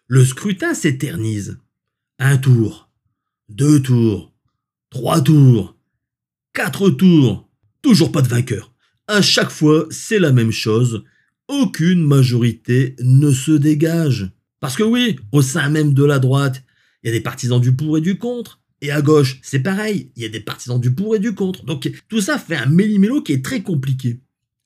Le 0.08 0.24
scrutin 0.24 0.74
s'éternise. 0.74 1.58
Un 2.18 2.38
tour, 2.38 2.90
deux 3.48 3.80
tours, 3.82 4.32
trois 4.90 5.20
tours, 5.20 5.76
quatre 6.52 6.90
tours, 6.90 7.48
toujours 7.82 8.12
pas 8.12 8.22
de 8.22 8.28
vainqueur. 8.28 8.72
À 9.08 9.22
chaque 9.22 9.50
fois, 9.50 9.86
c'est 9.90 10.18
la 10.18 10.32
même 10.32 10.52
chose. 10.52 11.04
Aucune 11.48 12.02
majorité 12.02 12.96
ne 13.00 13.30
se 13.30 13.52
dégage. 13.52 14.30
Parce 14.60 14.76
que 14.76 14.82
oui, 14.82 15.18
au 15.32 15.42
sein 15.42 15.68
même 15.68 15.94
de 15.94 16.04
la 16.04 16.18
droite, 16.18 16.64
il 17.02 17.08
y 17.08 17.10
a 17.10 17.12
des 17.12 17.20
partisans 17.20 17.60
du 17.60 17.74
pour 17.74 17.98
et 17.98 18.00
du 18.00 18.18
contre. 18.18 18.60
Et 18.80 18.90
à 18.90 19.00
gauche, 19.00 19.38
c'est 19.42 19.60
pareil, 19.60 20.10
il 20.16 20.22
y 20.22 20.26
a 20.26 20.28
des 20.28 20.40
partisans 20.40 20.80
du 20.80 20.92
pour 20.92 21.14
et 21.14 21.18
du 21.18 21.34
contre. 21.34 21.64
Donc 21.64 21.90
tout 22.08 22.20
ça 22.20 22.38
fait 22.38 22.56
un 22.56 22.66
méli-mélo 22.66 23.22
qui 23.22 23.32
est 23.32 23.44
très 23.44 23.62
compliqué. 23.62 24.20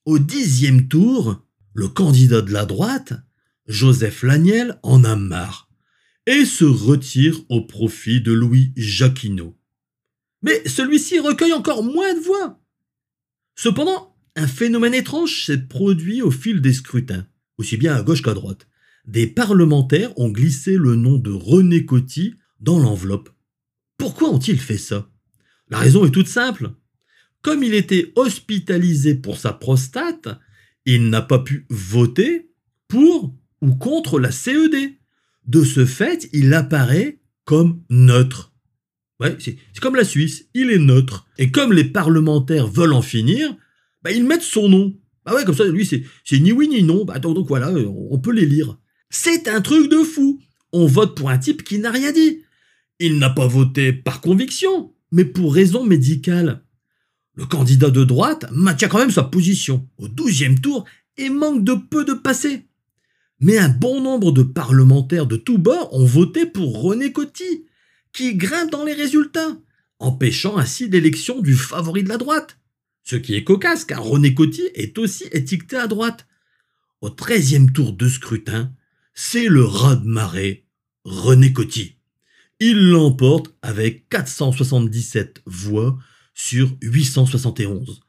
Au 0.04 0.18
dixième 0.18 0.88
tour, 0.88 1.44
le 1.74 1.88
candidat 1.88 2.42
de 2.42 2.52
la 2.52 2.66
droite, 2.66 3.14
Joseph 3.66 4.22
Laniel, 4.22 4.78
en 4.82 5.04
a 5.04 5.16
marre 5.16 5.68
et 6.26 6.44
se 6.44 6.64
retire 6.64 7.40
au 7.48 7.62
profit 7.62 8.20
de 8.20 8.32
Louis 8.32 8.72
Jacquinot. 8.76 9.56
Mais 10.42 10.66
celui-ci 10.66 11.18
recueille 11.18 11.52
encore 11.52 11.82
moins 11.82 12.14
de 12.14 12.20
voix. 12.20 12.60
Cependant, 13.56 14.16
un 14.36 14.46
phénomène 14.46 14.94
étrange 14.94 15.44
s'est 15.44 15.66
produit 15.66 16.22
au 16.22 16.30
fil 16.30 16.60
des 16.60 16.72
scrutins, 16.72 17.26
aussi 17.58 17.76
bien 17.76 17.94
à 17.94 18.02
gauche 18.02 18.22
qu'à 18.22 18.34
droite. 18.34 18.68
Des 19.06 19.26
parlementaires 19.26 20.16
ont 20.18 20.30
glissé 20.30 20.76
le 20.76 20.94
nom 20.94 21.18
de 21.18 21.30
René 21.30 21.84
Coty 21.84 22.34
dans 22.60 22.78
l'enveloppe. 22.78 23.30
Pourquoi 23.98 24.30
ont-ils 24.30 24.60
fait 24.60 24.78
ça? 24.78 25.10
La 25.68 25.78
raison 25.78 26.06
est 26.06 26.10
toute 26.10 26.28
simple. 26.28 26.72
Comme 27.42 27.62
il 27.62 27.74
était 27.74 28.12
hospitalisé 28.16 29.14
pour 29.14 29.38
sa 29.38 29.52
prostate, 29.52 30.28
il 30.86 31.10
n'a 31.10 31.22
pas 31.22 31.38
pu 31.38 31.66
voter 31.68 32.50
pour 32.88 33.34
ou 33.60 33.74
contre 33.74 34.18
la 34.18 34.30
CED. 34.30 34.74
De 35.46 35.64
ce 35.64 35.84
fait, 35.84 36.28
il 36.32 36.52
apparaît 36.54 37.20
comme 37.44 37.82
neutre. 37.90 38.52
Ouais, 39.18 39.36
c'est 39.38 39.56
comme 39.80 39.96
la 39.96 40.04
Suisse, 40.04 40.48
il 40.54 40.70
est 40.70 40.78
neutre. 40.78 41.26
Et 41.38 41.50
comme 41.50 41.72
les 41.72 41.84
parlementaires 41.84 42.66
veulent 42.66 42.94
en 42.94 43.02
finir, 43.02 43.54
bah, 44.02 44.12
ils 44.12 44.24
mettent 44.24 44.42
son 44.42 44.68
nom. 44.68 44.96
Bah 45.26 45.34
ouais, 45.34 45.44
comme 45.44 45.54
ça, 45.54 45.66
lui, 45.66 45.86
c'est 45.86 46.38
ni 46.38 46.52
oui 46.52 46.68
ni 46.68 46.82
non. 46.82 47.04
Bah, 47.04 47.18
donc 47.18 47.46
voilà, 47.46 47.70
on 47.72 48.18
peut 48.18 48.32
les 48.32 48.46
lire. 48.46 48.78
C'est 49.10 49.48
un 49.48 49.60
truc 49.60 49.90
de 49.90 49.98
fou. 49.98 50.40
On 50.72 50.86
vote 50.86 51.16
pour 51.16 51.30
un 51.30 51.38
type 51.38 51.64
qui 51.64 51.78
n'a 51.78 51.90
rien 51.90 52.12
dit. 52.12 52.42
Il 52.98 53.18
n'a 53.18 53.30
pas 53.30 53.46
voté 53.46 53.92
par 53.92 54.20
conviction, 54.20 54.94
mais 55.10 55.24
pour 55.24 55.54
raison 55.54 55.84
médicale. 55.84 56.64
Le 57.40 57.46
candidat 57.46 57.90
de 57.90 58.04
droite 58.04 58.46
maintient 58.52 58.86
quand 58.86 58.98
même 59.00 59.10
sa 59.10 59.24
position 59.24 59.88
au 59.98 60.06
douzième 60.06 60.60
tour 60.60 60.84
et 61.16 61.28
manque 61.28 61.64
de 61.64 61.74
peu 61.74 62.04
de 62.04 62.12
passer 62.12 62.70
mais 63.40 63.56
un 63.58 63.68
bon 63.68 64.00
nombre 64.00 64.32
de 64.32 64.42
parlementaires 64.42 65.26
de 65.26 65.36
tous 65.36 65.58
bords 65.58 65.92
ont 65.94 66.04
voté 66.04 66.46
pour 66.46 66.82
René 66.82 67.12
Coty, 67.12 67.66
qui 68.12 68.34
grimpe 68.34 68.70
dans 68.70 68.84
les 68.84 68.92
résultats, 68.92 69.56
empêchant 69.98 70.58
ainsi 70.58 70.88
l'élection 70.88 71.40
du 71.40 71.54
favori 71.54 72.04
de 72.04 72.08
la 72.08 72.18
droite. 72.18 72.58
Ce 73.02 73.16
qui 73.16 73.34
est 73.34 73.44
cocasse, 73.44 73.86
car 73.86 74.04
René 74.04 74.34
Coty 74.34 74.62
est 74.74 74.98
aussi 74.98 75.24
étiqueté 75.32 75.76
à 75.76 75.86
droite. 75.86 76.26
Au 77.00 77.08
treizième 77.08 77.72
tour 77.72 77.94
de 77.94 78.08
scrutin, 78.08 78.72
c'est 79.14 79.48
le 79.48 79.64
rat 79.64 79.96
de 79.96 80.06
marée 80.06 80.66
René 81.04 81.52
Coty. 81.52 81.96
Il 82.60 82.90
l'emporte 82.90 83.54
avec 83.62 84.06
477 84.10 85.42
voix 85.46 85.98
sur 86.40 86.74
871. 86.82 88.00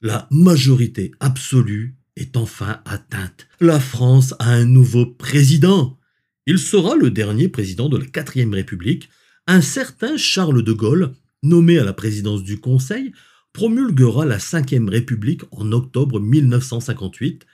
La 0.00 0.28
majorité 0.30 1.10
absolue 1.18 1.96
est 2.16 2.36
enfin 2.36 2.80
atteinte. 2.84 3.48
La 3.60 3.80
France 3.80 4.34
a 4.38 4.52
un 4.52 4.64
nouveau 4.64 5.06
président. 5.06 5.98
Il 6.46 6.58
sera 6.58 6.94
le 6.94 7.10
dernier 7.10 7.48
président 7.48 7.88
de 7.88 7.96
la 7.96 8.06
quatrième 8.06 8.54
République. 8.54 9.08
Un 9.46 9.60
certain 9.60 10.16
Charles 10.16 10.62
de 10.62 10.72
Gaulle, 10.72 11.14
nommé 11.42 11.78
à 11.78 11.84
la 11.84 11.92
présidence 11.92 12.44
du 12.44 12.60
Conseil, 12.60 13.12
promulguera 13.52 14.24
la 14.24 14.36
Ve 14.36 14.88
République 14.88 15.42
en 15.50 15.72
octobre 15.72 16.20
1958, 16.20 17.44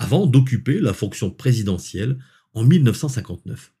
avant 0.00 0.26
d'occuper 0.26 0.80
la 0.80 0.92
fonction 0.92 1.30
présidentielle 1.30 2.18
en 2.52 2.64
1959. 2.64 3.73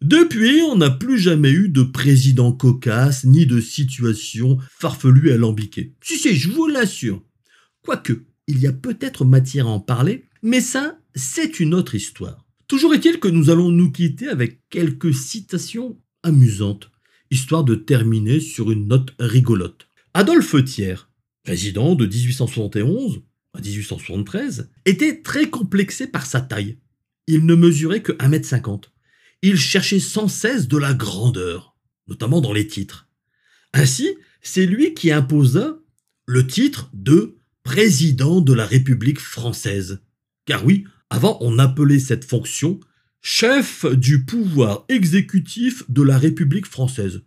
Depuis, 0.00 0.62
on 0.62 0.76
n'a 0.76 0.90
plus 0.90 1.18
jamais 1.18 1.50
eu 1.50 1.68
de 1.68 1.82
président 1.82 2.52
cocasse, 2.52 3.24
ni 3.24 3.46
de 3.46 3.60
situation 3.60 4.58
farfelue 4.70 5.32
alambiquée. 5.32 5.94
Si, 6.02 6.18
si, 6.18 6.36
je 6.36 6.50
vous 6.50 6.68
l'assure. 6.68 7.24
Quoique, 7.82 8.24
il 8.46 8.60
y 8.60 8.68
a 8.68 8.72
peut-être 8.72 9.24
matière 9.24 9.66
à 9.66 9.70
en 9.70 9.80
parler, 9.80 10.26
mais 10.42 10.60
ça, 10.60 10.98
c'est 11.16 11.58
une 11.58 11.74
autre 11.74 11.96
histoire. 11.96 12.46
Toujours 12.68 12.94
est-il 12.94 13.18
que 13.18 13.28
nous 13.28 13.50
allons 13.50 13.70
nous 13.70 13.90
quitter 13.90 14.28
avec 14.28 14.60
quelques 14.70 15.14
citations 15.14 15.98
amusantes, 16.22 16.90
histoire 17.30 17.64
de 17.64 17.74
terminer 17.74 18.40
sur 18.40 18.70
une 18.70 18.86
note 18.86 19.14
rigolote. 19.18 19.88
Adolphe 20.14 20.64
Thiers, 20.64 21.08
président 21.42 21.96
de 21.96 22.06
1871 22.06 23.22
à 23.54 23.60
1873, 23.60 24.70
était 24.84 25.22
très 25.22 25.50
complexé 25.50 26.06
par 26.06 26.24
sa 26.24 26.40
taille. 26.40 26.78
Il 27.26 27.46
ne 27.46 27.54
mesurait 27.54 28.02
que 28.02 28.12
1m50 28.12 28.84
il 29.42 29.56
cherchait 29.56 30.00
sans 30.00 30.28
cesse 30.28 30.68
de 30.68 30.76
la 30.76 30.94
grandeur, 30.94 31.76
notamment 32.06 32.40
dans 32.40 32.52
les 32.52 32.66
titres. 32.66 33.08
Ainsi, 33.72 34.08
c'est 34.40 34.66
lui 34.66 34.94
qui 34.94 35.10
imposa 35.10 35.78
le 36.26 36.46
titre 36.46 36.90
de 36.92 37.38
président 37.62 38.40
de 38.40 38.52
la 38.52 38.66
République 38.66 39.20
française. 39.20 40.00
Car 40.46 40.64
oui, 40.64 40.84
avant 41.10 41.38
on 41.40 41.58
appelait 41.58 41.98
cette 41.98 42.24
fonction 42.24 42.80
chef 43.20 43.84
du 43.84 44.24
pouvoir 44.24 44.84
exécutif 44.88 45.84
de 45.90 46.02
la 46.02 46.18
République 46.18 46.66
française. 46.66 47.22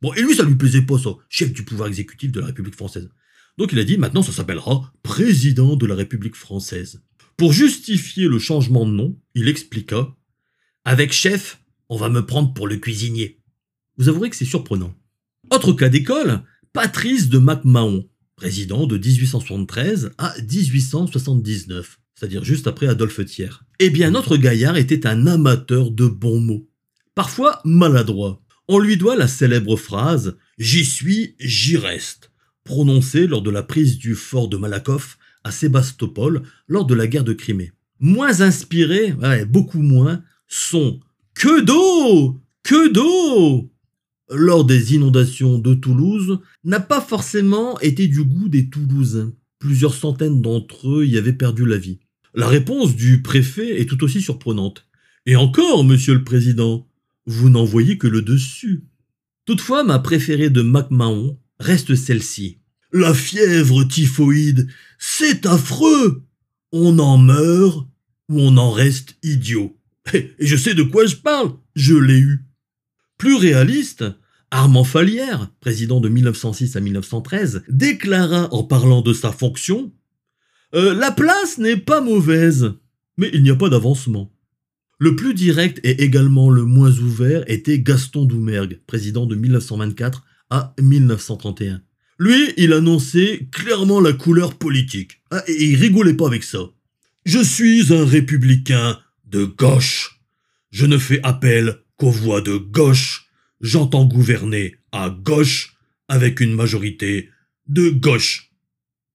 Bon, 0.00 0.14
et 0.14 0.22
lui, 0.22 0.34
ça 0.34 0.44
lui 0.44 0.54
plaisait 0.54 0.82
pas 0.82 0.98
ça, 0.98 1.10
chef 1.28 1.52
du 1.52 1.64
pouvoir 1.64 1.88
exécutif 1.88 2.32
de 2.32 2.40
la 2.40 2.46
République 2.46 2.76
française. 2.76 3.10
Donc 3.58 3.72
il 3.72 3.78
a 3.78 3.84
dit, 3.84 3.98
maintenant 3.98 4.22
ça 4.22 4.32
s'appellera 4.32 4.92
président 5.02 5.76
de 5.76 5.86
la 5.86 5.94
République 5.94 6.36
française. 6.36 7.02
Pour 7.36 7.52
justifier 7.52 8.28
le 8.28 8.38
changement 8.38 8.86
de 8.86 8.92
nom, 8.92 9.18
il 9.34 9.48
expliqua 9.48 10.16
avec 10.90 11.12
chef, 11.12 11.62
on 11.88 11.96
va 11.96 12.08
me 12.08 12.26
prendre 12.26 12.52
pour 12.52 12.66
le 12.66 12.76
cuisinier. 12.76 13.38
Vous 13.96 14.08
avouerez 14.08 14.28
que 14.28 14.34
c'est 14.34 14.44
surprenant. 14.44 14.92
Autre 15.52 15.72
cas 15.72 15.88
d'école, 15.88 16.42
Patrice 16.72 17.28
de 17.28 17.38
MacMahon, 17.38 18.08
président 18.34 18.88
de 18.88 18.98
1873 18.98 20.10
à 20.18 20.34
1879, 20.40 22.00
c'est-à-dire 22.16 22.42
juste 22.42 22.66
après 22.66 22.88
Adolphe 22.88 23.24
Thiers. 23.24 23.60
Eh 23.78 23.88
bien, 23.90 24.10
notre 24.10 24.36
gaillard 24.36 24.76
était 24.76 25.06
un 25.06 25.28
amateur 25.28 25.92
de 25.92 26.08
bons 26.08 26.40
mots, 26.40 26.68
parfois 27.14 27.60
maladroit. 27.64 28.42
On 28.66 28.80
lui 28.80 28.96
doit 28.96 29.14
la 29.14 29.28
célèbre 29.28 29.76
phrase 29.76 30.36
J'y 30.58 30.84
suis, 30.84 31.36
j'y 31.38 31.76
reste, 31.76 32.32
prononcée 32.64 33.28
lors 33.28 33.42
de 33.42 33.50
la 33.52 33.62
prise 33.62 33.96
du 33.96 34.16
fort 34.16 34.48
de 34.48 34.56
Malakoff 34.56 35.18
à 35.44 35.52
Sébastopol 35.52 36.42
lors 36.66 36.84
de 36.84 36.94
la 36.94 37.06
guerre 37.06 37.22
de 37.22 37.32
Crimée. 37.32 37.70
Moins 38.00 38.40
inspiré, 38.40 39.14
beaucoup 39.48 39.82
moins, 39.82 40.24
sont 40.50 41.00
que 41.34 41.62
d'eau 41.62 42.38
Que 42.62 42.92
d'eau 42.92 43.70
lors 44.32 44.64
des 44.64 44.94
inondations 44.94 45.58
de 45.58 45.74
Toulouse 45.74 46.40
n'a 46.62 46.78
pas 46.78 47.00
forcément 47.00 47.80
été 47.80 48.06
du 48.06 48.22
goût 48.22 48.48
des 48.48 48.68
Toulousains. 48.68 49.32
Plusieurs 49.58 49.94
centaines 49.94 50.40
d'entre 50.40 50.88
eux 50.88 51.06
y 51.06 51.18
avaient 51.18 51.32
perdu 51.32 51.66
la 51.66 51.76
vie. 51.76 51.98
La 52.34 52.46
réponse 52.46 52.94
du 52.94 53.22
préfet 53.22 53.80
est 53.80 53.86
tout 53.86 54.04
aussi 54.04 54.22
surprenante. 54.22 54.86
Et 55.26 55.36
encore, 55.36 55.84
monsieur 55.84 56.14
le 56.14 56.22
président, 56.22 56.86
vous 57.26 57.50
n'en 57.50 57.64
voyez 57.64 57.98
que 57.98 58.06
le 58.06 58.22
dessus. 58.22 58.84
Toutefois, 59.46 59.82
ma 59.82 59.98
préférée 59.98 60.50
de 60.50 60.62
MacMahon 60.62 61.38
reste 61.58 61.96
celle-ci. 61.96 62.58
La 62.92 63.14
fièvre 63.14 63.84
typhoïde, 63.84 64.68
c'est 64.98 65.44
affreux. 65.46 66.22
On 66.72 66.98
en 66.98 67.18
meurt 67.18 67.86
ou 68.28 68.40
on 68.40 68.56
en 68.56 68.70
reste 68.70 69.16
idiot. 69.22 69.76
Et 70.14 70.46
je 70.46 70.56
sais 70.56 70.74
de 70.74 70.82
quoi 70.82 71.06
je 71.06 71.16
parle, 71.16 71.52
je 71.74 71.94
l'ai 71.94 72.18
eu. 72.18 72.44
Plus 73.18 73.36
réaliste, 73.36 74.04
Armand 74.50 74.84
Falière, 74.84 75.50
président 75.60 76.00
de 76.00 76.08
1906 76.08 76.76
à 76.76 76.80
1913, 76.80 77.62
déclara 77.68 78.52
en 78.52 78.64
parlant 78.64 79.02
de 79.02 79.12
sa 79.12 79.30
fonction 79.30 79.92
euh, 80.74 80.94
La 80.94 81.10
place 81.10 81.58
n'est 81.58 81.76
pas 81.76 82.00
mauvaise, 82.00 82.72
mais 83.16 83.30
il 83.32 83.42
n'y 83.42 83.50
a 83.50 83.56
pas 83.56 83.68
d'avancement. 83.68 84.32
Le 84.98 85.16
plus 85.16 85.34
direct 85.34 85.80
et 85.82 86.02
également 86.02 86.50
le 86.50 86.64
moins 86.64 86.92
ouvert 86.98 87.42
était 87.46 87.78
Gaston 87.78 88.24
Doumergue, 88.26 88.80
président 88.86 89.24
de 89.26 89.34
1924 89.34 90.24
à 90.50 90.74
1931. 90.80 91.80
Lui, 92.18 92.52
il 92.58 92.74
annonçait 92.74 93.48
clairement 93.50 94.00
la 94.00 94.12
couleur 94.12 94.58
politique. 94.58 95.22
Ah, 95.30 95.42
et 95.46 95.70
il 95.70 95.76
rigolait 95.76 96.14
pas 96.14 96.26
avec 96.26 96.42
ça. 96.44 96.58
Je 97.24 97.42
suis 97.42 97.94
un 97.94 98.04
républicain 98.04 98.98
de 99.30 99.44
gauche. 99.44 100.20
Je 100.70 100.86
ne 100.86 100.98
fais 100.98 101.20
appel 101.22 101.78
qu'aux 101.96 102.10
voix 102.10 102.40
de 102.40 102.56
gauche. 102.56 103.26
J'entends 103.60 104.04
gouverner 104.04 104.76
à 104.92 105.10
gauche 105.10 105.76
avec 106.08 106.40
une 106.40 106.54
majorité 106.54 107.30
de 107.66 107.90
gauche. 107.90 108.50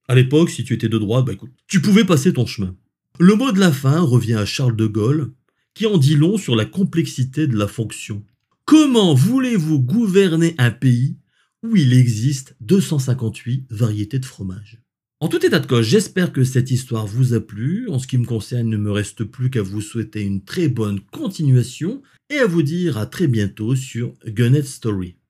À 0.07 0.15
l'époque, 0.15 0.49
si 0.49 0.63
tu 0.63 0.73
étais 0.73 0.89
de 0.89 0.97
droite, 0.97 1.25
bah 1.25 1.33
écoute, 1.33 1.51
tu 1.67 1.81
pouvais 1.81 2.05
passer 2.05 2.31
ton 2.31 2.45
chemin. 2.45 2.75
Le 3.19 3.35
mot 3.35 3.51
de 3.51 3.59
la 3.59 3.71
fin 3.71 4.01
revient 4.01 4.35
à 4.35 4.45
Charles 4.45 4.75
de 4.75 4.85
Gaulle, 4.85 5.33
qui 5.73 5.85
en 5.87 5.97
dit 5.97 6.15
long 6.15 6.37
sur 6.37 6.55
la 6.55 6.65
complexité 6.65 7.47
de 7.47 7.57
la 7.57 7.67
fonction. 7.67 8.23
Comment 8.65 9.13
voulez-vous 9.13 9.79
gouverner 9.79 10.55
un 10.57 10.71
pays 10.71 11.17
où 11.63 11.75
il 11.75 11.93
existe 11.93 12.55
258 12.61 13.67
variétés 13.69 14.19
de 14.19 14.25
fromage? 14.25 14.84
En 15.25 15.27
tout 15.27 15.43
état 15.43 15.57
de 15.57 15.65
cause, 15.65 15.87
j'espère 15.87 16.31
que 16.31 16.43
cette 16.43 16.69
histoire 16.69 17.07
vous 17.07 17.33
a 17.33 17.39
plu. 17.39 17.89
En 17.89 17.97
ce 17.97 18.05
qui 18.05 18.19
me 18.19 18.27
concerne, 18.27 18.69
ne 18.69 18.77
me 18.77 18.91
reste 18.91 19.23
plus 19.23 19.49
qu'à 19.49 19.63
vous 19.63 19.81
souhaiter 19.81 20.21
une 20.21 20.43
très 20.43 20.67
bonne 20.67 20.99
continuation 20.99 22.03
et 22.29 22.37
à 22.37 22.45
vous 22.45 22.61
dire 22.61 22.99
à 22.99 23.07
très 23.07 23.25
bientôt 23.25 23.75
sur 23.75 24.13
Gunnet 24.27 24.61
Story. 24.61 25.15